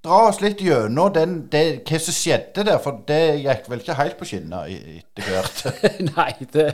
dra 0.05 0.19
oss 0.29 0.41
litt 0.43 0.61
gjennom 0.63 1.15
hva 1.15 1.99
som 2.03 2.17
skjedde 2.17 2.67
der, 2.67 2.79
for 2.83 3.05
det 3.09 3.41
gikk 3.45 3.71
vel 3.71 3.83
ikke 3.83 3.97
helt 3.99 4.19
på 4.19 4.29
skinner 4.29 4.69
etter 4.69 5.31
hvert? 5.31 5.65
Nei, 6.11 6.31
det, 6.53 6.67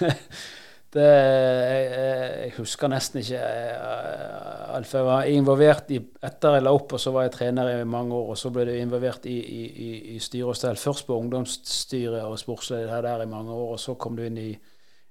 det 0.96 1.08
jeg, 1.08 1.88
jeg, 1.94 2.52
husker 2.58 2.92
nesten 2.92 3.22
ikke 3.22 3.40
eh, 3.40 4.76
Alf. 4.76 4.94
Jeg 4.98 5.08
var 5.08 5.30
involvert 5.32 5.92
i 5.94 6.00
Etter 6.00 6.58
jeg 6.58 6.66
la 6.66 6.74
opp, 6.76 6.96
og 6.96 7.02
så 7.02 7.12
var 7.14 7.26
jeg 7.26 7.36
trener 7.38 7.72
i 7.72 7.88
mange 7.88 8.16
år, 8.16 8.32
og 8.34 8.40
så 8.40 8.52
ble 8.52 8.66
du 8.68 8.74
involvert 8.76 9.28
i, 9.30 9.36
i, 9.36 9.90
i 10.16 10.20
styre 10.22 10.52
og 10.52 10.58
stell. 10.58 10.80
Først 10.80 11.06
på 11.08 11.16
ungdomsstyret 11.16 12.22
og 12.26 12.38
sportsleder 12.40 13.04
der 13.06 13.24
i 13.24 13.30
mange 13.30 13.54
år, 13.54 13.76
og 13.76 13.82
så 13.82 13.96
kom 14.00 14.18
du 14.18 14.26
inn 14.26 14.40
i 14.42 14.50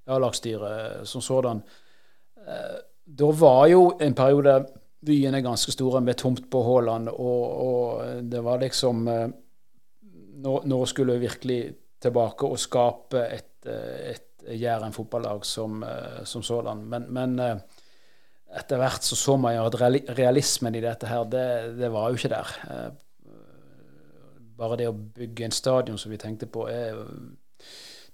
A-lagsstyret 0.06 1.08
som 1.10 1.24
sådan. 1.26 1.64
Eh, 2.46 2.76
da 3.06 3.30
var 3.38 3.68
jo 3.70 3.88
en 4.02 4.14
periode 4.18 4.60
byene 5.06 5.40
er 5.40 5.46
ganske 5.46 5.74
store 5.74 6.02
med 6.04 6.18
tomt 6.20 6.48
på 6.52 6.62
Haaland, 6.66 7.10
og, 7.10 7.44
og, 7.66 8.22
det 8.32 8.42
var 8.46 8.62
liksom 8.62 9.08
eh, 9.12 9.26
nå, 10.46 10.60
nå, 10.66 10.80
skulle 10.90 11.16
vi 11.16 11.28
virkelig 11.28 11.60
tilbake 12.06 12.50
og 12.50 12.62
skape 12.62 13.26
et, 13.26 13.58
eh, 13.70 14.14
et 14.14 14.22
Jæren 14.46 14.94
fotballag 14.94 15.46
som, 15.46 15.80
eh, 15.84 16.20
som 16.24 16.44
sådan. 16.46 16.84
Men, 16.86 17.08
men, 17.10 17.40
etter 18.56 18.78
hvert 18.78 19.04
så 19.04 19.16
så 19.18 19.34
man 19.42 19.56
jo 19.56 19.64
at 19.66 19.80
realismen 20.16 20.76
i 20.78 20.84
dette 20.84 21.10
her, 21.10 21.24
det, 21.26 21.48
det, 21.80 21.90
var 21.92 22.12
jo 22.12 22.20
ikke 22.20 22.30
der. 22.30 22.52
Bare 24.56 24.78
det 24.80 24.88
å 24.88 24.94
bygge 24.94 25.48
en 25.48 25.56
stadion 25.56 25.98
som 25.98 26.14
vi 26.14 26.22
tenkte 26.22 26.48
på 26.48 26.68
er 26.70 27.02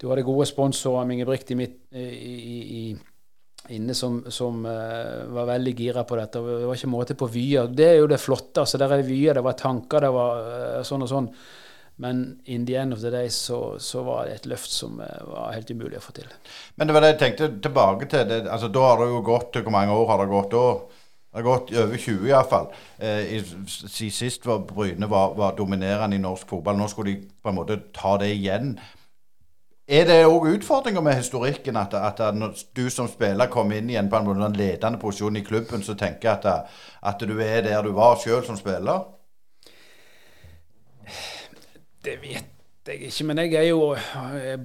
Du 0.01 0.07
hadde 0.09 0.23
gode 0.25 0.47
sponsorer, 0.49 1.05
Minge 1.05 1.27
Brikt, 1.27 1.51
i, 1.51 1.59
mitt, 1.59 1.75
i, 1.93 2.31
i 2.79 2.81
inne 3.75 3.95
som, 3.97 4.19
som 4.31 4.65
uh, 4.65 5.25
var 5.33 5.49
veldig 5.49 5.73
gira 5.77 6.03
på 6.07 6.17
dette. 6.19 6.43
Det 6.43 6.67
var 6.67 6.77
ikke 6.77 6.91
måte 6.91 7.17
på 7.19 7.29
vyer. 7.31 7.71
Det 7.71 7.87
er 7.87 7.97
jo 8.01 8.11
det 8.11 8.21
flotte. 8.21 8.63
altså 8.63 8.79
Der 8.81 8.95
er 8.97 9.03
vyer, 9.07 9.37
det 9.37 9.43
var 9.45 9.57
tanker, 9.59 10.05
det 10.05 10.13
var 10.15 10.45
uh, 10.45 10.79
sånn 10.87 11.05
og 11.07 11.11
sånn. 11.11 11.29
Men 12.01 12.23
in 12.45 12.65
the 12.65 12.75
end 12.81 12.95
of 12.95 13.01
the 13.01 13.11
day 13.13 13.29
så, 13.29 13.77
så 13.79 14.01
var 14.03 14.25
det 14.25 14.39
et 14.39 14.49
løft 14.49 14.71
som 14.73 15.01
uh, 15.01 15.11
var 15.27 15.51
helt 15.53 15.69
umulig 15.69 15.99
å 15.99 16.05
få 16.05 16.15
til. 16.17 16.31
Men 16.75 16.89
det 16.89 16.95
var 16.95 17.05
det 17.05 17.13
jeg 17.13 17.21
tenkte 17.21 17.51
tilbake 17.61 18.09
til. 18.09 18.25
Det, 18.29 18.41
altså 18.49 18.71
Da 18.73 18.87
har 18.87 19.03
det 19.03 19.11
jo 19.11 19.21
gått 19.25 19.61
Hvor 19.61 19.75
mange 19.75 19.93
år 19.93 20.09
har 20.09 20.23
det 20.23 20.31
gått 20.31 20.55
da? 20.55 20.65
Det 21.31 21.39
har 21.39 21.45
gått 21.47 21.69
over 21.79 21.97
20 21.97 22.27
iallfall. 22.27 22.65
Eh, 22.99 23.43
sist 23.87 24.45
var 24.45 24.65
Bryne 24.67 25.07
var, 25.07 25.37
var 25.37 25.53
dominerende 25.55 26.17
i 26.17 26.19
norsk 26.19 26.49
fotball. 26.49 26.75
Nå 26.75 26.89
skulle 26.91 27.13
de 27.13 27.29
på 27.39 27.53
en 27.53 27.55
måte 27.55 27.77
ta 27.95 28.17
det 28.19 28.33
igjen. 28.33 28.73
Er 29.91 30.05
det 30.07 30.21
òg 30.23 30.45
utfordringer 30.53 31.03
med 31.03 31.17
historikken, 31.19 31.75
at, 31.75 31.93
at, 31.93 32.21
når 32.35 32.61
du 32.77 32.85
som 32.89 33.09
spiller 33.11 33.49
kommer 33.51 33.75
inn 33.75 33.89
igjen 33.91 34.07
på 34.09 34.21
en 34.21 34.55
ledende 34.55 34.99
posisjon 35.01 35.35
i 35.35 35.43
klubben, 35.43 35.83
så 35.83 35.97
tenker 35.99 36.29
jeg 36.29 36.37
at, 36.37 36.77
at 37.11 37.25
du 37.27 37.33
er 37.43 37.65
der 37.65 37.83
du 37.83 37.91
var 37.97 38.15
sjøl 38.21 38.45
som 38.47 38.55
spiller? 38.55 39.03
Det 42.05 42.15
vet 42.21 42.47
jeg 42.87 43.01
ikke, 43.09 43.27
men 43.27 43.43
jeg 43.43 43.53
er 43.59 43.67
jo 43.67 43.91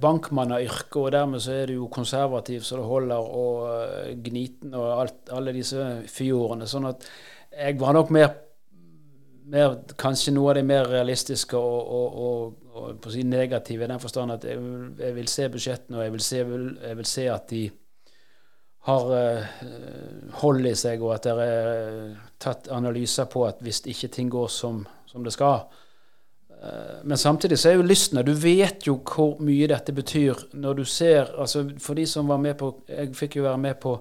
bankmann 0.00 0.54
av 0.54 0.62
yrke, 0.62 1.02
og 1.02 1.10
dermed 1.12 1.42
så 1.42 1.58
er 1.58 1.72
du 1.72 1.74
jo 1.80 1.90
konservativ 1.92 2.62
så 2.62 2.78
det 2.78 2.86
holder, 2.86 3.26
og 3.42 3.66
eh, 3.72 4.14
gniten 4.24 4.78
og 4.78 4.88
alt, 5.00 5.18
alle 5.34 5.56
disse 5.58 6.04
fyrordene. 6.06 6.70
Sånn 6.70 6.86
at 6.92 7.02
jeg 7.50 7.80
var 7.82 7.98
nok 7.98 8.14
mer 8.14 8.30
mer, 9.50 9.76
kanskje 9.98 10.34
noe 10.34 10.52
av 10.52 10.58
det 10.58 10.64
mer 10.66 10.88
realistiske 10.90 11.58
og, 11.58 11.90
og, 11.98 12.16
og 12.26 12.65
på 12.76 13.10
å 13.10 13.12
si 13.14 13.24
negativ 13.26 13.82
i 13.82 13.88
den 13.90 14.02
forstand 14.02 14.34
at 14.36 14.44
jeg, 14.48 14.60
jeg, 15.00 15.16
vil 15.16 15.28
se 15.30 15.48
budsjettene, 15.52 15.98
og 15.98 16.04
jeg 16.04 16.14
vil 16.14 16.24
se, 16.26 16.42
jeg 16.42 16.98
vil 17.00 17.08
se, 17.10 17.26
at 17.32 17.48
de 17.50 17.62
har 18.86 19.08
uh, 19.10 19.56
hold 20.42 20.68
i 20.70 20.74
seg, 20.78 21.02
og 21.02 21.16
at 21.16 21.26
det 21.26 21.46
er 21.46 21.96
tatt 22.42 22.70
analyser 22.74 23.26
på 23.30 23.42
at 23.48 23.62
hvis 23.64 23.82
ikke 23.90 24.12
ting 24.14 24.30
går 24.30 24.52
som, 24.52 24.84
som 25.10 25.26
det 25.26 25.34
skal. 25.34 25.66
Uh, 26.52 27.02
Men 27.04 27.18
samtidig 27.18 27.58
så 27.58 27.72
er 27.72 27.80
jo 27.80 27.88
lysten 27.88 28.22
Du 28.24 28.32
vet 28.32 28.86
jo 28.86 29.00
hvor 29.04 29.42
mye 29.44 29.66
dette 29.68 29.92
betyr 29.92 30.46
når 30.56 30.78
du 30.78 30.84
ser 30.88 31.34
altså 31.36 31.66
For 31.78 31.98
de 31.98 32.06
som 32.08 32.30
var 32.30 32.38
med 32.40 32.56
på 32.56 32.70
Jeg 32.88 33.10
fikk 33.12 33.36
jo 33.36 33.42
være 33.44 33.60
med 33.60 33.74
på 33.82 33.98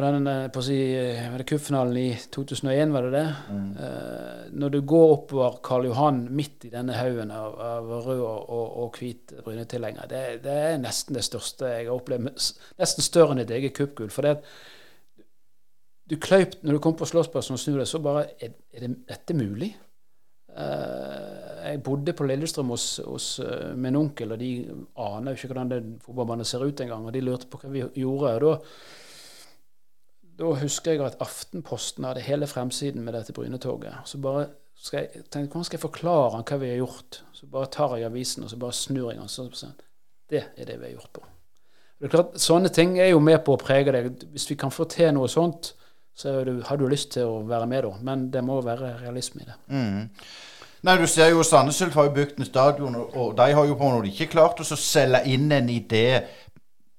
på 0.00 0.06
den 0.06 0.24
på 0.24 0.60
på 0.60 0.62
si, 0.64 0.78
eh, 0.96 1.30
var 1.30 1.38
det 1.38 1.44
cupfinalen 1.48 1.96
i 1.96 2.18
2001, 2.32 2.92
var 2.92 3.02
det 3.02 3.10
det? 3.10 3.34
Mm. 3.50 3.76
Eh, 3.76 4.44
når 4.52 4.70
du 4.70 4.80
går 4.80 5.12
oppover 5.12 5.58
Karl 5.62 5.86
Johan 5.86 6.26
midt 6.30 6.64
i 6.64 6.70
denne 6.70 6.92
haugen 6.92 7.30
av, 7.30 7.58
av 7.60 7.90
rød 8.06 8.20
og, 8.20 8.76
og 8.82 8.98
hvit 8.98 9.34
Bryne-tilhenger, 9.44 10.08
det, 10.08 10.42
det, 10.44 10.52
er 10.52 10.80
nesten 10.80 11.16
det 11.16 11.24
største 11.24 11.68
jeg 11.68 11.88
har 11.88 11.96
opplevd. 11.96 12.30
Nesten 12.80 13.04
større 13.04 13.34
enn 13.34 13.44
et 13.44 13.50
eget 13.50 13.76
cupgull. 13.76 14.10
For 14.12 14.26
det 14.26 14.38
du 16.10 16.16
kløyp 16.18 16.56
når 16.64 16.76
du 16.76 16.82
kom 16.82 16.96
på 16.98 17.06
Slåssplassen 17.06 17.54
og 17.54 17.60
snur 17.62 17.78
deg, 17.78 17.86
så 17.86 18.00
bare 18.02 18.24
Er, 18.40 18.56
er 18.74 18.86
det, 18.86 18.94
dette 19.08 19.36
mulig? 19.36 19.74
Eh, 20.50 21.68
jeg 21.70 21.82
bodde 21.86 22.16
på 22.16 22.24
Lillestrøm 22.26 22.72
hos, 22.72 22.86
hos 23.04 23.28
min 23.76 23.96
onkel, 23.96 24.32
og 24.32 24.40
de 24.40 24.54
aner 24.96 25.30
jo 25.30 25.38
ikke 25.38 25.52
hvordan 25.52 25.76
den 25.76 25.92
fotballbanen 26.02 26.48
ser 26.48 26.64
ut 26.64 26.80
engang. 26.80 27.06
Og 27.06 27.14
de 27.14 27.22
lurte 27.22 27.46
på 27.46 27.60
hva 27.60 27.70
vi 27.70 27.84
gjorde. 28.00 28.34
og 28.34 28.40
da 28.40 28.56
da 30.40 30.54
husker 30.60 30.94
jeg 30.94 31.04
at 31.04 31.20
Aftenposten 31.20 32.06
hadde 32.08 32.24
hele 32.24 32.46
fremsiden 32.48 33.04
med 33.04 33.14
dette 33.16 33.34
Brynetoget. 33.36 33.92
Så 34.08 34.18
bare 34.22 34.46
skal 34.80 35.02
jeg 35.02 35.24
tenkte, 35.28 35.50
Hvordan 35.52 35.64
skal 35.64 35.76
jeg 35.76 35.82
forklare 35.82 36.42
hva 36.42 36.58
vi 36.60 36.70
har 36.70 36.80
gjort? 36.80 37.22
Så 37.36 37.46
bare 37.46 37.68
tar 37.72 37.96
jeg 37.96 38.08
avisen 38.08 38.44
og 38.44 38.50
så 38.50 38.56
bare 38.56 38.76
snur 38.76 39.10
jeg 39.10 39.20
den. 39.20 39.28
Sånn. 39.28 39.76
Det 40.30 40.44
er 40.56 40.64
det 40.64 40.78
vi 40.78 40.88
har 40.88 40.94
gjort 40.94 41.12
på. 41.12 41.26
Det 42.00 42.08
er 42.08 42.14
klart, 42.14 42.38
Sånne 42.40 42.72
ting 42.72 42.98
er 42.98 43.10
jo 43.12 43.20
med 43.20 43.42
på 43.44 43.54
å 43.54 43.60
prege 43.60 43.92
deg. 43.92 44.24
Hvis 44.32 44.48
vi 44.50 44.56
kan 44.56 44.72
få 44.72 44.88
til 44.88 45.12
noe 45.12 45.28
sånt, 45.28 45.74
så 46.16 46.40
du, 46.44 46.62
har 46.64 46.80
du 46.80 46.88
lyst 46.88 47.12
til 47.12 47.28
å 47.28 47.42
være 47.48 47.68
med 47.68 47.84
da. 47.84 47.90
Men 48.00 48.30
det 48.32 48.44
må 48.44 48.60
være 48.64 48.96
realisme 49.02 49.44
i 49.44 49.50
det. 49.50 49.58
Mm. 49.68 50.08
Nei, 50.88 50.96
du 50.96 51.04
ser 51.04 51.28
jo 51.28 51.44
Sandnes 51.44 51.82
Ulf 51.84 51.98
har 52.00 52.06
jo 52.08 52.16
bygd 52.16 52.38
en 52.40 52.48
stadion, 52.48 52.96
og 52.96 53.34
de 53.36 53.52
har 53.52 53.66
jo 53.68 53.76
på 53.76 53.90
noe 53.92 54.06
de 54.06 54.14
ikke 54.14 54.32
klart 54.32 54.62
å 54.64 54.64
selge 54.64 55.20
inn 55.28 55.50
en 55.52 55.68
idé 55.68 56.22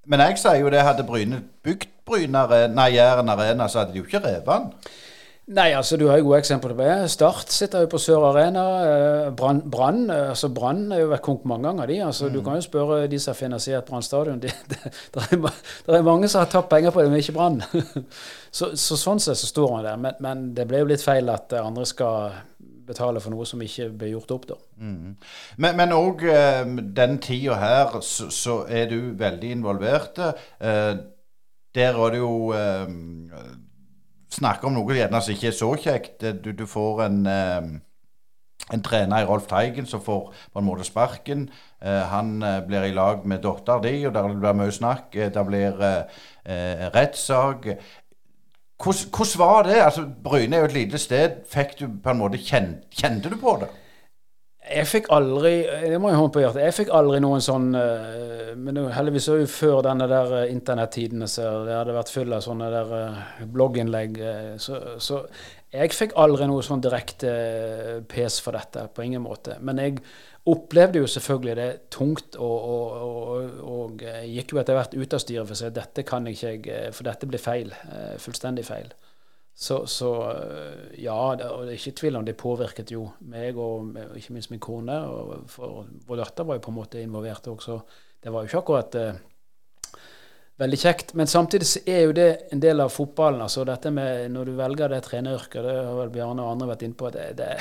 men 0.09 0.21
jeg 0.25 0.39
sier 0.41 0.57
jo 0.63 0.69
det, 0.73 0.81
hadde 0.81 1.05
Bryne 1.05 1.43
bygd 1.65 1.91
Bryne 2.11 2.43
nei, 2.75 2.91
Jæren 2.97 3.31
Arena, 3.31 3.69
så 3.71 3.81
hadde 3.81 3.95
de 3.95 4.03
jo 4.03 4.09
ikke 4.09 4.23
revet 4.25 4.51
den. 4.51 4.69
Nei, 5.51 5.71
altså 5.75 5.97
du 5.97 6.05
har 6.07 6.19
jo 6.19 6.29
gode 6.29 6.37
eksempler 6.39 6.75
på 6.77 6.83
det. 6.85 7.09
Start 7.11 7.51
sitter 7.51 7.83
jo 7.83 7.89
på 7.91 7.99
Sør 7.99 8.27
Arena. 8.29 8.63
Eh, 8.87 9.31
Brann 9.35 10.09
altså 10.13 10.51
Brann 10.53 10.85
har 10.93 11.01
jo 11.01 11.09
vært 11.11 11.25
konk 11.25 11.47
mange 11.49 11.67
ganger, 11.67 11.89
de. 11.89 11.97
altså 12.05 12.29
mm. 12.29 12.33
Du 12.33 12.41
kan 12.45 12.55
jo 12.55 12.61
spørre 12.61 13.07
de 13.11 13.19
som 13.19 13.33
har 13.33 13.39
finansiert 13.39 13.89
Brann 13.89 14.05
stadion. 14.05 14.39
Det, 14.39 14.53
det, 14.69 14.79
det, 15.13 15.25
er, 15.31 15.97
er, 15.97 16.05
mange 16.07 16.29
som 16.31 16.43
har 16.43 16.51
tatt 16.51 16.69
penger 16.69 16.93
på 16.93 17.01
det, 17.01 17.09
men 17.11 17.19
ikke 17.19 17.35
Brann. 17.35 17.59
så, 18.57 18.71
så, 18.75 18.95
sånn 18.95 19.19
sett 19.19 19.41
så 19.41 19.49
står 19.49 19.75
han 19.75 19.87
der. 19.89 19.99
Men, 20.05 20.21
men, 20.23 20.45
det 20.55 20.67
ble 20.69 20.85
jo 20.85 20.91
litt 20.93 21.03
feil 21.03 21.33
at 21.33 21.57
andre 21.59 21.87
skal 21.89 22.37
betale 22.87 23.19
for 23.23 23.33
noe 23.33 23.47
som 23.47 23.61
ikke 23.63 23.89
ble 23.97 24.11
gjort 24.13 24.35
opp, 24.35 24.45
da. 24.53 24.59
Mm. 24.81 25.15
Men 25.63 25.95
òg 25.95 26.23
eh, 26.31 26.61
den 26.95 27.17
tida 27.23 27.57
her, 27.59 27.97
så, 28.05 28.29
så, 28.31 28.61
er 28.69 28.87
du 28.93 29.17
veldig 29.19 29.51
involvert. 29.57 30.21
Eh, 30.61 30.93
der 31.75 31.95
er 31.95 32.11
det 32.11 32.19
jo 32.21 32.51
eh, 32.57 32.87
Snakker 34.31 34.69
om 34.69 34.77
noe 34.77 34.95
gjerne 34.95 35.19
som 35.19 35.33
ikke 35.33 35.49
er 35.49 35.55
så 35.57 35.67
kjekt. 35.75 36.21
Du, 36.39 36.53
du 36.55 36.63
får 36.63 37.01
en 37.03 37.17
eh, 37.27 37.65
en 38.73 38.83
trener 38.83 39.23
i 39.23 39.27
Rolf 39.27 39.47
Teigen 39.49 39.87
som 39.89 40.03
får 40.03 40.29
på 40.53 40.59
en 40.59 40.65
måte 40.65 40.85
sparken. 40.87 41.49
Eh, 41.81 42.03
han 42.11 42.41
eh, 42.43 42.61
blir 42.67 42.87
i 42.87 42.93
lag 42.95 43.25
med 43.27 43.43
dattera 43.43 43.81
di, 43.83 43.95
og 44.07 44.13
der 44.15 44.29
blir 44.31 44.57
mye 44.57 44.75
snakk. 44.75 45.11
Det 45.13 45.45
blir 45.47 45.81
eh, 45.87 46.87
rettssak. 46.95 47.67
Hvordan 48.81 49.37
var 49.37 49.63
det? 49.67 49.81
Altså, 49.81 50.07
Bryne 50.23 50.55
er 50.55 50.65
jo 50.65 50.71
et 50.71 50.79
lite 50.79 51.01
sted. 51.01 51.41
Fikk 51.49 51.79
du 51.79 51.87
på 52.03 52.13
en 52.13 52.21
måte 52.21 52.41
kjente 52.41 53.29
du 53.29 53.37
på 53.41 53.57
det? 53.61 53.69
Jeg 54.61 54.85
fikk 54.87 55.07
aldri 55.09 55.55
det 55.89 55.97
må 55.97 56.11
jeg 56.11 56.19
håpe 56.19 56.35
på 56.35 56.43
hjertet, 56.43 56.65
jeg 56.67 56.75
fikk 56.83 56.91
aldri 56.93 57.17
noen 57.23 57.41
sånn 57.41 57.71
uh, 57.73 58.51
Men 58.61 58.77
heldigvis 58.93 59.29
er 59.31 59.41
jo 59.41 59.47
før 59.49 59.79
denne 59.87 60.05
der 60.11 60.35
internettidene, 60.51 61.25
internettiden 61.25 61.31
så 61.31 61.47
det 61.65 61.79
hadde 61.79 61.95
vært 61.95 62.13
full 62.13 62.35
av 62.37 62.43
sånne 62.45 62.69
der 62.69 62.93
uh, 62.93 63.23
blogginnlegg. 63.49 64.19
Så, 64.61 64.77
så, 65.01 65.23
jeg 65.71 65.95
fikk 65.95 66.13
aldri 66.19 66.49
noe 66.51 66.63
sånn 66.65 66.83
direkte 66.83 67.31
pes 68.11 68.41
for 68.43 68.57
dette, 68.59 68.85
på 68.93 69.05
ingen 69.07 69.23
måte. 69.23 69.55
Men 69.63 69.79
jeg 69.79 70.01
opplevde 70.51 71.01
jo 71.01 71.07
selvfølgelig 71.07 71.55
det 71.55 71.69
tungt, 71.93 72.35
og, 72.35 72.65
og, 72.73 72.93
og, 73.05 73.61
og 73.71 74.03
gikk 74.25 74.55
jo 74.55 74.61
etter 74.61 74.77
hvert 74.77 74.95
ut 74.97 75.15
av 75.15 75.21
styret 75.21 75.47
for 75.47 75.55
å 75.55 75.59
si 75.59 75.71
dette 75.75 76.05
kan 76.07 76.27
jeg 76.27 76.39
ikke 76.39 76.79
for 76.97 77.07
dette 77.07 77.29
blir 77.29 77.41
feil. 77.41 77.73
Eh, 77.93 78.15
fullstendig 78.21 78.65
feil. 78.65 78.89
Så, 79.61 79.85
så 79.85 80.11
eh, 80.31 81.01
ja, 81.03 81.35
det, 81.37 81.45
og 81.53 81.67
det 81.67 81.75
er 81.75 81.77
ikke 81.77 81.99
tvil 81.99 82.15
om 82.17 82.23
det 82.25 82.33
påvirket 82.39 82.91
jo 82.95 83.03
meg 83.29 83.57
og 83.61 83.91
ikke 84.17 84.33
minst 84.33 84.49
min 84.49 84.61
kone. 84.63 84.95
og 85.05 85.43
for 85.53 85.83
Vår 86.07 86.23
datter 86.23 86.47
var 86.49 86.57
jo 86.57 86.63
på 86.65 86.71
en 86.71 86.79
måte 86.79 87.03
involvert 87.03 87.49
også. 87.51 87.75
Det 88.21 88.33
var 88.33 88.41
jo 88.41 88.49
ikke 88.49 88.61
akkurat 88.63 88.97
eh, 88.97 89.19
veldig 90.63 90.79
kjekt. 90.81 91.13
Men 91.13 91.29
samtidig 91.29 91.83
er 91.85 92.01
jo 92.07 92.15
det 92.17 92.29
en 92.55 92.63
del 92.63 92.81
av 92.81 92.89
fotballen. 92.89 93.43
altså 93.45 93.67
dette 93.69 93.93
med 93.93 94.31
Når 94.33 94.49
du 94.49 94.55
velger 94.57 94.95
det 94.95 95.03
treneryrket, 95.05 95.61
det 95.61 95.77
har 95.77 95.99
vel 95.99 96.15
Bjarne 96.17 96.41
og 96.41 96.55
andre 96.55 96.71
vært 96.73 96.87
inne 96.87 96.97
på, 96.97 97.13
det, 97.13 97.27
det 97.37 97.51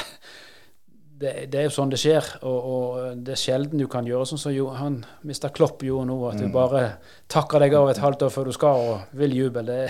det, 1.21 1.33
det, 1.53 1.59
er 1.61 1.67
jo 1.69 1.73
sånn 1.75 1.93
det 1.93 2.01
skjer, 2.01 2.27
og, 2.49 2.59
og, 2.73 3.21
det 3.27 3.35
er 3.35 3.41
sjelden 3.41 3.83
du 3.83 3.87
kan 3.93 4.07
gjøre 4.09 4.29
sånn 4.31 4.41
som 4.41 4.55
jo, 4.55 4.71
han 4.73 5.03
Mr. 5.21 5.51
Klopp 5.57 5.85
gjorde 5.85 6.09
nå, 6.09 6.19
at 6.31 6.41
du 6.41 6.47
mm. 6.49 6.55
bare 6.55 6.83
takker 7.31 7.61
deg 7.61 7.77
av 7.77 7.91
et 7.93 8.01
halvt 8.01 8.25
år 8.27 8.35
før 8.35 8.49
du 8.49 8.57
skal 8.57 8.85
og 8.89 9.17
vil 9.21 9.37
juble. 9.37 9.65
Det, 9.69 9.81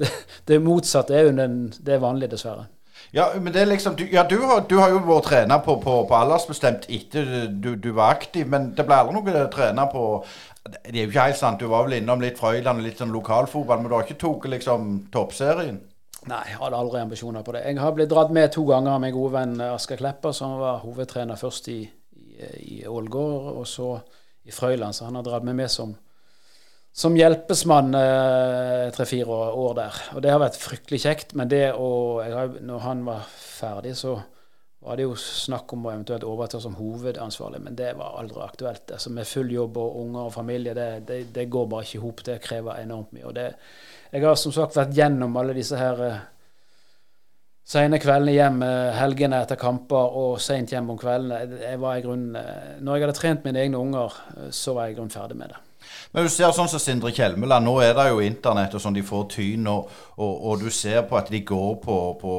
det, 0.00 0.10
det 0.50 0.62
motsatte 0.64 1.14
er 1.14 1.28
jo 1.28 1.36
den, 1.38 1.58
det 1.78 1.96
er 1.96 2.02
vanlig, 2.02 2.32
dessverre. 2.34 2.66
Ja, 3.12 3.28
men 3.36 3.52
det 3.52 3.60
er 3.60 3.68
liksom, 3.68 3.94
du, 3.98 4.06
ja, 4.08 4.24
du, 4.28 4.38
har, 4.40 4.64
du 4.68 4.78
har 4.80 4.90
jo 4.90 5.02
vært 5.04 5.26
trener 5.28 5.62
på, 5.64 5.76
på, 5.82 5.98
på 6.08 6.16
aldersbestemt 6.16 6.86
etter 6.88 7.48
du, 7.50 7.74
du, 7.76 7.90
var 7.96 8.16
aktiv, 8.16 8.48
men 8.48 8.70
det 8.76 8.86
ble 8.88 8.98
aldri 8.98 9.18
noe 9.18 9.46
trener 9.52 9.90
på 9.92 10.04
Det 10.64 10.94
er 10.94 11.02
jo 11.02 11.10
ikke 11.10 11.26
helt 11.28 11.40
sant, 11.40 11.60
du 11.60 11.68
var 11.68 11.84
vel 11.86 11.98
innom 11.98 12.22
litt 12.22 12.40
Frøyland 12.40 12.80
og 12.80 12.86
litt 12.86 13.02
sånn 13.02 13.12
lokalfotball, 13.12 13.82
men 13.82 13.90
du 13.90 13.96
har 13.98 14.06
ikke 14.06 14.20
tatt 14.22 14.48
liksom 14.54 14.92
toppserien? 15.12 15.82
Nei, 16.30 16.42
jeg 16.52 16.58
hadde 16.60 16.78
aldri 16.78 17.00
ambisjoner 17.02 17.42
på 17.42 17.54
det. 17.56 17.64
Jeg 17.66 17.80
har 17.82 17.94
blitt 17.96 18.10
dratt 18.12 18.30
med 18.34 18.52
to 18.54 18.62
ganger 18.68 18.94
av 18.94 19.00
min 19.02 19.14
gode 19.14 19.34
venn 19.34 19.56
Asker 19.72 19.98
Klepper, 19.98 20.34
som 20.36 20.54
var 20.60 20.82
hovedtrener 20.84 21.38
først 21.40 21.66
i, 21.72 21.80
i, 21.82 22.34
i 22.76 22.78
Ålgård 22.86 23.48
og 23.56 23.66
så 23.66 23.88
i 24.46 24.54
Frøyland. 24.54 24.94
Så 24.94 25.08
han 25.08 25.18
har 25.18 25.26
dratt 25.26 25.46
meg 25.46 25.58
med 25.58 25.72
som, 25.72 25.96
som 26.94 27.18
hjelpesmann 27.18 27.98
eh, 27.98 28.86
tre-fire 28.94 29.40
år 29.64 29.74
der. 29.80 29.98
Og 30.14 30.22
det 30.22 30.30
har 30.30 30.42
vært 30.44 30.60
fryktelig 30.62 31.02
kjekt. 31.06 31.34
Men 31.38 31.50
det 31.50 31.72
å 31.74 31.90
Når 32.22 32.86
han 32.86 33.02
var 33.08 33.26
ferdig, 33.32 33.96
så 33.98 34.20
var 34.82 34.98
det 34.98 35.06
jo 35.06 35.14
snakk 35.18 35.72
om 35.76 35.86
å 35.86 35.92
eventuelt 35.92 36.24
overta 36.26 36.58
som 36.60 36.74
hovedansvarlig, 36.74 37.60
men 37.62 37.76
det 37.78 37.92
var 37.98 38.18
aldri 38.18 38.42
aktuelt. 38.42 38.90
Altså 38.90 39.12
Med 39.14 39.28
full 39.30 39.52
jobb 39.54 39.78
og 39.78 40.00
unger 40.02 40.26
og 40.26 40.34
familie, 40.34 40.74
det, 40.74 40.88
det, 41.06 41.22
det 41.34 41.48
går 41.50 41.68
bare 41.70 41.86
ikke 41.86 42.00
i 42.00 42.02
hop. 42.02 42.22
Det 42.26 42.38
krever 42.42 42.82
enormt 42.82 43.12
mye. 43.14 43.26
og 43.30 43.34
det 43.38 43.48
jeg 44.12 44.26
har 44.26 44.36
som 44.36 44.52
sagt 44.52 44.76
vært 44.76 44.92
gjennom 44.92 45.36
alle 45.40 45.54
disse 45.56 45.72
her 45.78 46.00
uh, 46.04 46.16
sene 47.64 47.96
kveldene 47.96 48.34
hjem, 48.34 48.58
uh, 48.60 48.90
helgene 48.92 49.38
etter 49.40 49.56
kamper 49.56 50.18
og 50.20 50.34
seint 50.42 50.74
hjem 50.74 50.90
om 50.92 50.98
kveldene. 51.00 51.62
Jeg 51.62 51.80
var 51.80 51.96
i 51.96 52.02
grunnen, 52.04 52.36
uh, 52.36 52.74
når 52.84 52.98
jeg 52.98 53.06
hadde 53.06 53.16
trent 53.16 53.46
mine 53.48 53.62
egne 53.62 53.80
unger, 53.80 54.18
så 54.52 54.74
var 54.76 54.90
jeg 54.90 54.98
i 54.98 54.98
grunnen 54.98 55.14
ferdig 55.14 55.38
med 55.40 55.54
det. 55.54 55.62
Men 56.12 56.28
du 56.28 56.32
ser 56.32 56.52
sånn 56.52 56.68
som 56.68 56.82
Sindre 56.82 57.08
Kjelmeland, 57.16 57.64
nå 57.64 57.78
er 57.80 57.96
det 57.96 58.10
jo 58.10 58.20
internett 58.20 58.76
og 58.76 58.84
sånn, 58.84 58.98
de 58.98 59.06
får 59.06 59.24
tyn, 59.32 59.64
og, 59.72 59.88
og, 60.18 60.34
og, 60.34 60.60
du 60.60 60.68
ser 60.68 61.06
på 61.08 61.16
at 61.16 61.32
de 61.32 61.40
går 61.48 61.78
på, 61.80 61.96
på 62.20 62.34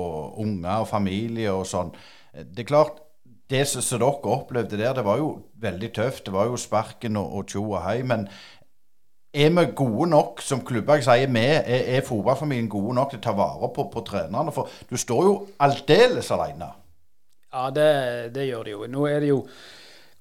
unger 0.46 0.86
og 0.86 0.90
familie 0.92 1.58
og 1.58 1.66
sånn. 1.68 1.90
Det 2.34 2.64
er 2.64 2.70
klart, 2.70 3.02
det 3.50 3.68
som 3.70 3.84
dere 4.02 4.10
opplevde 4.34 4.80
der, 4.80 4.94
det 4.98 5.06
var 5.06 5.20
jo 5.22 5.30
veldig 5.62 5.90
tøft. 5.94 6.26
Det 6.26 6.34
var 6.34 6.50
jo 6.50 6.58
sparken 6.58 7.18
og 7.20 7.46
tjo 7.48 7.66
og 7.72 7.84
hei. 7.86 8.02
Men 8.02 8.28
er 9.34 9.50
vi 9.50 9.66
gode 9.76 10.10
nok 10.10 10.42
som 10.42 10.64
klubber? 10.66 11.00
Jeg 11.00 11.08
sier 11.08 11.30
vi, 11.34 11.44
er, 11.44 11.86
er 11.98 12.06
fotballfamilien 12.06 12.70
gode 12.70 12.96
nok 12.98 13.14
til 13.14 13.22
å 13.22 13.26
ta 13.28 13.36
vare 13.38 13.70
på, 13.76 13.88
på 13.94 14.06
trenerne? 14.08 14.54
For 14.54 14.70
du 14.90 14.98
står 14.98 15.24
jo 15.28 15.36
aldeles 15.62 16.32
alene. 16.34 16.72
Ja, 17.54 17.70
det, 17.74 17.88
det, 18.34 18.48
gjør 18.50 18.66
de 18.66 18.76
jo. 18.76 18.86
Nå 18.90 19.06
er 19.10 19.20
det 19.22 19.30
jo 19.30 19.44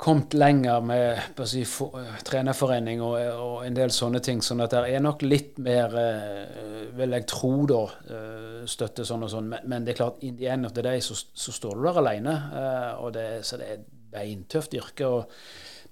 kommet 0.03 0.35
lenger 0.35 0.81
med 0.83 1.43
si, 1.47 1.63
for, 1.69 1.95
trenerforening 2.27 3.03
og, 3.05 3.15
og, 3.39 3.57
en 3.67 3.77
del 3.77 3.93
sånne 3.95 4.19
ting. 4.25 4.41
sånn 4.43 4.65
at 4.65 4.75
det 4.75 4.81
er 4.91 5.03
nok 5.05 5.23
litt 5.23 5.61
mer, 5.63 5.95
eh, 6.01 6.89
vil 6.99 7.15
jeg 7.15 7.27
tro, 7.31 7.53
da, 7.71 7.83
eh, 8.11 8.63
støtte 8.67 9.07
sånn 9.07 9.23
og 9.23 9.31
sånn. 9.31 9.51
Men, 9.53 9.69
men, 9.71 9.87
det 9.87 9.95
er 9.95 10.01
klart, 10.01 10.23
in 10.27 10.35
the 10.41 10.49
end 10.51 10.67
of 10.67 10.75
the 10.75 10.83
day 10.83 11.03
så, 11.05 11.15
så 11.15 11.55
står 11.55 11.79
du 11.79 11.87
der 11.87 12.01
alene. 12.03 12.35
Eh, 12.63 12.89
og 13.05 13.13
det, 13.15 13.27
så 13.47 13.61
det 13.61 13.69
er 13.69 13.77
et 13.77 13.85
beintøft 14.13 14.75
yrke. 14.75 15.07
og 15.07 15.31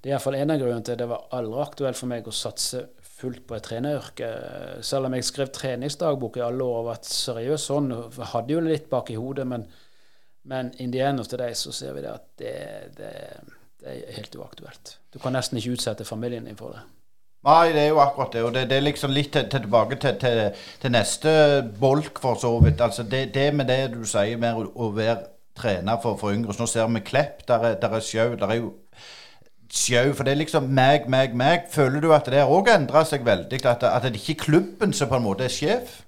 det 0.01 0.11
er 0.11 0.17
iallfall 0.17 0.41
en 0.41 0.57
av 0.57 0.59
grunnene 0.59 0.85
til 0.89 0.97
at 0.97 1.03
det 1.03 1.09
var 1.11 1.31
aldri 1.37 1.63
aktuelt 1.63 2.01
for 2.01 2.11
meg 2.11 2.27
å 2.27 2.35
satse 2.35 2.83
fullt 3.21 3.47
på 3.47 3.57
et 3.57 3.67
treneryrke. 3.69 4.33
Selv 4.91 5.07
om 5.07 5.15
jeg 5.15 5.29
skrev 5.29 5.55
treningsdagbok 5.55 6.41
i 6.41 6.45
alle 6.49 6.67
år 6.67 6.83
og 6.83 6.91
vært 6.91 7.09
seriøs 7.13 7.69
sånn, 7.71 7.93
hadde 8.33 8.57
jo 8.57 8.65
litt 8.65 8.91
bak 8.91 9.13
i 9.13 9.19
hodet, 9.21 9.47
men, 9.47 9.69
men 10.51 10.75
in 10.81 10.91
the 10.91 11.05
end 11.05 11.23
of 11.23 11.29
the 11.31 11.39
day 11.39 11.55
så 11.55 11.71
ser 11.77 11.95
vi 11.95 12.05
det 12.07 12.15
at 12.17 12.29
det, 12.41 12.55
det, 12.97 13.15
det 13.81 13.93
er 13.97 14.17
helt 14.17 14.35
uaktuelt. 14.37 14.97
Du 15.13 15.19
kan 15.19 15.33
nesten 15.33 15.59
ikke 15.59 15.77
utsette 15.77 16.05
familien 16.05 16.49
din 16.49 16.59
for 16.59 16.77
det. 16.77 16.83
Nei, 17.49 17.73
det 17.73 17.87
er 17.87 17.89
jo 17.89 18.01
akkurat 18.03 18.35
det. 18.37 18.43
Og 18.45 18.55
det, 18.55 18.67
det 18.69 18.77
er 18.77 18.85
liksom 18.85 19.13
litt 19.17 19.33
til, 19.33 19.47
til 19.49 19.65
tilbake 19.65 19.97
til, 19.97 20.19
til, 20.21 20.41
til, 20.83 20.93
neste 20.93 21.31
bolk, 21.81 22.21
for 22.21 22.37
så 22.41 22.53
vidt. 22.61 22.81
Altså 22.85 23.03
det, 23.03 23.31
det 23.35 23.55
med 23.57 23.71
det 23.73 23.95
du 23.95 24.05
sier 24.05 24.37
med 24.41 24.59
å, 24.61 24.67
å 24.77 24.91
være 24.93 25.17
trener 25.57 25.97
for, 26.03 26.19
for 26.21 26.37
yngre. 26.37 26.53
Så 26.53 26.65
nå 26.65 26.69
ser 26.69 26.93
vi 26.93 27.01
Klepp, 27.07 27.47
der 27.49 27.65
er, 27.71 27.81
der 27.81 27.97
er 27.97 28.05
sjau. 28.05 28.37
Der 28.37 28.53
er 28.53 28.61
jo 28.61 28.75
sjau, 29.73 30.13
for 30.13 30.29
det 30.29 30.35
er 30.35 30.43
liksom 30.43 30.69
meg, 30.69 31.09
meg, 31.09 31.33
meg. 31.37 31.71
Føler 31.73 32.05
du 32.05 32.13
at 32.13 32.29
det 32.29 32.45
òg 32.45 32.69
endrer 32.75 33.09
seg 33.09 33.25
veldig? 33.25 33.65
At, 33.65 33.89
at 33.89 34.05
det 34.05 34.21
ikke 34.21 34.37
er 34.37 34.45
klubben 34.45 34.93
som 34.93 35.09
på 35.09 35.17
en 35.17 35.25
måte 35.25 35.49
er 35.49 35.55
sjef? 35.55 36.03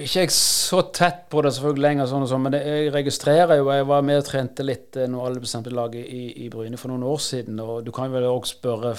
Ikke 0.00 0.24
jeg 0.24 0.32
så 0.34 0.80
tett 0.94 1.26
på 1.30 1.42
det 1.44 1.52
selvfølgelig 1.54 1.84
lenger, 1.84 2.08
sånn 2.10 2.24
og 2.26 2.30
sånn, 2.30 2.42
men 2.46 2.54
det, 2.56 2.60
jeg 2.66 2.90
registrerer 2.94 3.60
jo 3.60 3.70
Jeg 3.72 3.86
var 3.90 4.04
med 4.06 4.20
og 4.20 4.26
trente 4.28 4.66
litt 4.66 4.98
eh, 4.98 5.08
når 5.10 5.28
alle 5.28 5.42
bestemte 5.44 5.72
laget 5.74 6.04
i, 6.08 6.24
i 6.44 6.50
Bryne 6.52 6.80
for 6.80 6.92
noen 6.92 7.06
år 7.08 7.22
siden. 7.22 7.60
Og 7.62 7.84
du 7.86 7.92
kan 7.94 8.12
vel 8.12 8.26
òg 8.28 8.48
spørre 8.48 8.94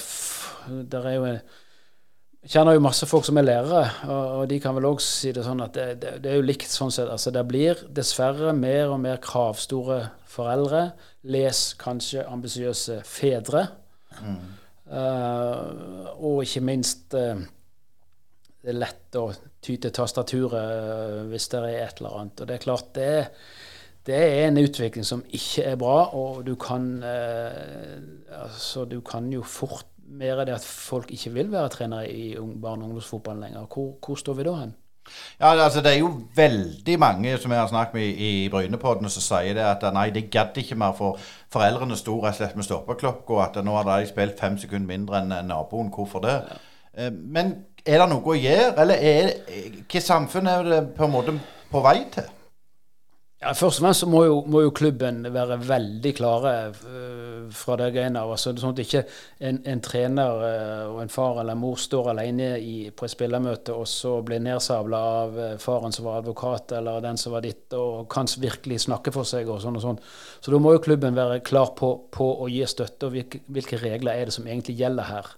Der 0.92 1.08
er 1.10 1.16
jo 1.18 1.26
Jeg 1.30 2.54
kjenner 2.56 2.78
jo 2.78 2.84
masse 2.86 3.10
folk 3.10 3.26
som 3.28 3.42
er 3.42 3.48
lærere, 3.48 3.84
og, 4.06 4.26
og 4.40 4.44
de 4.52 4.60
kan 4.62 4.76
vel 4.78 4.90
òg 4.92 5.02
si 5.04 5.32
det 5.36 5.46
sånn 5.48 5.64
at 5.66 5.74
det, 5.74 5.88
det, 6.04 6.18
det, 6.24 6.32
er 6.32 6.40
jo 6.40 6.46
likt 6.46 6.70
sånn 6.70 6.94
sett. 6.94 7.10
Altså 7.10 7.34
det 7.34 7.42
blir 7.50 7.82
dessverre 7.90 8.54
mer 8.54 8.94
og 8.94 9.02
mer 9.02 9.18
kravstore 9.24 10.04
foreldre. 10.30 10.92
Les 11.34 11.64
kanskje 11.82 12.28
ambisiøse 12.30 13.02
fedre. 13.10 13.66
Mm. 14.22 14.38
Uh, 14.86 16.14
og 16.22 16.44
ikke 16.46 16.62
minst 16.62 17.16
uh, 17.18 17.42
det 18.66 18.74
er 18.74 18.82
lett 18.82 19.18
å 19.20 19.28
ty 19.62 19.76
til 19.78 19.94
tastaturet 19.94 20.58
eh, 20.58 21.24
hvis 21.30 21.50
det 21.52 21.62
er 21.62 21.84
et 21.86 22.00
eller 22.02 22.20
annet. 22.20 22.42
Og 22.42 22.50
det 22.50 22.56
er 22.56 22.64
klart 22.64 22.88
det, 22.98 23.10
det 24.08 24.22
er 24.22 24.48
en 24.48 24.62
utvikling 24.62 25.06
som 25.06 25.22
ikke 25.38 25.68
er 25.70 25.78
bra, 25.82 25.98
og 26.18 26.40
du 26.48 26.56
kan 26.60 26.88
eh, 27.06 28.00
altså 28.42 28.88
du 28.90 29.02
kan 29.06 29.30
jo 29.34 29.44
fort 29.46 29.92
mer 30.06 30.42
det 30.46 30.54
at 30.54 30.66
folk 30.66 31.12
ikke 31.14 31.34
vil 31.34 31.52
være 31.52 31.70
trenere 31.70 32.10
i 32.10 32.34
barne- 32.38 32.86
og 32.86 32.90
ungdomsfotballen 32.90 33.46
lenger. 33.48 33.70
Hvor, 33.70 33.96
hvor, 34.06 34.16
står 34.16 34.38
vi 34.38 34.44
da 34.48 34.56
hen? 34.60 34.76
Ja, 35.40 35.52
altså 35.54 35.82
Det 35.82 35.92
er 35.92 36.00
jo 36.00 36.10
veldig 36.36 37.00
mange 37.00 37.38
som 37.38 37.52
jeg 37.52 37.60
har 37.60 37.68
snakket 37.70 37.94
med 37.94 38.06
i, 38.06 38.46
i 38.46 38.50
Brynepodden 38.50 39.10
som 39.10 39.22
sier 39.22 39.54
det 39.54 39.66
at 39.66 39.86
nei, 39.94 40.10
det 40.10 40.32
gadd 40.34 40.58
ikke 40.58 40.78
mer, 40.78 40.94
for 40.98 41.22
foreldrene 41.54 41.98
sto 41.98 42.18
rett 42.22 42.34
og 42.34 42.42
slett 42.42 42.56
med 42.58 42.66
stoppeklokka. 42.66 43.42
At 43.44 43.62
nå 43.66 43.78
hadde 43.78 44.00
de 44.02 44.10
spilt 44.10 44.42
fem 44.42 44.58
sekunder 44.58 44.90
mindre 44.90 45.22
enn 45.22 45.36
naboen. 45.50 45.94
Hvorfor 45.94 46.26
det? 46.26 46.40
Ja. 46.50 46.62
Eh, 46.96 47.12
men 47.14 47.58
er 47.86 48.02
det 48.02 48.08
noe 48.10 48.34
å 48.34 48.38
gjøre, 48.38 48.72
eller 48.82 49.04
er, 49.12 49.36
hvilket 49.46 50.06
samfunn 50.06 50.50
er 50.50 50.72
det 50.72 50.82
på 50.98 51.06
en 51.06 51.14
måte 51.14 51.38
på 51.72 51.84
vei 51.86 52.00
til? 52.14 52.32
Ja, 53.46 53.52
Først 53.54 53.78
og 53.78 53.84
fremst 53.84 54.02
så 54.02 54.08
må 54.10 54.24
jo, 54.26 54.38
må 54.50 54.62
jo 54.64 54.72
klubben 54.74 55.20
være 55.30 55.60
veldig 55.68 56.12
klare 56.18 56.54
uh, 56.72 57.44
fra 57.54 57.76
det 57.78 57.92
greiene 57.94 58.24
av. 58.24 58.32
Altså, 58.34 58.56
sånn 58.58 58.74
at 58.74 58.82
ikke 58.82 59.04
en, 59.46 59.60
en 59.70 59.84
trener 59.86 60.40
uh, 60.42 60.94
og 60.96 61.02
en 61.04 61.14
far 61.14 61.42
eller 61.44 61.60
mor 61.60 61.78
står 61.78 62.10
alene 62.16 62.48
i, 62.58 62.90
på 62.90 63.06
et 63.06 63.14
spillermøte 63.14 63.76
og 63.76 63.86
så 63.92 64.16
blir 64.26 64.42
nedsabla 64.42 65.04
av 65.20 65.38
uh, 65.38 65.48
faren 65.62 65.94
som 65.94 66.08
var 66.08 66.24
advokat, 66.24 66.74
eller 66.80 67.04
den 67.06 67.22
som 67.22 67.36
var 67.36 67.46
ditt, 67.46 67.68
og 67.78 68.08
kan 68.10 68.32
virkelig 68.42 68.82
snakke 68.88 69.14
for 69.14 69.30
seg 69.30 69.52
og 69.52 69.62
sånn 69.62 69.78
og 69.78 69.86
sånn. 69.86 70.04
Så 70.40 70.56
da 70.56 70.64
må 70.64 70.74
jo 70.74 70.86
klubben 70.88 71.20
være 71.20 71.44
klar 71.46 71.76
på, 71.78 71.92
på 72.16 72.32
å 72.40 72.50
gi 72.50 72.66
støtte, 72.72 73.12
og 73.12 73.20
hvilke, 73.20 73.44
hvilke 73.46 73.84
regler 73.84 74.16
er 74.16 74.32
det 74.32 74.40
som 74.40 74.48
egentlig 74.48 74.80
gjelder 74.80 75.12
her. 75.12 75.36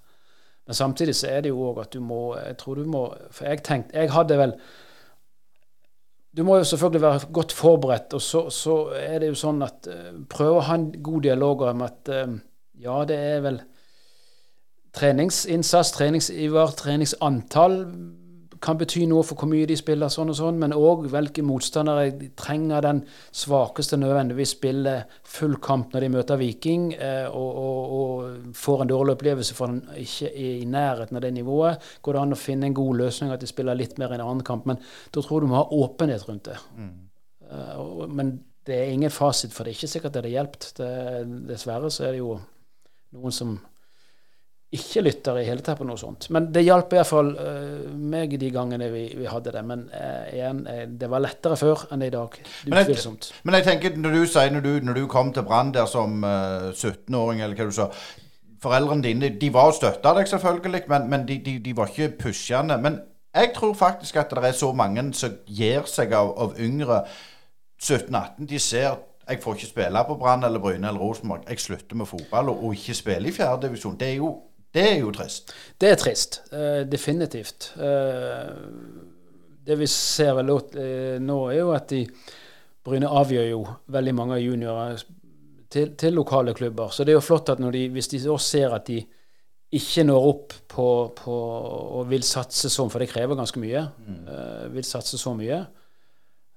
Men 0.67 0.75
samtidig 0.75 1.15
så 1.15 1.30
er 1.32 1.45
det 1.45 1.53
jo 1.53 1.63
òg 1.69 1.82
at 1.86 1.93
du 1.95 2.01
må 2.03 2.36
Jeg 2.36 2.58
tror 2.60 2.75
du 2.75 2.89
må 2.91 3.06
For 3.32 3.47
jeg 3.47 3.63
tenkte 3.63 3.95
Jeg 3.95 4.12
hadde 4.12 4.38
vel 4.39 4.53
Du 6.36 6.43
må 6.43 6.60
jo 6.60 6.67
selvfølgelig 6.67 7.01
være 7.01 7.32
godt 7.34 7.56
forberedt, 7.56 8.13
og 8.13 8.21
så, 8.21 8.43
så 8.53 8.75
er 8.99 9.23
det 9.23 9.32
jo 9.32 9.39
sånn 9.39 9.63
at 9.65 9.88
prøv 9.88 10.27
Prøve 10.36 10.60
å 10.60 10.67
ha 10.67 10.77
en 10.77 10.91
god 11.03 11.23
dialog 11.25 11.63
om 11.71 11.82
at 11.88 12.12
uh, 12.13 12.36
ja, 12.77 12.99
det 13.10 13.17
er 13.17 13.39
vel 13.41 13.58
treningsinnsats, 14.97 15.91
treningsiver, 15.95 16.73
treningsantall 16.77 17.80
kan 18.63 18.78
bety 18.80 19.06
noe 19.10 19.24
for 19.26 19.39
hvor 19.39 19.50
mye 19.52 19.67
de 19.70 19.76
spiller, 19.78 20.10
sånn 20.12 20.32
og 20.32 20.38
sånn, 20.39 20.58
men 20.62 20.76
òg 20.76 21.08
hvilke 21.12 21.43
motstandere 21.46 22.30
trenger 22.39 22.84
den 22.86 23.02
svakeste 23.36 24.00
nødvendigvis 24.00 24.56
spille 24.58 24.96
full 25.28 25.58
kamp 25.63 25.93
når 25.93 26.06
de 26.06 26.12
møter 26.15 26.41
Viking, 26.41 26.89
eh, 26.93 27.28
og, 27.28 27.62
og, 27.62 27.96
og, 28.00 28.52
får 28.58 28.84
en 28.84 28.91
dårlig 28.91 29.15
opplevelse 29.17 29.58
for 29.58 29.72
han 29.72 29.82
ikke 30.02 30.32
i 30.32 30.50
nærheten 30.70 31.20
av 31.20 31.26
det 31.26 31.34
nivået. 31.36 31.88
Går 32.02 32.17
det 32.17 32.24
an 32.24 32.38
å 32.38 32.41
finne 32.41 32.70
en 32.70 32.78
god 32.78 33.02
løsning, 33.04 33.34
at 33.34 33.43
de 33.43 33.50
spiller 33.50 33.78
litt 33.78 33.98
mer 34.02 34.13
i 34.13 34.20
en 34.20 34.26
annen 34.26 34.46
kamp? 34.48 34.67
Men 34.70 34.82
da 35.13 35.24
tror 35.24 35.43
du 35.43 35.52
må 35.52 35.60
ha 35.60 35.65
åpenhet 35.78 36.28
rundt 36.30 36.50
det. 36.50 36.60
Mm. 36.78 36.93
Uh, 37.48 38.06
men 38.12 38.38
det 38.67 38.76
er 38.76 38.91
ingen 38.91 39.13
fasit, 39.13 39.54
for 39.56 39.63
det 39.63 39.74
er 39.74 39.80
ikke 39.80 39.91
sikkert 39.93 40.15
det 40.15 40.24
hadde 40.26 40.36
hjulpet. 40.36 40.72
Dessverre 41.48 41.91
så 41.93 42.08
er 42.08 42.15
det 42.15 42.24
jo 42.24 42.38
noen 43.15 43.36
som 43.36 43.58
ikke 44.75 45.01
lytter 45.06 45.38
i 45.39 45.45
hele 45.47 45.63
tatt 45.63 45.80
på 45.80 45.86
noe 45.88 45.99
sånt. 45.99 46.27
Men 46.36 46.49
det 46.51 46.65
hjalp 46.65 46.91
iallfall 46.91 47.30
uh, 47.38 47.88
meg 47.95 48.34
de 48.39 48.49
gangene 48.51 48.89
vi, 48.91 49.06
vi 49.15 49.27
hadde 49.30 49.53
det. 49.56 49.63
Men 49.63 49.86
uh, 49.93 50.27
igjen, 50.34 50.63
uh, 50.67 50.82
det 50.91 51.08
var 51.12 51.23
lettere 51.23 51.56
før 51.60 51.86
enn 51.91 52.03
det 52.03 52.10
i 52.12 52.15
dag. 52.17 52.36
Men 52.67 52.82
jeg, 52.84 52.97
men 53.47 53.58
jeg, 53.58 53.67
tenker, 53.69 53.99
når 54.03 54.17
du 54.17 54.25
sier 54.27 54.51
når 54.51 54.65
du, 54.65 54.71
når 54.89 54.99
du 54.99 55.06
kom 55.12 55.32
til 55.34 55.45
Brann 55.47 55.71
der 55.75 55.88
som 55.88 56.19
uh, 56.19 56.73
17-åring, 56.73 57.43
eller 57.45 57.56
hva 57.56 57.69
du 57.69 57.77
sa 57.77 57.91
Foreldrene 58.58 59.06
dine 59.06 59.27
de 59.38 59.51
var 59.53 59.69
og 59.69 59.75
støtta 59.77 60.15
deg, 60.17 60.27
selvfølgelig, 60.32 60.82
men, 60.89 61.03
men 61.12 61.27
de, 61.27 61.36
de, 61.45 61.60
de, 61.62 61.75
var 61.77 61.91
ikke 61.91 62.15
pushende. 62.25 62.75
Men 62.82 62.97
jeg 63.38 63.51
tror 63.56 63.75
faktisk 63.77 64.17
at 64.17 64.34
det 64.34 64.49
er 64.49 64.58
så 64.58 64.71
mange 64.73 65.03
som 65.15 65.36
gir 65.45 65.86
seg 65.88 66.15
av, 66.17 66.34
av 66.41 66.58
yngre 66.60 67.03
17-18. 67.77 68.49
De 68.49 68.60
ser 68.60 68.97
jeg 69.27 69.41
får 69.43 69.58
ikke 69.58 69.69
spille 69.69 70.03
på 70.08 70.15
Brann 70.19 70.43
eller 70.47 70.60
Bryne 70.63 70.88
eller 70.89 71.03
Rosenborg. 71.03 71.45
Jeg 71.49 71.60
slutter 71.60 71.99
med 71.99 72.10
fotball 72.10 72.49
og, 72.49 72.63
og 72.65 72.75
ikke 72.75 72.95
spille 72.97 73.30
i 73.30 73.36
fjerde 73.36 73.67
divisjon. 73.67 73.97
Det 73.99 74.10
er 74.10 74.19
jo 74.23 74.32
det 74.78 74.86
er 74.86 75.00
jo 75.02 75.12
trist. 75.16 75.54
Det 75.82 75.90
er 75.90 75.98
trist. 75.98 76.42
Uh, 76.52 76.84
definitivt. 76.90 77.72
Uh, 77.78 78.54
det 79.66 79.78
vi 79.80 79.88
ser 79.90 80.36
vel 80.38 80.54
uh, 80.54 81.18
nå, 81.24 81.38
er 81.50 81.62
jo 81.63 81.72
at 81.76 81.90
de 81.90 82.04
Bryne 82.88 83.10
avgjør 83.10 83.48
jo 83.50 83.63
veldig 83.92 84.13
mange 84.16 84.38
juniorer 84.40 85.02
til, 85.68 85.90
til, 86.00 86.13
lokale 86.16 86.54
klubber. 86.56 86.94
Så 86.94 87.04
det 87.04 87.12
er 87.12 87.18
jo 87.18 87.26
flott 87.26 87.50
at 87.52 87.60
de, 87.60 87.82
hvis 87.92 88.08
de 88.13 88.22
også 88.30 88.52
ser 88.54 88.76
at 88.78 88.86
de 88.88 89.02
ikke 89.76 90.06
når 90.08 90.28
opp 90.30 90.54
på, 90.72 90.86
på 91.18 91.34
og 91.98 92.06
vil 92.08 92.24
satse 92.24 92.72
sånn, 92.72 92.88
for 92.94 93.04
det 93.04 93.10
krever 93.12 93.36
ganske 93.36 93.60
mye, 93.60 93.82
mm. 93.98 94.30
vil 94.72 94.88
satse 94.88 95.20
så 95.20 95.34
mye, 95.36 95.58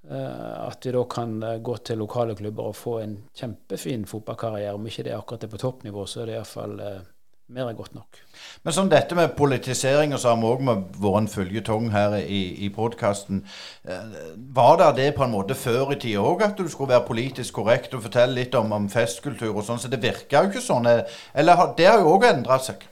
at 0.07 0.87
vi 0.87 0.93
da 0.95 1.01
kan 1.11 1.35
gå 1.59 1.75
til 1.83 1.99
lokale 1.99 2.37
klubber 2.39 2.71
og 2.71 2.79
få 2.79 2.93
en 3.01 3.17
kjempefin 3.35 4.07
fotballkarriere. 4.07 4.77
Om 4.79 4.87
ikke 4.87 5.09
det 5.09 5.17
akkurat 5.17 5.43
er 5.43 5.51
på 5.51 5.59
toppnivå, 5.65 6.07
så 6.07 6.23
er 6.23 6.31
det 6.31 6.37
iallfall 6.37 6.79
uh, 6.79 7.10
mer 7.51 7.69
er 7.69 7.75
godt 7.77 7.93
nok. 7.95 8.19
Men 8.63 8.75
sånn 8.75 8.91
dette 8.91 9.15
med 9.17 9.33
politisering, 9.37 10.13
og 10.15 10.21
så 10.21 10.31
har 10.31 10.39
vi 10.39 10.49
òg 10.49 10.63
vært 11.01 11.19
en 11.19 11.29
føljetong 11.31 11.89
her 11.93 12.15
i, 12.21 12.41
i 12.65 12.69
podkasten. 12.73 13.43
Eh, 13.83 14.15
var 14.55 14.79
det 14.81 14.89
det 15.01 15.09
på 15.17 15.25
en 15.25 15.33
måte 15.33 15.57
før 15.57 15.93
i 15.95 15.99
tida 16.01 16.23
òg, 16.23 16.45
at 16.45 16.57
du 16.59 16.69
skulle 16.71 16.93
være 16.93 17.07
politisk 17.09 17.59
korrekt 17.59 17.95
og 17.97 18.05
fortelle 18.07 18.37
litt 18.37 18.55
om, 18.57 18.71
om 18.77 18.89
festkultur 18.91 19.51
og 19.51 19.63
sånn? 19.67 19.81
Så 19.81 19.91
det 19.91 20.01
virka 20.03 20.43
jo 20.45 20.51
ikke 20.51 20.63
sånn. 20.63 20.89
Eh, 20.91 21.19
eller 21.43 21.65
det 21.77 21.89
har 21.89 22.03
jo 22.03 22.15
òg 22.15 22.27
endra 22.31 22.59
seg? 22.63 22.87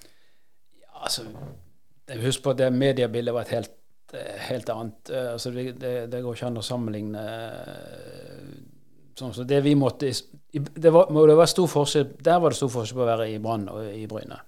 Ja, 0.84 1.06
altså, 1.06 1.28
Husk 2.10 2.42
på 2.42 2.56
at 2.56 2.64
det 2.64 2.72
mediebildet 2.74 3.36
var 3.36 3.46
et 3.46 3.54
helt, 3.54 3.76
eh, 4.18 4.36
helt 4.50 4.72
annet. 4.74 5.14
Altså, 5.14 5.54
det, 5.54 5.76
det, 5.78 5.94
det, 6.10 6.24
går 6.26 6.40
ikke 6.40 6.50
an 6.50 6.58
å 6.58 6.66
sammenligne 6.66 7.26
sånn. 9.20 9.36
Så 9.36 9.46
det 9.48 9.62
vi 9.66 9.76
måtte 9.78 10.10
det 10.10 10.90
var, 10.90 11.12
det 11.12 11.36
var 11.38 11.50
stor 11.50 11.68
forskjell, 11.70 12.16
Der 12.26 12.40
var 12.42 12.50
det 12.50 12.58
stor 12.58 12.72
forskjell 12.74 12.98
på 12.98 13.06
å 13.06 13.10
være 13.12 13.28
i 13.30 13.42
Brann 13.44 13.68
og 13.70 13.86
i 13.94 14.08
Bryne. 14.10 14.40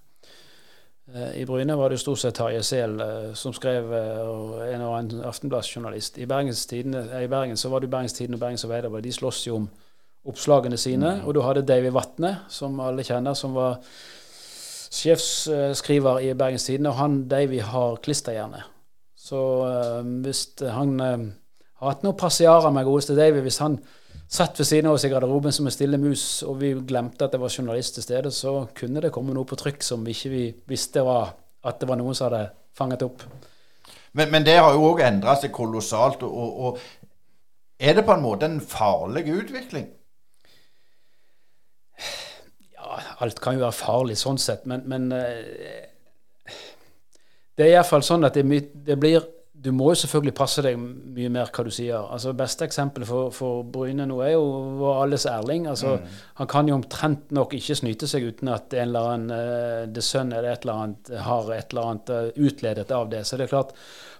Eh, 1.09 1.41
I 1.41 1.45
Bryne 1.45 1.75
var 1.75 1.89
det 1.89 1.97
stort 2.01 2.19
sett 2.21 2.35
Tarjei 2.37 2.61
Sehl 2.63 2.99
eh, 3.01 3.33
som 3.37 3.53
skrev, 3.55 3.89
og 3.91 4.61
en 4.67 4.85
og 4.85 4.95
annen 4.97 5.23
Aftenbladsjournalist. 5.27 6.17
I, 6.17 6.27
I 6.27 7.27
Bergen 7.31 7.57
så 7.57 7.71
var 7.71 7.81
det 7.81 7.89
Bergens 7.91 8.13
Tidende 8.17 8.37
og 8.37 8.45
Bergens 8.45 8.65
Arbeiderblad. 8.67 9.03
De 9.03 9.13
slåss 9.15 9.45
jo 9.47 9.61
om 9.61 9.69
oppslagene 10.29 10.77
sine. 10.77 11.15
Mm. 11.17 11.27
Og 11.27 11.35
du 11.35 11.41
hadde 11.41 11.65
Davy 11.65 11.91
Vatne, 11.93 12.35
som 12.49 12.79
alle 12.79 13.03
kjenner, 13.07 13.33
som 13.33 13.55
var 13.57 13.79
sjefsskriver 14.91 16.21
i 16.21 16.33
Bergens 16.37 16.67
Tidende. 16.69 16.93
Og 16.93 16.99
han 17.01 17.23
Davy 17.31 17.61
har 17.65 17.97
klisterhjerne. 18.03 18.61
Så 19.17 19.39
hvis 20.25 20.47
han 20.65 20.99
har 20.99 21.87
hatt 21.87 22.03
noe 22.03 22.17
passiarer 22.17 22.73
med 22.73 22.85
godeste 22.85 23.15
Davy, 23.15 23.39
hvis 23.45 23.61
han 23.61 23.77
satt 24.31 24.59
ved 24.59 24.67
siden 24.67 24.87
av 24.87 24.95
oss 24.95 25.05
i 25.05 25.11
garderoben 25.11 25.53
som 25.53 25.67
en 25.67 25.73
stille 25.75 25.99
mus, 25.99 26.23
og 26.47 26.59
vi 26.61 26.71
glemte 26.87 27.27
at 27.27 27.33
det 27.33 27.41
var 27.41 27.51
journalist 27.51 27.97
til 27.97 28.05
stede, 28.05 28.31
så 28.31 28.67
kunne 28.77 29.03
det 29.03 29.11
komme 29.11 29.35
noe 29.35 29.47
på 29.47 29.59
trykk 29.59 29.83
som 29.83 30.05
vi 30.07 30.15
ikke 30.15 30.43
visste 30.71 31.03
var, 31.03 31.33
at 31.67 31.81
det 31.81 31.89
var 31.89 31.99
noen 31.99 32.15
som 32.15 32.29
hadde 32.29 32.45
fanget 32.77 33.03
opp. 33.05 33.25
Men, 34.13 34.31
men 34.31 34.45
det 34.47 34.57
har 34.59 34.73
jo 34.75 34.91
òg 34.91 35.03
endra 35.05 35.35
seg 35.39 35.53
kolossalt. 35.55 36.23
Og, 36.27 36.63
og, 36.65 36.79
er 37.81 37.97
det 37.97 38.05
på 38.05 38.15
en 38.15 38.23
måte 38.23 38.47
en 38.47 38.59
farlig 38.63 39.25
utvikling? 39.31 39.87
Ja, 42.75 42.99
alt 43.23 43.39
kan 43.41 43.57
jo 43.57 43.65
være 43.65 43.77
farlig 43.77 44.17
sånn 44.19 44.39
sett, 44.41 44.67
men, 44.69 44.83
men 44.91 45.11
uh, 45.15 46.55
det 47.57 47.67
er 47.67 47.75
iallfall 47.75 48.03
sånn 48.05 48.27
at 48.27 48.37
det, 48.37 48.45
det, 48.87 48.97
blir, 48.99 49.23
du 49.63 49.69
må 49.75 49.91
jo 49.91 49.99
selvfølgelig 50.01 50.33
passe 50.37 50.63
deg 50.65 50.77
mye 50.79 51.29
mer 51.33 51.49
hva 51.53 51.63
du 51.65 51.69
sier. 51.73 52.07
Altså 52.13 52.33
Beste 52.37 52.65
eksempelet 52.65 53.07
for, 53.09 53.29
for 53.35 53.61
Bryne 53.69 54.07
nå 54.09 54.17
er 54.25 54.33
jo 54.33 54.45
vår 54.79 55.03
alles 55.03 55.27
Erling. 55.29 55.67
Altså, 55.69 55.97
mm. 55.99 56.17
Han 56.39 56.49
kan 56.49 56.71
jo 56.71 56.77
omtrent 56.79 57.33
nok 57.35 57.53
ikke 57.57 57.77
snyte 57.77 58.09
seg 58.09 58.25
uten 58.25 58.49
at 58.53 58.73
en 58.73 58.87
eller 58.87 59.11
annen 59.11 59.35
uh, 59.35 59.93
The 59.93 60.03
Sun 60.05 60.33
eller 60.33 60.49
et 60.55 60.65
eller 60.65 60.81
annet 60.85 61.13
har 61.27 61.53
et 61.53 61.75
eller 61.75 61.91
annet 61.91 62.13
uh, 62.15 62.41
utledet 62.47 62.89
av 62.97 63.09
det. 63.13 63.21
Så 63.27 63.37
det 63.37 63.45
er 63.45 63.53
klart, 63.53 63.75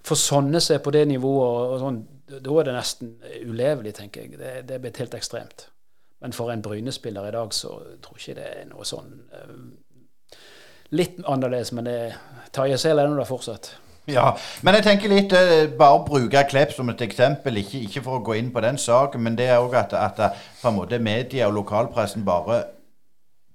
for 0.06 0.20
sånne 0.20 0.62
som 0.62 0.78
er 0.78 0.86
på 0.86 0.94
det 0.94 1.06
nivået, 1.10 1.78
sånn, 1.82 2.02
da 2.38 2.58
er 2.62 2.70
det 2.70 2.78
nesten 2.78 3.14
ulevelig, 3.42 3.98
tenker 3.98 4.28
jeg. 4.28 4.38
Det, 4.38 4.56
det 4.70 4.78
er 4.78 4.84
blitt 4.86 5.02
helt 5.02 5.18
ekstremt. 5.18 5.70
Men 6.22 6.38
for 6.38 6.54
en 6.54 6.62
Bryne-spiller 6.62 7.32
i 7.32 7.34
dag, 7.34 7.54
så 7.58 7.80
tror 8.04 8.20
jeg 8.20 8.36
ikke 8.36 8.42
det 8.44 8.50
er 8.60 8.68
noe 8.70 8.86
sånn 8.88 9.16
uh, 9.34 9.62
Litt 10.92 11.22
annerledes, 11.24 11.70
men 11.72 11.86
det 11.88 12.00
Tarjei 12.52 12.76
Sel 12.76 13.00
er 13.00 13.08
nå 13.08 13.16
da 13.16 13.24
fortsatt. 13.24 13.70
Ja, 14.10 14.32
men 14.66 14.76
jeg 14.78 14.86
tenker 14.88 15.12
litt 15.12 15.34
uh, 15.36 15.68
Bare 15.78 16.00
å 16.00 16.06
bruke 16.08 16.42
Klepp 16.50 16.74
som 16.74 16.90
et 16.90 17.04
eksempel, 17.06 17.60
ikke, 17.62 17.84
ikke, 17.86 18.02
for 18.06 18.18
å 18.18 18.26
gå 18.26 18.40
inn 18.40 18.50
på 18.54 18.64
den 18.66 18.80
saken, 18.82 19.22
men 19.22 19.38
det 19.38 19.52
er 19.52 19.62
òg 19.62 19.76
at, 19.78 19.94
at, 19.94 20.40
på 20.62 20.72
en 20.72 20.80
måte 20.80 21.02
media 21.02 21.50
og 21.50 21.60
lokalpressen 21.60 22.26
bare 22.26 22.64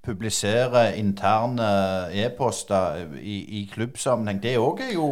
publiserer 0.07 0.94
interne 1.01 1.66
e-poster 2.14 3.09
i, 3.18 3.40
i 3.59 3.62
klubbsammenheng. 3.72 4.38
Det 4.42 4.55
òg 4.62 4.84
er 4.86 4.92
jo 4.94 5.09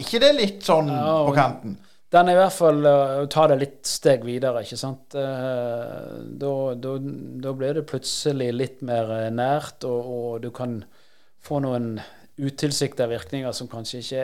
ikke 0.00 0.22
det 0.22 0.30
litt 0.38 0.64
sånn 0.64 0.88
på 0.88 1.34
kanten? 1.36 1.76
Den 2.12 2.28
er 2.28 2.36
i 2.36 2.40
hvert 2.40 2.56
fall 2.56 2.80
å 2.88 3.26
ta 3.32 3.44
det 3.48 3.58
litt 3.60 3.88
steg 3.88 4.24
videre, 4.24 4.64
ikke 4.64 4.80
sant. 4.80 5.12
Da, 5.12 6.54
da, 6.76 6.96
da, 7.44 7.52
blir 7.56 7.76
det 7.76 7.84
plutselig 7.88 8.50
litt 8.56 8.82
mer 8.84 9.12
nært, 9.32 9.84
og, 9.88 10.10
og 10.16 10.42
du 10.44 10.50
kan 10.52 10.80
få 11.44 11.60
noen 11.64 11.94
utilsikta 12.36 13.06
virkninger 13.06 13.52
som 13.52 13.68
kanskje 13.68 14.00
ikke 14.00 14.22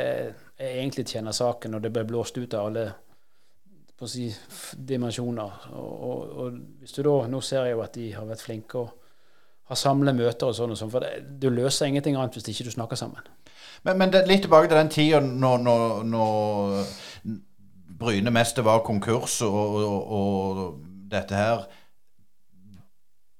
egentlig 0.59 1.06
tjener 1.06 1.32
saken, 1.32 1.74
og 1.74 1.82
det 1.82 1.92
blir 1.92 2.09
blåst 2.09 2.38
ut 2.38 2.54
av 2.54 2.70
alle 2.70 2.86
si, 4.06 4.28
dimensjoner. 4.72 5.68
Og, 5.72 5.90
og, 6.11 6.30
og, 6.38 6.62
hvis 6.80 6.96
du 6.96 7.02
da, 7.02 7.18
Nå 7.28 7.40
ser 7.44 7.66
jeg 7.66 7.76
jo 7.76 7.84
at 7.84 7.98
de 7.98 8.12
har 8.14 8.28
vært 8.28 8.44
flinke 8.46 8.78
og 8.80 8.94
har 9.68 9.76
samlet 9.76 10.16
møter 10.16 10.48
og 10.48 10.56
sånn, 10.56 10.72
og 10.72 10.80
sånn, 10.80 10.92
for 10.92 11.04
det, 11.04 11.26
du 11.40 11.50
løser 11.52 11.90
ingenting 11.90 12.16
annet 12.16 12.38
hvis 12.38 12.48
ikke 12.54 12.70
du 12.70 12.72
snakker 12.72 12.96
sammen. 12.96 13.26
Men, 13.84 13.98
men 14.00 14.14
det, 14.14 14.24
litt 14.28 14.46
tilbake 14.46 14.70
til 14.70 14.78
den 14.80 14.92
tida 14.92 15.20
når, 15.20 15.61
når, 15.66 15.84
når 16.09 17.34
Bryne 17.98 18.32
mest 18.34 18.59
var 18.64 18.80
konkurs 18.86 19.40
og, 19.46 19.76
og 19.84 20.62
dette 21.11 21.36
her 21.36 21.68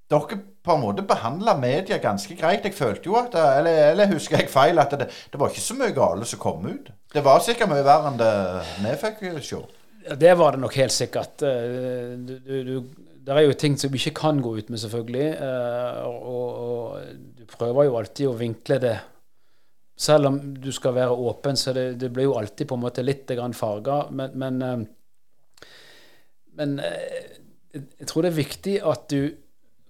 Dere 0.09 0.39
på 0.69 0.77
en 0.77 0.85
måte 0.85 1.07
behandla 1.09 1.57
media 1.59 1.99
ganske 2.03 2.37
greit. 2.39 2.67
Jeg 2.69 2.77
følte 2.77 3.11
jo 3.11 3.17
at 3.21 3.35
Eller, 3.35 3.91
eller 3.93 4.13
husker 4.13 4.43
jeg 4.43 4.53
feil? 4.53 4.79
At 4.79 4.95
det, 5.01 5.09
det 5.33 5.41
var 5.41 5.51
ikke 5.51 5.65
så 5.65 5.77
mye 5.79 5.97
gale 5.97 6.29
som 6.29 6.43
kom 6.43 6.67
ut. 6.69 6.93
Det 7.13 7.25
var 7.25 7.41
sikkert 7.45 7.73
mye 7.73 7.85
verre 7.87 8.13
enn 8.13 8.21
det 8.21 8.33
vi 8.85 8.95
fikk 9.01 9.27
se. 9.43 9.61
Det 10.17 10.35
var 10.39 10.55
det 10.55 10.63
nok 10.63 10.75
helt 10.79 10.95
sikkert. 10.95 11.43
Eh, 11.43 12.17
du, 12.17 12.35
du, 12.45 12.57
du, 12.65 13.05
det 13.27 13.35
er 13.35 13.45
jo 13.45 13.57
ting 13.61 13.77
som 13.81 13.93
vi 13.93 14.01
ikke 14.01 14.21
kan 14.23 14.41
gå 14.45 14.55
ut 14.57 14.71
med, 14.71 14.81
selvfølgelig. 14.81 15.29
Eh, 15.35 16.01
og, 16.09 16.49
og, 16.65 17.01
du 17.39 17.45
prøver 17.51 17.89
jo 17.89 17.99
alltid 17.99 18.31
å 18.31 18.37
vinkle 18.39 18.81
det. 18.85 18.95
Selv 19.99 20.31
om 20.31 20.39
du 20.55 20.71
skal 20.73 20.95
være 20.95 21.17
åpen, 21.17 21.59
så 21.59 21.75
det, 21.75 21.91
det 22.01 22.13
blir 22.15 22.29
jo 22.29 22.39
alltid 22.39 22.69
på 22.71 22.79
en 22.79 22.85
måte 22.85 23.05
litt 23.05 23.31
farga. 23.57 24.05
Men, 24.11 24.39
men, 24.39 24.63
eh, 24.63 25.67
men 26.61 26.79
jeg 26.79 28.09
tror 28.09 28.25
det 28.25 28.33
er 28.33 28.43
viktig 28.43 28.79
at 28.87 29.09
du 29.11 29.21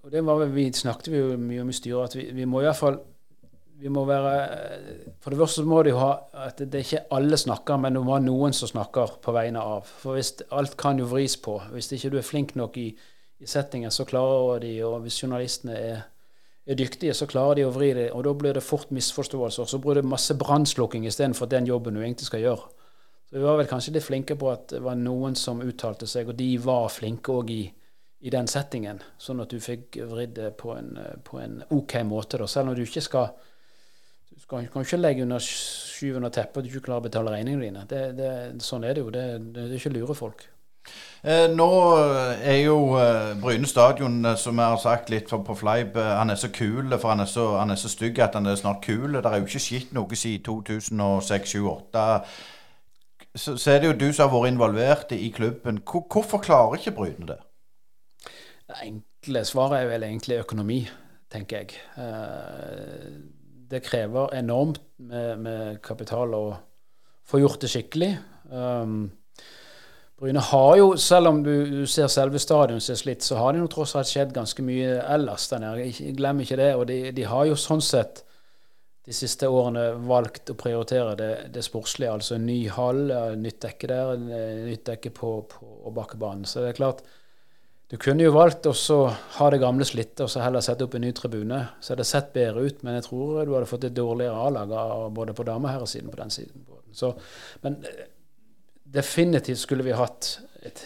og 0.03 0.11
det 0.11 0.21
var, 0.25 0.45
vi 0.53 0.69
snakket 0.73 1.11
vi 1.11 1.21
jo 1.21 1.37
mye 1.37 1.63
om 1.63 1.71
i 1.71 1.75
styret, 1.75 2.11
at 2.11 2.19
vi, 2.19 2.29
vi 2.35 2.45
må 2.49 2.61
i 2.61 2.67
hvert 2.69 2.79
fall 2.79 2.99
vi 3.79 3.87
må 3.87 4.03
være, 4.05 4.31
For 5.23 5.31
det 5.31 5.39
første 5.39 5.63
må 5.63 5.81
de 5.87 5.93
ha 5.95 6.09
at 6.47 6.59
det 6.59 6.75
er 6.75 6.85
ikke 6.85 7.05
alle 7.15 7.37
snakker, 7.39 7.79
men 7.79 7.95
det 7.95 8.01
må 8.03 8.11
være 8.11 8.25
noen 8.25 8.55
som 8.55 8.67
snakker 8.67 9.19
på 9.23 9.33
vegne 9.35 9.61
av. 9.63 9.87
For 10.01 10.17
hvis 10.17 10.33
alt 10.51 10.75
kan 10.79 10.99
jo 10.99 11.07
vris 11.07 11.37
på. 11.39 11.55
Hvis 11.71 11.91
ikke 11.95 12.11
du 12.11 12.17
er 12.19 12.27
flink 12.27 12.55
nok 12.59 12.75
i, 12.77 12.89
i 13.39 13.47
settingen, 13.47 13.91
så 13.91 14.03
klarer 14.09 14.59
de, 14.65 14.73
og 14.83 14.99
hvis 15.05 15.21
journalistene 15.23 15.77
er, 15.77 16.01
er, 16.67 16.75
dyktige, 16.75 17.15
så 17.15 17.27
klarer 17.29 17.61
de 17.61 17.69
å 17.69 17.71
vri 17.75 17.93
det. 17.95 18.09
Og 18.11 18.25
da 18.27 18.35
blir 18.35 18.59
det 18.59 18.65
fort 18.67 18.91
misforståelser. 18.91 19.71
Så 19.71 19.79
blir 19.79 20.01
det 20.01 20.07
masse 20.07 20.35
brannslukking 20.35 21.07
istedenfor 21.07 21.47
den 21.47 21.71
jobben 21.71 21.95
du 21.95 22.03
egentlig 22.03 22.27
skal 22.27 22.43
gjøre. 22.43 22.67
Så 23.29 23.37
vi 23.37 23.45
var 23.45 23.61
vel 23.61 23.69
kanskje 23.69 23.95
litt 23.95 24.07
flinke 24.09 24.35
på 24.35 24.51
at 24.51 24.73
det 24.73 24.83
var 24.83 24.99
noen 24.99 25.39
som 25.39 25.63
uttalte 25.63 26.09
seg, 26.09 26.27
og 26.27 26.35
de 26.35 26.51
var 26.59 26.91
flinke 26.91 27.31
òg 27.31 27.55
i 27.55 27.63
i 28.19 28.31
den 28.33 28.49
settingen, 28.51 28.99
sånn 29.21 29.39
at 29.39 29.53
du 29.53 29.61
fikk 29.63 29.95
vridd 30.09 30.35
det 30.35 30.51
på 30.59 30.75
på 31.23 31.39
en 31.39 31.61
OK 31.71 32.01
måte. 32.03 32.39
Da. 32.41 32.47
Selv 32.47 32.71
om 32.71 32.75
du 32.75 32.83
ikke 32.83 33.05
skal 33.05 33.31
Du 34.29 34.41
skal, 34.43 34.67
kan 34.71 34.85
ikke 34.85 34.97
legge 34.97 35.23
under 35.25 35.41
skyven 35.43 36.23
av 36.23 36.31
teppet 36.31 36.61
at 36.61 36.63
du 36.63 36.69
ikke 36.69 36.85
klarer 36.85 37.01
å 37.01 37.07
betale 37.09 37.31
regningene 37.33 37.65
dine. 37.65 37.81
Det, 37.89 38.03
det, 38.15 38.29
sånn 38.63 38.85
er 38.87 38.93
det 38.95 39.01
jo. 39.01 39.09
Det, 39.11 39.23
det, 39.51 39.65
er 39.65 39.73
ikke 39.75 39.91
lure 39.91 40.15
folk. 40.15 40.45
Eh, 41.23 41.47
nå 41.51 41.67
er 42.39 42.61
jo 42.61 42.77
eh, 43.01 43.33
Bryne 43.41 43.67
stadion, 43.67 44.21
eh, 44.25 44.37
som 44.39 44.61
jeg 44.61 44.73
har 44.73 44.79
sagt 44.79 45.11
litt 45.11 45.27
på 45.27 45.57
Fleip, 45.59 45.97
eh, 45.97 46.13
han 46.21 46.31
er 46.31 46.39
så 46.39 46.51
kul, 46.55 46.93
for 46.95 47.11
han 47.11 47.25
er 47.25 47.27
så, 47.27 47.49
han 47.59 47.73
er 47.73 47.81
så 47.81 47.91
stygg 47.91 48.21
at 48.23 48.37
han 48.39 48.47
er 48.47 48.55
snart 48.55 48.79
kul. 48.85 49.17
Det 49.17 49.25
er 49.25 49.41
jo 49.41 49.49
ikke 49.49 49.65
skitt 49.65 49.91
noe 49.97 50.21
siden 50.21 50.45
2006-2008. 50.47 52.07
Så, 53.35 53.57
så, 53.57 53.73
er 53.73 53.81
det 53.81 53.91
jo 53.91 53.99
du 53.99 54.07
som 54.13 54.29
har 54.29 54.37
vært 54.37 54.53
involvert 54.53 55.13
i 55.17 55.33
klubben. 55.35 55.83
Hvor, 55.83 56.07
hvorfor 56.07 56.45
klarer 56.45 56.79
ikke 56.79 56.95
Bryne 57.01 57.33
det? 57.33 57.41
Det 58.69 58.77
enkle 58.85 59.41
svaret 59.49 59.81
er 59.81 59.87
vel 59.89 60.03
egentlig 60.05 60.43
økonomi, 60.43 60.83
tenker 61.33 61.63
jeg. 61.63 61.79
Eh, 61.97 63.05
det 63.69 63.81
krever 63.85 64.35
enormt 64.37 64.83
med, 65.01 65.39
med 65.41 65.79
kapital 65.85 66.35
å 66.37 66.43
få 67.29 67.41
gjort 67.41 67.63
det 67.63 67.71
skikkelig. 67.73 68.11
Um, 68.49 69.09
Bryne 70.19 70.41
har 70.43 70.71
jo, 70.77 70.87
selv 70.99 71.31
om 71.31 71.43
du, 71.45 71.85
ser 71.87 72.09
selve 72.11 72.41
stadion 72.41 72.81
som 72.83 72.93
er 72.93 73.01
slitt, 73.01 73.25
så 73.25 73.37
har 73.39 73.53
det 73.53 73.61
jo 73.61 73.69
tross 73.71 73.95
alt 73.97 74.09
skjedd 74.09 74.33
ganske 74.35 74.65
mye 74.65 74.97
ellers 75.01 75.47
Jeg 75.49 75.61
glemmer 75.61 76.17
Glem 76.17 76.41
ikke 76.43 76.57
det. 76.59 76.71
Og 76.75 76.87
de, 76.89 76.97
de, 77.15 77.25
har 77.29 77.45
jo 77.49 77.55
sånn 77.57 77.81
sett 77.81 78.25
de 79.07 79.15
siste 79.15 79.47
årene 79.49 79.93
valgt 80.05 80.51
å 80.51 80.57
prioritere 80.59 81.15
det, 81.17 81.31
det 81.55 81.63
sportslige. 81.65 82.11
Altså 82.19 82.37
ny 82.37 82.67
hall, 82.75 83.07
nytt 83.39 83.61
dekke 83.63 83.89
der, 83.89 84.13
nytt 84.67 84.85
dekke 84.91 85.13
på, 85.15 85.31
på 85.49 85.95
Bakkebanen. 85.95 86.45
Så 86.45 86.65
det 86.65 86.73
er 86.73 86.81
klart, 86.81 87.01
du 87.89 87.97
kunne 87.97 88.21
jo 88.21 88.33
valgt 88.35 88.67
å 88.69 88.73
ha 89.09 89.47
det 89.49 89.61
gamle 89.63 89.85
slitte 89.87 90.25
og 90.25 90.29
så 90.29 90.43
heller 90.43 90.61
sette 90.61 90.85
opp 90.85 90.93
en 90.93 91.01
ny 91.01 91.09
tribune. 91.17 91.57
Så 91.81 91.93
hadde 91.93 92.03
det 92.03 92.09
sett 92.11 92.27
bedre 92.35 92.67
ut, 92.67 92.83
men 92.85 92.99
jeg 92.99 93.07
tror 93.07 93.39
du 93.41 93.55
hadde 93.55 93.69
fått 93.69 93.87
et 93.89 93.95
dårligere 93.97 94.43
A-lag 94.45 94.73
både 95.15 95.33
på 95.33 95.45
dame- 95.47 95.73
og 95.79 95.89
på 95.89 96.19
den 96.21 96.29
siden. 96.29 96.67
Så, 96.93 97.15
men 97.63 97.79
eh, 97.85 98.05
definitivt 98.85 99.63
skulle 99.63 99.83
vi 99.83 99.97
hatt 99.97 100.35
et 100.61 100.85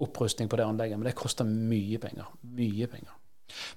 opprustning 0.00 0.48
på 0.48 0.56
det 0.56 0.64
anlegget, 0.64 0.98
men 0.98 1.08
det 1.08 1.16
koster 1.16 1.44
mye 1.44 2.00
penger. 2.00 2.32
Mye 2.56 2.88
penger. 2.88 3.12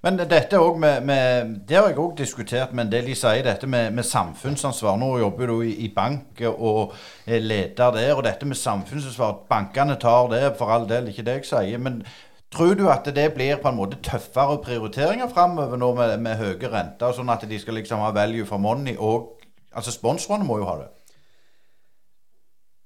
Men 0.01 0.17
dette 0.17 0.59
også 0.59 0.79
med, 0.79 1.03
med, 1.05 1.51
Det 1.67 1.77
har 1.77 1.89
jeg 1.91 1.99
òg 2.01 2.15
diskutert 2.17 2.71
med 2.73 2.85
en 2.85 2.91
del. 2.91 3.05
De 3.11 3.15
sier 3.15 3.43
dette 3.45 3.67
med, 3.67 3.91
med 3.93 4.07
samfunnsansvar. 4.07 4.97
Nå 4.97 5.11
jobber 5.19 5.51
du 5.51 5.61
i, 5.61 5.75
i 5.85 5.91
bank 5.95 6.41
og 6.49 6.95
er 7.27 7.43
leder 7.43 7.93
der. 7.95 8.15
Og 8.15 8.23
dette 8.25 8.47
med 8.47 8.57
samfunnsansvar 8.57 9.43
Bankene 9.49 9.99
tar 9.99 10.31
det, 10.33 10.41
for 10.57 10.71
all 10.73 10.87
del, 10.89 11.11
ikke 11.11 11.27
det 11.27 11.37
jeg 11.41 11.51
sier. 11.51 11.83
Men 11.83 12.01
Tror 12.49 12.73
du 12.73 12.87
at 12.89 13.05
det 13.13 13.27
blir 13.35 13.59
på 13.61 13.69
en 13.69 13.77
måte 13.77 13.99
tøffere 14.01 14.57
prioriteringer 14.65 15.29
framover 15.29 15.77
nå 15.77 15.91
med, 15.97 16.15
med 16.25 16.39
høye 16.39 16.71
renter, 16.71 17.13
sånn 17.13 17.29
at 17.29 17.45
de 17.49 17.59
skal 17.61 17.77
liksom 17.77 18.01
ha 18.01 18.09
value 18.15 18.47
for 18.49 18.61
money, 18.61 18.95
og 18.97 19.35
altså 19.69 19.93
sponsorene 19.93 20.47
må 20.47 20.57
jo 20.57 20.69
ha 20.69 20.79
det? 20.79 20.87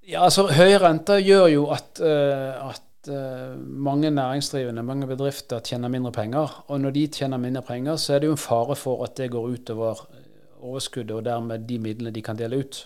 Ja, 0.03 0.26
altså 0.26 0.49
Høye 0.51 0.82
renter 0.84 1.22
gjør 1.24 1.45
jo 1.47 1.61
at, 1.72 2.01
uh, 2.03 2.74
at 2.74 3.07
uh, 3.07 3.55
mange 3.55 4.11
næringsdrivende, 4.11 4.84
mange 4.84 5.07
bedrifter, 5.07 5.64
tjener 5.64 5.88
mindre 5.88 6.11
penger. 6.11 6.57
Og 6.68 6.82
når 6.84 6.91
de 6.97 7.07
tjener 7.07 7.39
mindre 7.39 7.61
penger, 7.64 7.95
så 7.95 8.14
er 8.14 8.20
det 8.20 8.28
jo 8.28 8.36
en 8.36 8.43
fare 8.43 8.76
for 8.76 9.05
at 9.07 9.16
det 9.16 9.32
går 9.32 9.47
utover 9.55 10.03
overskuddet, 10.59 11.16
og 11.16 11.24
dermed 11.26 11.64
de 11.70 11.80
midlene 11.80 12.11
de 12.11 12.22
kan 12.22 12.36
dele 12.36 12.59
ut. 12.59 12.82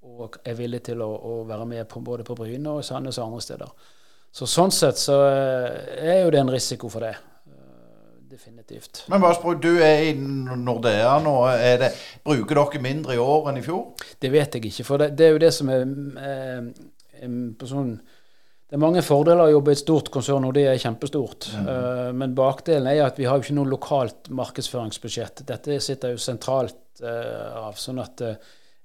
Og 0.00 0.40
er 0.48 0.56
villige 0.56 0.88
til 0.88 1.04
å, 1.04 1.12
å 1.12 1.42
være 1.44 1.68
med 1.68 1.84
på, 1.92 2.00
både 2.00 2.24
på 2.24 2.38
Bryne 2.40 2.72
og 2.72 2.84
Sandnes 2.88 3.20
og 3.20 3.26
andre 3.26 3.44
steder. 3.44 3.90
Så 4.30 4.46
sånn 4.46 4.70
sett 4.70 5.00
så 5.00 5.16
eh, 5.26 6.06
er 6.06 6.22
jo 6.22 6.30
det 6.30 6.38
en 6.44 6.52
risiko 6.54 6.88
for 6.92 7.02
det. 7.02 7.16
Eh, 7.50 8.12
definitivt. 8.30 9.02
Men 9.10 9.24
spør 9.34 9.58
du 9.58 9.72
er 9.82 10.06
i 10.06 10.14
Nordea 10.14 11.16
nå. 11.24 11.34
Det, 11.82 11.90
bruker 12.26 12.62
dere 12.62 12.84
mindre 12.84 13.18
i 13.18 13.20
år 13.22 13.50
enn 13.50 13.58
i 13.58 13.64
fjor? 13.66 13.90
Det 14.22 14.30
vet 14.30 14.54
jeg 14.54 14.70
ikke. 14.70 14.86
For 14.86 15.02
det, 15.02 15.12
det 15.18 15.26
er 15.26 15.34
jo 15.34 15.42
det 15.42 15.52
som 15.56 15.72
er 15.74 15.84
på 17.58 17.68
sånn, 17.68 17.92
Det 18.70 18.76
er 18.78 18.80
mange 18.84 19.02
fordeler 19.02 19.48
å 19.48 19.54
jobbe 19.56 19.72
i 19.72 19.74
et 19.74 19.80
stort 19.80 20.12
konsern, 20.14 20.44
og 20.46 20.54
det 20.54 20.62
er 20.70 20.76
kjempestort. 20.78 21.48
Mm. 21.58 21.64
Uh, 21.66 22.10
men 22.14 22.36
bakdelen 22.38 22.86
er 22.86 23.00
at 23.02 23.16
vi 23.18 23.26
har 23.26 23.34
jo 23.34 23.42
ikke 23.42 23.56
noe 23.56 23.66
lokalt 23.66 24.30
markedsføringsbudsjett. 24.30 25.42
Dette 25.48 25.80
sitter 25.82 26.14
jo 26.14 26.20
sentralt 26.22 27.02
uh, 27.02 27.66
av. 27.66 27.74
sånn 27.82 27.98
at 27.98 28.22
uh, 28.22 28.36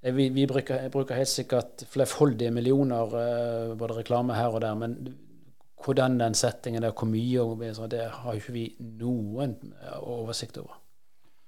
vi, 0.09 0.31
vi 0.33 0.47
bruker, 0.49 0.87
bruker, 0.89 1.19
helt 1.21 1.29
sikkert 1.29 1.85
flerfoldige 1.93 2.49
millioner, 2.53 3.13
både 3.77 3.99
reklame 3.99 4.33
her 4.37 4.57
og 4.57 4.65
der. 4.65 4.73
men 4.77 4.97
hvordan 5.85 6.17
den 6.19 6.37
settingen 6.37 6.83
der, 6.83 6.95
hvor 6.95 7.09
mye 7.09 7.45
og 7.45 7.91
det 7.91 8.07
har 8.11 8.33
ikke 8.33 8.55
vi 8.55 8.65
noen 8.79 9.55
oversikt 10.01 10.57
over. 10.57 10.81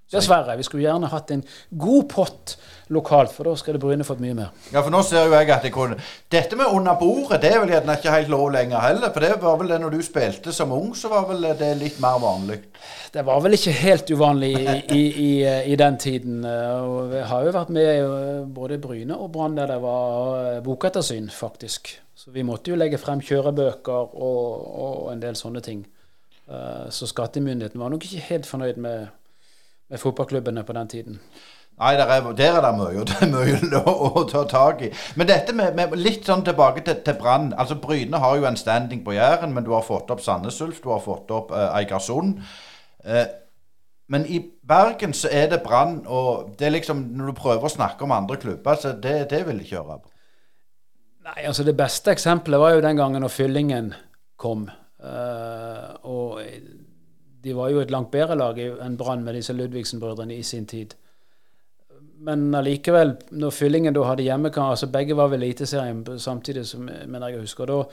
Dessverre. 0.07 0.53
Vi 0.55 0.63
skulle 0.63 0.85
gjerne 0.85 1.09
hatt 1.11 1.31
en 1.35 1.41
god 1.75 2.05
pott 2.07 2.53
lokalt, 2.95 3.33
for 3.35 3.49
da 3.49 3.57
skulle 3.59 3.81
Bryne 3.81 4.05
fått 4.07 4.21
mye 4.23 4.37
mer. 4.37 4.53
Ja, 4.71 4.79
for 4.79 4.93
nå 4.93 5.01
ser 5.03 5.25
jo 5.27 5.33
jeg 5.35 5.51
at 5.51 5.67
jeg 5.67 5.73
kunne 5.75 5.97
Dette 6.31 6.55
med 6.55 6.71
under 6.71 6.95
bordet, 6.95 7.41
det 7.43 7.51
er 7.51 7.59
vel 7.59 7.73
gjerne 7.73 7.97
ikke 7.99 8.13
helt 8.13 8.31
lov 8.31 8.45
lenger 8.55 8.85
heller. 8.85 9.11
For 9.11 9.25
det 9.25 9.33
var 9.41 9.59
vel 9.59 9.73
det 9.73 9.81
når 9.83 9.97
du 9.97 10.05
spilte 10.07 10.55
som 10.55 10.71
ung, 10.71 10.93
så 10.95 11.11
var 11.11 11.27
vel 11.27 11.49
det 11.59 11.73
litt 11.81 11.99
mer 12.03 12.21
vanlig. 12.23 12.61
Det 13.11 13.25
var 13.27 13.43
vel 13.43 13.59
ikke 13.59 13.75
helt 13.81 14.15
uvanlig 14.15 14.53
i, 14.55 14.79
i, 14.95 15.03
i, 15.27 15.29
i 15.73 15.79
den 15.83 15.99
tiden. 15.99 16.39
Og 16.47 17.11
vi 17.11 17.27
har 17.27 17.43
jo 17.43 17.55
vært 17.59 17.75
med 17.75 17.91
i 17.91 18.41
både 18.55 18.79
Bryne 18.79 19.19
og 19.19 19.33
Brann 19.35 19.59
der 19.59 19.75
det 19.75 19.81
var 19.83 20.61
bokettersyn, 20.63 21.27
faktisk. 21.35 21.97
Så 22.27 22.35
vi 22.35 22.43
måtte 22.43 22.73
jo 22.73 22.75
legge 22.75 22.99
frem 22.99 23.21
kjørebøker 23.23 24.17
og, 24.19 24.65
og 24.83 25.13
en 25.13 25.21
del 25.23 25.37
sånne 25.39 25.61
ting. 25.63 25.85
Så 26.91 27.07
skattemyndigheten 27.07 27.79
var 27.79 27.91
nok 27.91 28.03
ikke 28.03 28.25
helt 28.25 28.47
fornøyd 28.47 28.81
med 28.83 29.07
med 29.89 29.99
fotballklubbene 29.99 30.63
på 30.63 30.73
den 30.73 30.87
tiden? 30.87 31.19
Nei, 31.77 31.93
der 31.93 32.09
er, 32.09 32.31
der 32.33 32.55
er 32.57 32.61
det 32.65 32.71
mye, 32.77 33.03
det 33.05 33.17
er 33.21 33.29
mye 33.29 33.81
å, 33.85 33.91
å, 34.09 34.23
ta 34.29 34.43
tak 34.49 34.81
i. 34.87 34.91
Men 35.15 35.29
dette 35.29 35.53
med, 35.53 35.75
med 35.77 35.93
litt 35.99 36.25
sånn 36.25 36.41
tilbake 36.45 36.81
til, 36.85 36.97
til 37.05 37.17
Brann. 37.19 37.51
Altså 37.53 37.77
Bryne 37.81 38.17
har 38.21 38.37
jo 38.39 38.47
en 38.49 38.57
standing 38.57 39.03
på 39.05 39.13
Jæren, 39.13 39.53
men 39.53 39.65
du 39.65 39.75
har 39.75 39.85
fått 39.85 40.09
opp 40.13 40.23
Sandnes 40.25 40.57
Ulf, 40.65 40.81
du 40.81 40.89
har 40.89 41.03
fått 41.05 41.31
opp 41.35 41.53
eh, 41.53 41.69
Eigersund. 41.77 42.41
Eh, 43.05 43.27
men 44.09 44.25
i 44.25 44.41
Bergen 44.67 45.13
så 45.13 45.29
er 45.31 45.51
det 45.51 45.61
Brann, 45.63 45.99
og 46.07 46.55
det 46.57 46.67
er 46.67 46.77
liksom 46.79 47.05
når 47.13 47.29
du 47.29 47.37
prøver 47.37 47.69
å 47.69 47.75
snakke 47.75 48.07
om 48.07 48.15
andre 48.15 48.39
klubber, 48.41 48.81
så 48.81 48.95
det, 48.97 49.19
det 49.29 49.43
vil 49.45 49.61
de 49.61 49.67
ikke 49.67 49.83
høre 49.83 50.01
på. 50.01 50.15
Nei, 51.27 51.43
altså 51.43 51.65
Det 51.67 51.75
beste 51.75 52.13
eksempelet 52.13 52.61
var 52.61 52.75
jo 52.75 52.83
den 52.85 52.99
gangen 52.99 53.23
når 53.23 53.33
Fyllingen 53.33 53.91
kom. 54.39 54.67
Uh, 55.03 55.97
og 56.07 56.39
de 57.43 57.55
var 57.55 57.73
jo 57.73 57.81
et 57.81 57.91
langt 57.91 58.13
bedre 58.13 58.37
lag 58.37 58.59
enn 58.61 58.95
Brann 58.99 59.25
med 59.25 59.35
disse 59.37 59.53
Ludvigsen-brødrene 59.53 60.37
i 60.37 60.45
sin 60.45 60.65
tid. 60.67 60.95
Men 62.23 62.47
allikevel, 62.55 63.13
når 63.31 63.53
Fyllingen 63.53 63.93
da 63.93 64.05
hadde 64.07 64.25
hjemmekamp 64.25 64.71
altså 64.71 64.89
Begge 64.93 65.17
var 65.17 65.29
ved 65.29 65.41
Eliteserien 65.41 66.01
samtidig, 66.19 66.65
som 66.65 66.87
mener 66.87 67.27
jeg 67.27 67.43
husker. 67.43 67.69
Da, 67.69 67.83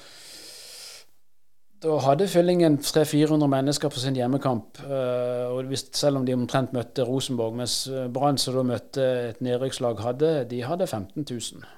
da 1.84 1.98
hadde 2.06 2.30
Fyllingen 2.30 2.78
300-400 2.78 3.50
mennesker 3.50 3.92
på 3.92 4.00
sin 4.00 4.16
hjemmekamp. 4.16 4.78
Uh, 4.86 5.50
og 5.50 5.64
hvis, 5.72 5.88
selv 5.92 6.22
om 6.22 6.26
de 6.26 6.38
omtrent 6.38 6.72
møtte 6.72 7.02
Rosenborg. 7.02 7.56
Mens 7.58 7.80
Brann, 8.14 8.38
som 8.38 8.60
da 8.60 8.68
møtte 8.76 9.14
et 9.30 9.42
nedrykkslag, 9.42 10.00
hadde, 10.06 10.36
de 10.50 10.62
hadde 10.62 10.86
15 10.86 11.26
000. 11.30 11.74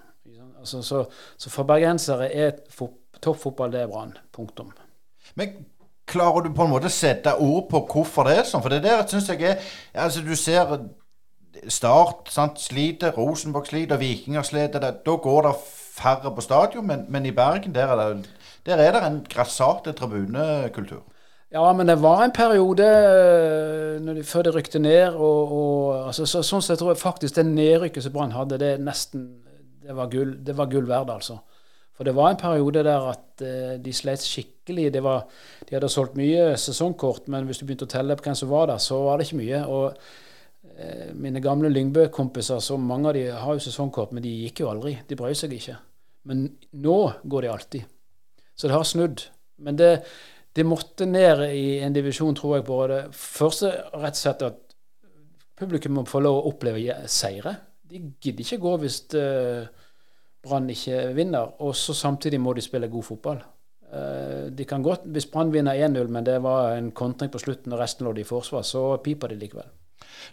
Altså, 0.66 0.82
så, 0.82 1.04
så 1.38 1.54
for 1.54 1.68
bergensere 1.68 2.28
er 2.34 2.58
toppfotball 3.22 3.72
det 3.72 3.86
er 3.86 3.90
Brann. 3.92 4.16
Punktum. 4.34 4.74
Men 5.38 5.54
Klarer 6.06 6.44
du 6.44 6.52
på 6.54 6.62
en 6.62 6.70
måte 6.70 6.86
å 6.86 6.94
sette 6.94 7.32
ord 7.42 7.64
på 7.70 7.80
hvorfor 7.90 8.28
det 8.28 8.36
er 8.38 8.44
sånn? 8.46 8.62
For 8.62 8.70
det 8.70 8.84
der 8.84 9.02
syns 9.10 9.26
jeg 9.32 9.42
er 9.42 9.56
Altså, 9.90 10.22
du 10.22 10.36
ser 10.38 10.78
Start 11.72 12.28
sant, 12.28 12.60
sliter, 12.60 13.14
Rosenborg 13.16 13.66
sliter, 13.70 13.96
Vikinger 13.96 14.44
sliter. 14.44 14.82
Da 14.84 15.14
går 15.24 15.46
det 15.46 15.52
færre 15.96 16.30
på 16.36 16.44
stadion, 16.44 16.84
men, 16.86 17.06
men 17.08 17.24
i 17.26 17.32
Bergen 17.32 17.72
der 17.74 17.94
er, 17.94 18.12
det, 18.12 18.28
der 18.68 18.82
er 18.84 18.92
det 18.92 19.00
en 19.06 19.16
grassate 19.24 19.94
tribunekultur. 19.96 21.00
Ja, 21.54 21.64
men 21.72 21.88
det 21.88 21.96
var 22.02 22.26
en 22.26 22.34
periode 22.36 22.84
eh, 22.84 24.04
de, 24.04 24.24
før 24.28 24.44
de 24.44 24.52
rykte 24.52 24.82
ned. 24.84 25.16
Og, 25.16 25.56
og 25.56 26.06
altså, 26.10 26.28
så, 26.28 26.44
sånn 26.44 26.62
sett 26.62 26.78
tror 26.82 26.92
jeg 26.92 27.00
faktisk 27.00 27.40
det 27.40 27.46
nedrykket 27.48 28.04
som 28.04 28.12
Brann 28.12 28.36
hadde, 28.36 28.60
det 28.60 28.74
nesten 28.84 29.30
det 29.87 29.97
var 29.97 30.11
gull, 30.12 30.34
det 30.45 30.57
var 30.59 30.70
gull 30.72 30.89
verd, 30.89 31.12
altså. 31.14 31.39
For 31.97 32.05
det 32.05 32.12
var 32.16 32.30
en 32.32 32.41
periode 32.41 32.82
der 32.84 33.09
at 33.09 33.43
uh, 33.43 33.74
de 33.80 33.93
slet 33.97 34.24
skikkelig. 34.24 34.91
Var, 35.03 35.24
de 35.68 35.76
hadde 35.78 35.89
solgt 35.93 36.18
mye 36.18 36.53
sesongkort, 36.61 37.30
men 37.32 37.49
hvis 37.49 37.62
du 37.62 37.66
begynte 37.66 37.89
å 37.89 37.93
telle 37.95 38.16
på 38.18 38.26
hvem 38.26 38.37
som 38.37 38.53
var 38.53 38.68
der, 38.72 38.82
så 38.82 39.01
var 39.07 39.16
det 39.16 39.28
ikke 39.28 39.41
mye. 39.41 39.62
Og 39.64 39.87
uh, 39.97 41.09
mine 41.16 41.41
gamle 41.45 41.72
Lyngbø-kompiser, 41.72 42.61
så 42.61 42.76
mange 42.80 43.11
av 43.11 43.16
de 43.16 43.26
har 43.32 43.57
jo 43.57 43.64
sesongkort, 43.64 44.12
men 44.12 44.26
de 44.26 44.34
gikk 44.45 44.64
jo 44.64 44.70
aldri. 44.74 44.99
De 45.09 45.18
brød 45.18 45.41
seg 45.41 45.57
ikke. 45.57 45.78
Men 46.28 46.49
nå 46.84 46.99
går 47.24 47.47
de 47.47 47.53
alltid. 47.55 47.93
Så 48.57 48.68
det 48.68 48.76
har 48.76 48.89
snudd. 48.89 49.24
Men 49.62 49.78
det, 49.78 49.91
det 50.57 50.66
måtte 50.68 51.09
ned 51.09 51.47
i 51.49 51.78
en 51.84 51.97
divisjon, 51.97 52.37
tror 52.37 52.59
jeg, 52.59 52.68
både 52.68 53.07
første 53.16 53.72
rett 53.95 54.18
og 54.18 54.20
slett 54.20 54.45
at 54.51 54.62
publikum 55.57 55.97
må 55.97 56.05
få 56.09 56.20
lov 56.24 56.43
å 56.43 56.51
oppleve 56.51 56.99
seire. 57.09 57.55
De 57.91 58.01
gidder 58.20 58.45
ikke 58.45 58.62
gå 58.62 58.76
hvis 58.82 59.03
uh, 59.14 59.66
Brann 60.47 60.70
ikke 60.70 61.14
vinner. 61.14 61.61
Og 61.62 61.76
så 61.76 61.95
samtidig 61.95 62.41
må 62.41 62.53
de 62.53 62.64
spille 62.64 62.89
god 62.89 63.03
fotball. 63.03 63.45
Eh, 63.95 64.53
de 64.59 64.64
kan 64.64 64.82
godt, 64.82 65.01
Hvis 65.05 65.26
Brann 65.26 65.53
vinner 65.53 65.74
1-0, 65.89 66.07
men 66.09 66.26
det 66.26 66.43
var 66.43 66.72
en 66.72 66.91
kontring 66.91 67.32
på 67.32 67.39
slutten 67.39 67.72
og 67.72 67.78
resten 67.78 68.07
lå 68.07 68.12
de 68.12 68.20
i 68.20 68.24
forsvar, 68.24 68.62
så 68.62 68.97
piper 68.97 69.28
de 69.28 69.34
likevel. 69.34 69.68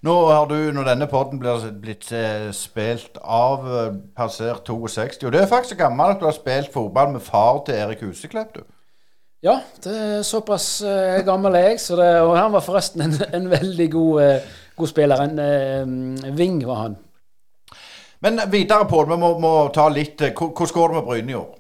Nå 0.02 0.14
har 0.28 0.48
du, 0.50 0.56
når 0.74 0.84
denne 0.84 1.08
podden 1.08 1.40
blir 1.40 1.70
blitt 1.82 2.12
eh, 2.12 2.50
spilt 2.52 3.18
av, 3.22 3.68
eh, 3.68 3.94
passert 4.18 4.66
62 4.66 5.26
Og 5.26 5.32
det 5.32 5.42
er 5.42 5.48
faktisk 5.48 5.76
så 5.76 5.84
gammel 5.86 6.16
at 6.16 6.20
du 6.20 6.26
har 6.26 6.36
spilt 6.36 6.74
fotball 6.74 7.14
med 7.14 7.22
far 7.22 7.64
til 7.66 7.76
Erik 7.76 8.02
Huseklepp, 8.02 8.56
du. 8.56 8.62
Ja, 9.44 9.60
det 9.84 9.94
er 9.94 10.22
såpass 10.24 10.84
gammel 11.26 11.56
er 11.56 11.66
jeg. 11.68 11.80
Så 11.80 11.98
det, 12.00 12.22
og 12.22 12.38
han 12.38 12.54
var 12.54 12.64
forresten 12.64 13.02
en, 13.02 13.14
en 13.34 13.50
veldig 13.52 13.92
god, 13.92 14.46
god 14.76 14.88
spiller. 14.88 15.20
En 15.20 16.38
ving 16.38 16.62
var 16.66 16.80
han. 16.80 16.96
Men 18.24 18.40
videre, 18.48 18.86
Pål. 18.88 19.10
Vi 19.10 19.16
må, 19.20 19.34
må, 19.40 19.54
ta 19.76 19.90
litt 19.92 20.22
eh, 20.24 20.32
Hvordan 20.32 20.74
går 20.74 20.92
det 20.92 20.96
med 20.96 21.08
Bryne 21.08 21.32
i 21.34 21.36
år? 21.36 21.56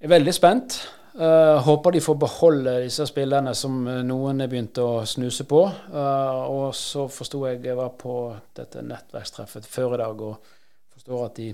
Jeg 0.00 0.08
er 0.08 0.12
veldig 0.14 0.32
spent. 0.32 0.76
Uh, 1.14 1.60
håper 1.62 1.94
de 1.94 2.00
får 2.02 2.16
beholde 2.18 2.72
disse 2.82 3.04
spillerne 3.06 3.52
som 3.54 3.76
eh, 3.86 4.00
noen 4.02 4.40
er 4.40 4.48
begynt 4.50 4.80
å 4.82 5.04
snuse 5.06 5.44
på. 5.48 5.60
Uh, 5.92 6.40
og 6.48 6.72
så 6.74 7.04
forsto 7.12 7.42
jeg 7.46 7.60
Jeg 7.68 7.76
var 7.78 7.92
på 8.00 8.14
dette 8.56 8.82
nettverkstreffet 8.82 9.68
før 9.68 9.94
i 9.94 10.00
dag 10.00 10.24
og 10.30 10.48
forstår 10.96 11.26
at 11.26 11.36
de, 11.36 11.50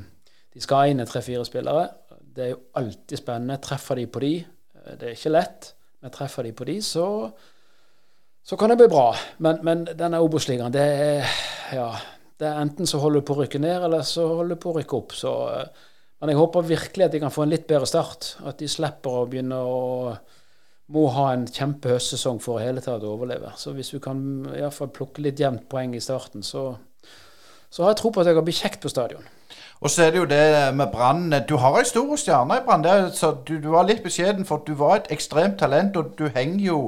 de 0.55 0.63
skal 0.63 0.93
inn 0.93 1.05
tre-fire 1.11 1.43
spillere. 1.49 1.89
Det 2.23 2.47
er 2.47 2.55
jo 2.55 2.63
alltid 2.79 3.19
spennende. 3.19 3.59
Treffer 3.59 3.99
de 3.99 4.07
på 4.07 4.23
de, 4.23 4.33
det 4.95 5.11
er 5.11 5.19
ikke 5.19 5.35
lett, 5.35 5.73
men 6.01 6.15
treffer 6.15 6.47
de 6.47 6.55
på 6.55 6.71
de, 6.71 6.79
så, 6.87 7.05
så 8.47 8.57
kan 8.57 8.71
det 8.71 8.79
bli 8.85 8.89
bra. 8.95 9.11
Men, 9.43 9.61
men 9.67 9.85
denne 9.91 10.23
Obos-ligaen, 10.23 10.79
det 10.79 10.89
er 11.11 11.37
Ja 11.75 11.91
det 12.41 12.49
er 12.49 12.59
Enten 12.65 12.89
så 12.89 12.99
holder 13.03 13.21
du 13.21 13.29
på 13.29 13.37
å 13.37 13.43
rykke 13.43 13.61
ned, 13.63 13.87
eller 13.87 14.05
så 14.07 14.27
holder 14.33 14.57
du 14.57 14.63
på 14.63 14.73
å 14.73 14.79
rykke 14.79 14.99
opp. 14.99 15.15
Så, 15.17 15.33
eh, 15.55 15.89
men 16.21 16.33
jeg 16.33 16.41
håper 16.41 16.69
virkelig 16.69 17.07
at 17.07 17.15
de 17.15 17.23
kan 17.23 17.33
få 17.35 17.45
en 17.45 17.53
litt 17.53 17.67
bedre 17.69 17.89
start. 17.89 18.35
At 18.49 18.61
de 18.61 18.69
slipper 18.69 19.23
å 19.23 19.27
begynne 19.29 19.61
å 19.61 19.81
må 20.91 21.07
ha 21.15 21.29
en 21.33 21.47
kjempehøstsesong 21.47 22.41
for 22.43 22.59
å 22.59 22.63
hele 22.65 22.83
tatt 22.83 23.05
overleve. 23.07 23.53
Så 23.61 23.75
hvis 23.77 23.93
vi 23.95 24.01
kan 24.03 24.23
i 24.51 24.63
hvert 24.63 24.75
fall 24.75 24.91
plukke 24.95 25.23
litt 25.23 25.41
jevnt 25.41 25.69
poeng 25.71 25.95
i 25.95 26.03
starten, 26.03 26.43
så, 26.43 26.73
så 27.71 27.85
har 27.85 27.93
jeg 27.93 28.01
tro 28.01 28.11
på 28.11 28.23
at 28.23 28.31
det 28.31 28.35
kan 28.39 28.49
bli 28.49 28.57
kjekt 28.57 28.83
på 28.83 28.91
stadion. 28.91 29.29
Og 29.81 29.89
så 29.89 30.05
er 30.05 30.13
det 30.13 30.21
jo 30.21 30.29
det 30.29 30.75
med 30.77 30.91
Brann. 30.93 31.31
Du 31.49 31.55
har 31.63 31.79
ei 31.79 31.87
stor 31.89 32.11
stjerne 32.21 32.59
i 32.59 32.65
Brann. 32.67 32.85
Du, 32.85 33.55
du, 33.55 33.71
var 33.73 33.87
litt 33.89 34.03
beskjeden, 34.05 34.45
for 34.49 34.65
du 34.67 34.75
var 34.77 34.99
et 34.99 35.13
ekstremt 35.15 35.57
talent, 35.63 35.97
og 35.97 36.13
du 36.19 36.27
henger 36.35 36.67
jo 36.67 36.81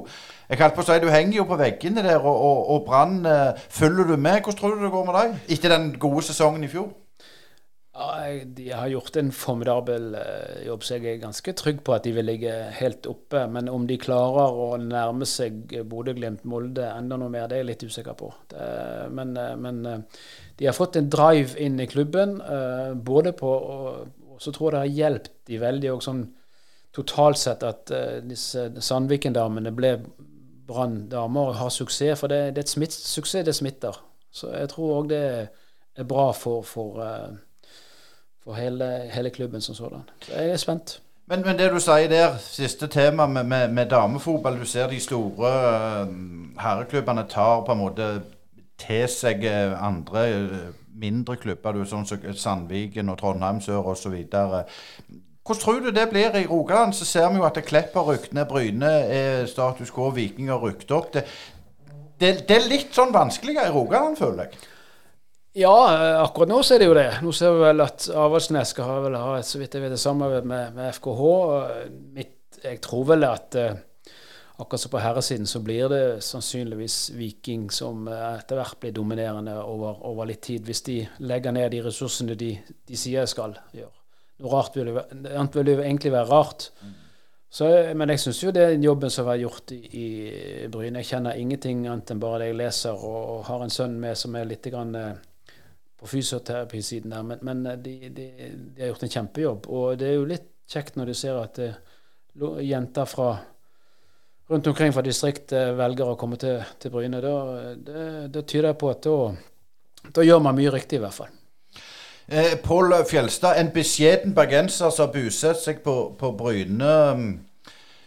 jeg 0.52 0.60
holdt 0.60 0.74
på 0.76 0.82
å 0.84 0.88
si, 0.88 0.98
Du 1.00 1.08
henger 1.08 1.38
jo 1.38 1.44
på 1.48 1.60
veggene 1.60 2.02
der, 2.04 2.18
og, 2.20 2.34
og, 2.36 2.58
og 2.74 2.82
Brann 2.88 3.22
uh, 3.24 3.60
følger 3.72 4.10
du 4.10 4.18
med. 4.18 4.42
Hvordan 4.42 4.58
tror 4.58 4.74
du 4.76 4.84
det 4.84 4.90
går 4.92 5.06
med 5.08 5.16
deg 5.16 5.54
etter 5.56 5.72
den 5.72 5.86
gode 6.02 6.24
sesongen 6.26 6.66
i 6.66 6.68
fjor? 6.72 6.90
Ja, 7.92 8.08
De 8.44 8.66
har 8.72 8.90
gjort 8.92 9.16
en 9.20 9.30
formidabel 9.36 10.10
uh, 10.16 10.58
jobb, 10.66 10.84
så 10.84 10.98
jeg 10.98 11.14
er 11.14 11.22
ganske 11.22 11.54
trygg 11.56 11.80
på 11.86 11.94
at 11.96 12.04
de 12.04 12.12
vil 12.16 12.28
ligge 12.28 12.52
helt 12.76 13.08
oppe. 13.08 13.46
Men 13.52 13.70
om 13.72 13.86
de 13.88 13.96
klarer 14.00 14.58
å 14.64 14.66
nærme 14.80 15.28
seg 15.28 15.72
Bodø-Glimt, 15.88 16.44
Molde 16.48 16.90
enda 16.90 17.16
noe 17.20 17.32
mer, 17.32 17.46
det 17.48 17.56
er 17.56 17.64
jeg 17.64 17.70
litt 17.70 17.84
usikker 17.88 18.18
på. 18.18 18.28
Men, 19.16 19.32
uh, 19.38 19.54
men 19.56 19.80
de 20.58 20.68
har 20.68 20.76
fått 20.76 20.98
en 21.00 21.08
drive 21.12 21.56
inn 21.64 21.80
i 21.80 21.88
klubben, 21.88 22.36
både 23.04 23.32
på 23.38 23.54
og 24.32 24.40
så 24.40 24.52
tror 24.52 24.72
jeg 24.72 24.74
det 24.74 24.82
har 24.82 24.98
hjulpet 24.98 25.34
de 25.48 25.58
veldig 25.60 25.90
og 25.92 26.04
sånn 26.04 26.20
totalt 26.92 27.38
sett 27.40 27.62
at 27.64 27.90
disse 28.26 28.64
Sandviken-damene 28.84 29.72
ble 29.76 29.92
Brann 30.72 31.08
damer 31.10 31.52
har 31.52 31.68
suksess. 31.68 32.20
For 32.20 32.32
det, 32.32 32.40
det 32.56 32.64
er 32.64 32.66
et 32.66 32.74
smitt, 32.74 32.92
suksess 32.92 33.46
det 33.46 33.54
smitter. 33.54 34.00
Så 34.32 34.50
jeg 34.56 34.68
tror 34.72 34.98
òg 35.02 35.08
det 35.12 35.22
er 35.96 36.04
bra 36.08 36.30
for, 36.32 36.62
for, 36.62 37.00
eh, 37.04 37.32
for 38.44 38.56
hele, 38.56 38.90
hele, 39.12 39.30
klubben 39.30 39.60
som 39.60 39.74
sådan. 39.74 40.08
Så 40.22 40.32
jeg 40.32 40.50
er 40.50 40.56
spent. 40.56 41.02
Men, 41.26 41.42
men, 41.46 41.58
det 41.58 41.70
du 41.72 41.80
sier 41.80 42.08
der, 42.08 42.36
siste 42.40 42.86
tema 42.86 43.26
med, 43.26 43.44
med, 43.44 43.68
med 43.68 43.86
damefotball. 43.86 44.58
Du 44.60 44.66
ser 44.66 44.88
de 44.88 45.00
store 45.00 45.50
uh, 46.02 46.08
herreklubbene 46.60 47.24
tar 47.28 47.64
på 47.64 47.72
en 47.72 47.78
måte 47.78 48.08
til 48.78 49.04
seg 49.08 49.44
eh, 49.46 49.84
andre 49.86 50.24
mindre 51.02 51.36
klubber, 51.36 51.76
du, 51.76 51.84
sånn 51.88 52.06
som 52.06 52.24
Sandviken 52.36 53.10
og 53.12 53.18
Trondheim 53.20 53.60
Sør 53.62 53.92
osv. 53.94 54.16
Hvordan 55.42 55.62
tror 55.62 55.80
du 55.82 55.90
det 55.90 56.08
blir 56.10 56.36
i 56.38 56.46
Rogaland? 56.46 56.94
Så 56.94 57.04
ser 57.04 57.30
vi 57.32 57.40
jo 57.40 57.46
at 57.48 57.58
Klepper 57.66 58.06
rykket 58.06 58.34
ned, 58.36 58.46
Bryne 58.50 58.90
er 59.10 59.46
status 59.50 59.90
quo, 59.90 60.12
Vikinger 60.14 60.60
rykket 60.62 60.94
opp. 60.94 61.08
Det, 61.14 61.24
det, 62.20 62.34
det, 62.46 62.58
er 62.58 62.68
litt 62.70 62.94
sånn 62.94 63.14
vanskeligere 63.14 63.72
i 63.72 63.74
Rogaland, 63.74 64.18
føler 64.20 64.46
jeg. 64.46 64.68
Ja, 65.64 65.74
akkurat 66.22 66.48
nå 66.48 66.62
så 66.64 66.76
er 66.76 66.80
det 66.80 66.86
jo 66.88 66.96
det. 66.96 67.08
Nå 67.20 67.32
ser 67.36 67.56
vi 67.56 67.64
vel 67.66 67.84
at 67.84 68.06
Avaldsnes 68.08 68.70
skal 68.72 68.86
ha, 68.88 69.24
et, 69.36 69.48
så 69.48 69.58
vidt 69.60 69.74
jeg 69.76 69.84
vet, 69.84 69.98
samarbeid 70.00 70.46
med, 70.48 70.76
med 70.78 70.94
FKH. 70.94 71.24
Mitt, 72.14 72.38
jeg 72.62 72.78
tror 72.84 73.08
vel 73.10 73.26
at 73.26 73.58
uh, 73.58 73.74
akkurat 74.62 74.80
som 74.80 74.94
på 74.94 75.02
herresiden 75.02 75.50
så 75.50 75.60
blir 75.60 75.90
det 75.92 76.04
sannsynligvis 76.24 76.98
Viking 77.18 77.66
som 77.74 78.06
eh, 78.08 78.28
etter 78.38 78.60
hvert 78.60 78.78
blir 78.80 78.94
dominerende 78.94 79.56
over, 79.64 79.98
over 80.06 80.30
litt 80.30 80.44
tid, 80.46 80.62
hvis 80.68 80.84
de 80.86 81.00
legger 81.26 81.56
ned 81.56 81.72
de 81.74 81.82
ressursene 81.82 82.38
de, 82.38 82.54
de 82.88 83.00
sier 83.00 83.26
skal 83.28 83.58
gjøre. 83.74 84.01
Noe 84.40 84.52
rart 84.52 84.76
vil 84.76 84.92
jo, 84.92 84.98
annet 85.12 85.56
vil 85.58 85.72
jo 85.74 85.80
egentlig 85.82 86.12
være 86.14 86.30
rart. 86.30 86.68
Så, 87.52 87.66
men 87.98 88.08
jeg 88.14 88.22
syns 88.22 88.38
jo 88.40 88.52
det 88.54 88.62
er 88.64 88.78
jobben 88.80 89.12
som 89.12 89.26
har 89.26 89.34
vært 89.34 89.42
gjort 89.42 89.74
i, 89.76 89.80
i 89.92 90.06
Bryne. 90.72 91.02
Jeg 91.02 91.10
kjenner 91.10 91.36
ingenting 91.36 91.82
annet 91.84 92.14
enn 92.14 92.22
bare 92.22 92.40
det 92.40 92.48
jeg 92.48 92.58
leser, 92.62 92.96
og, 92.96 93.18
og 93.34 93.44
har 93.50 93.64
en 93.64 93.74
sønn 93.74 93.98
med 94.00 94.16
som 94.16 94.38
er 94.40 94.48
litt 94.48 94.70
grann, 94.72 94.94
eh, 94.96 95.58
på 96.00 96.08
fysioterapisiden 96.14 97.12
der. 97.12 97.26
Men, 97.28 97.44
men 97.44 97.82
de, 97.84 97.94
de, 98.08 98.26
de, 98.32 98.80
har 98.80 98.94
gjort 98.94 99.04
en 99.06 99.14
kjempejobb. 99.16 99.68
Og 99.68 100.00
det 100.00 100.08
er 100.08 100.16
jo 100.16 100.30
litt 100.32 100.48
kjekt 100.72 100.96
når 100.96 101.12
du 101.12 101.18
ser 101.18 101.38
at 101.42 101.60
det, 101.60 101.72
jenter 102.64 103.04
fra 103.04 103.34
rundt 104.48 104.66
omkring 104.66 104.92
fra 104.92 105.04
distriktet 105.04 105.76
velger 105.76 106.08
å 106.12 106.16
komme 106.20 106.40
til, 106.40 106.64
til 106.80 106.92
Bryne. 106.92 107.20
Da, 107.20 107.36
det, 107.76 108.08
det, 108.32 108.46
tyder 108.48 108.74
på 108.80 108.90
at 108.92 109.04
da, 109.04 109.16
da 110.08 110.24
gjør 110.26 110.42
man 110.44 110.56
mye 110.56 110.72
riktig, 110.72 110.98
i 110.98 111.04
hvert 111.04 111.20
fall. 111.20 111.36
Eh, 112.28 112.58
Pål 112.64 112.94
Fjelstad, 113.10 113.60
en 113.60 113.70
beskjeden 113.74 114.34
bergenser 114.34 114.90
som 114.90 115.10
bosetter 115.12 115.60
seg 115.60 115.82
på, 115.84 116.14
på, 116.18 116.32
Bryne. 116.38 117.38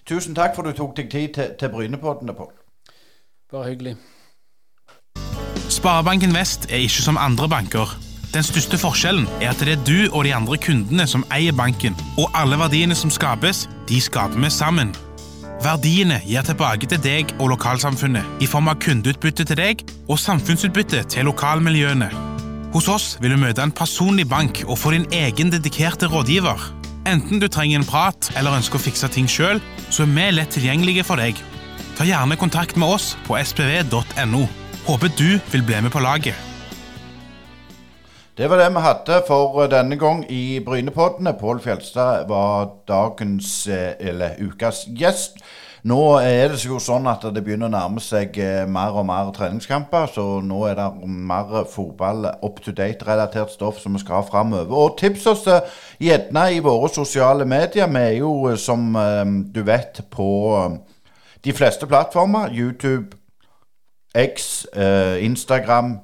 Tusen 0.07 0.35
takk 0.35 0.55
for 0.55 0.63
du 0.63 0.71
tok 0.71 0.95
deg 0.97 1.09
tid 1.11 1.33
til, 1.35 1.55
til 1.59 1.69
Brynepoddene, 1.69 2.33
Pål. 2.33 2.51
Bare 3.51 3.69
hyggelig. 3.69 3.95
Sparebanken 5.69 6.33
Vest 6.33 6.69
er 6.71 6.85
ikke 6.85 7.01
som 7.01 7.17
andre 7.17 7.49
banker. 7.49 7.97
Den 8.33 8.43
største 8.43 8.77
forskjellen 8.77 9.27
er 9.41 9.53
at 9.53 9.61
det 9.63 9.75
er 9.77 9.83
du 9.87 10.11
og 10.11 10.25
de 10.27 10.33
andre 10.35 10.57
kundene 10.57 11.07
som 11.07 11.23
eier 11.33 11.55
banken, 11.55 11.95
og 12.17 12.29
alle 12.35 12.59
verdiene 12.59 12.95
som 12.95 13.09
skapes, 13.09 13.65
de 13.89 14.01
skaper 14.01 14.39
vi 14.39 14.49
sammen. 14.51 14.95
Verdiene 15.63 16.19
gir 16.27 16.43
tilbake 16.43 16.87
til 16.91 16.99
deg 17.03 17.31
og 17.39 17.53
lokalsamfunnet 17.55 18.43
i 18.43 18.49
form 18.49 18.67
av 18.67 18.79
kundeutbytte 18.83 19.47
til 19.47 19.59
deg 19.59 19.85
og 20.09 20.19
samfunnsutbytte 20.19 21.05
til 21.09 21.31
lokalmiljøene. 21.31 22.34
Hos 22.75 22.89
oss 22.91 23.03
vil 23.23 23.31
du 23.31 23.37
møte 23.39 23.63
en 23.63 23.71
personlig 23.71 24.25
bank 24.27 24.57
og 24.65 24.75
få 24.75 24.89
din 24.91 25.05
egen 25.15 25.47
dedikerte 25.47 26.09
rådgiver. 26.11 26.59
Enten 27.07 27.39
du 27.39 27.45
trenger 27.47 27.79
en 27.79 27.87
prat 27.87 28.27
eller 28.35 28.57
ønsker 28.57 28.75
å 28.75 28.83
fikse 28.83 29.07
ting 29.15 29.29
sjøl, 29.31 29.61
så 29.87 30.03
er 30.03 30.09
vi 30.11 30.25
lett 30.33 30.51
tilgjengelige 30.51 31.05
for 31.07 31.15
deg. 31.23 31.39
Ta 31.95 32.03
gjerne 32.03 32.35
kontakt 32.35 32.75
med 32.75 32.91
oss 32.97 33.13
på 33.29 33.39
spv.no. 33.39 34.41
Håper 34.89 35.13
du 35.15 35.39
vil 35.53 35.63
bli 35.63 35.79
med 35.85 35.93
på 35.95 36.03
laget. 36.03 36.35
Det 38.35 38.51
var 38.51 38.59
det 38.59 38.67
vi 38.75 38.83
hadde 38.83 39.21
for 39.29 39.71
denne 39.71 39.95
gang 39.95 40.25
i 40.27 40.59
Brynepoddene. 40.59 41.37
Pål 41.39 41.63
Fjelstad 41.63 42.27
var 42.27 42.73
dagens, 42.91 43.69
eh, 43.71 43.95
eller 44.03 44.35
ukas 44.43 44.83
gjest. 44.91 45.39
Nå 45.85 45.99
er 46.17 46.49
det 46.49 46.63
jo 46.65 46.79
sånn 46.81 47.05
at 47.05 47.27
det 47.29 47.43
begynner 47.45 47.69
å 47.69 47.73
nærme 47.75 48.01
seg 48.01 48.39
eh, 48.41 48.63
mer 48.65 48.95
og 48.97 49.03
mer 49.05 49.27
treningskamper, 49.35 50.07
så 50.15 50.23
nå 50.41 50.63
er 50.65 50.79
det 50.79 50.87
mer 51.05 51.67
fotball 51.69 52.25
up 52.31 52.57
to 52.65 52.73
date-relatert 52.73 53.53
stoff 53.53 53.77
som 53.83 53.93
vi 53.93 54.01
skal 54.01 54.17
ha 54.17 54.25
framover. 54.25 54.73
Og 54.73 54.95
tips 54.97 55.27
oss 55.29 55.43
eh, 55.51 55.75
gjerne 56.01 56.47
i 56.55 56.63
våre 56.65 56.89
sosiale 56.89 57.45
medier. 57.45 57.85
Vi 57.93 58.01
er 58.01 58.17
jo, 58.17 58.31
eh, 58.49 58.57
som 58.57 58.97
du 59.53 59.61
vet, 59.67 60.01
på 60.09 60.31
de 61.45 61.53
fleste 61.53 61.85
plattformer. 61.85 62.49
YouTube, 62.49 63.13
X, 64.15 64.65
Instagram, 65.21 65.99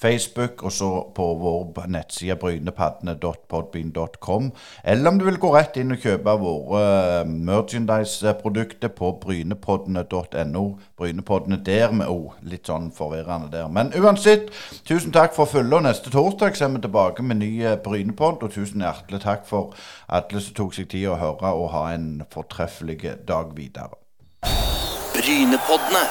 Facebook, 0.00 0.62
og 0.62 0.72
så 0.72 1.10
på 1.14 1.34
vår 1.34 1.86
nettside 1.92 2.36
brynepaddene.podbean.com. 2.40 4.52
Eller 4.84 5.10
om 5.10 5.18
du 5.18 5.24
vil 5.24 5.38
gå 5.38 5.54
rett 5.54 5.76
inn 5.76 5.92
og 5.92 5.98
kjøpe 6.00 6.30
våre 6.40 6.80
uh, 7.20 7.26
merchandise-produkter 7.28 8.88
på 8.96 9.18
brynepoddene.no. 9.20 10.78
Brynepoddene 10.96 11.64
der 11.66 11.92
med 11.92 12.06
O. 12.08 12.32
Litt 12.48 12.66
sånn 12.70 12.92
forvirrende 12.96 13.50
der. 13.52 13.68
Men 13.68 13.92
uansett, 13.98 14.48
tusen 14.88 15.12
takk 15.12 15.34
for 15.36 15.44
følget. 15.50 15.76
Og 15.80 15.84
neste 15.90 16.10
torsdag 16.14 16.56
er 16.56 16.68
vi 16.72 16.80
tilbake 16.86 17.22
med 17.26 17.36
ny 17.42 17.50
uh, 17.66 17.76
Brynepodd. 17.84 18.42
Og 18.46 18.50
tusen 18.56 18.80
hjertelig 18.86 19.20
takk 19.26 19.42
for 19.48 19.64
alle 20.08 20.40
som 20.40 20.54
tok 20.56 20.72
seg 20.78 20.86
tid 20.94 21.06
å 21.12 21.20
høre, 21.20 21.52
og 21.52 21.72
ha 21.76 21.84
en 21.92 22.22
fortreffelig 22.32 23.00
dag 23.28 23.46
videre. 23.56 23.94
Brynepoddene. 25.12 26.04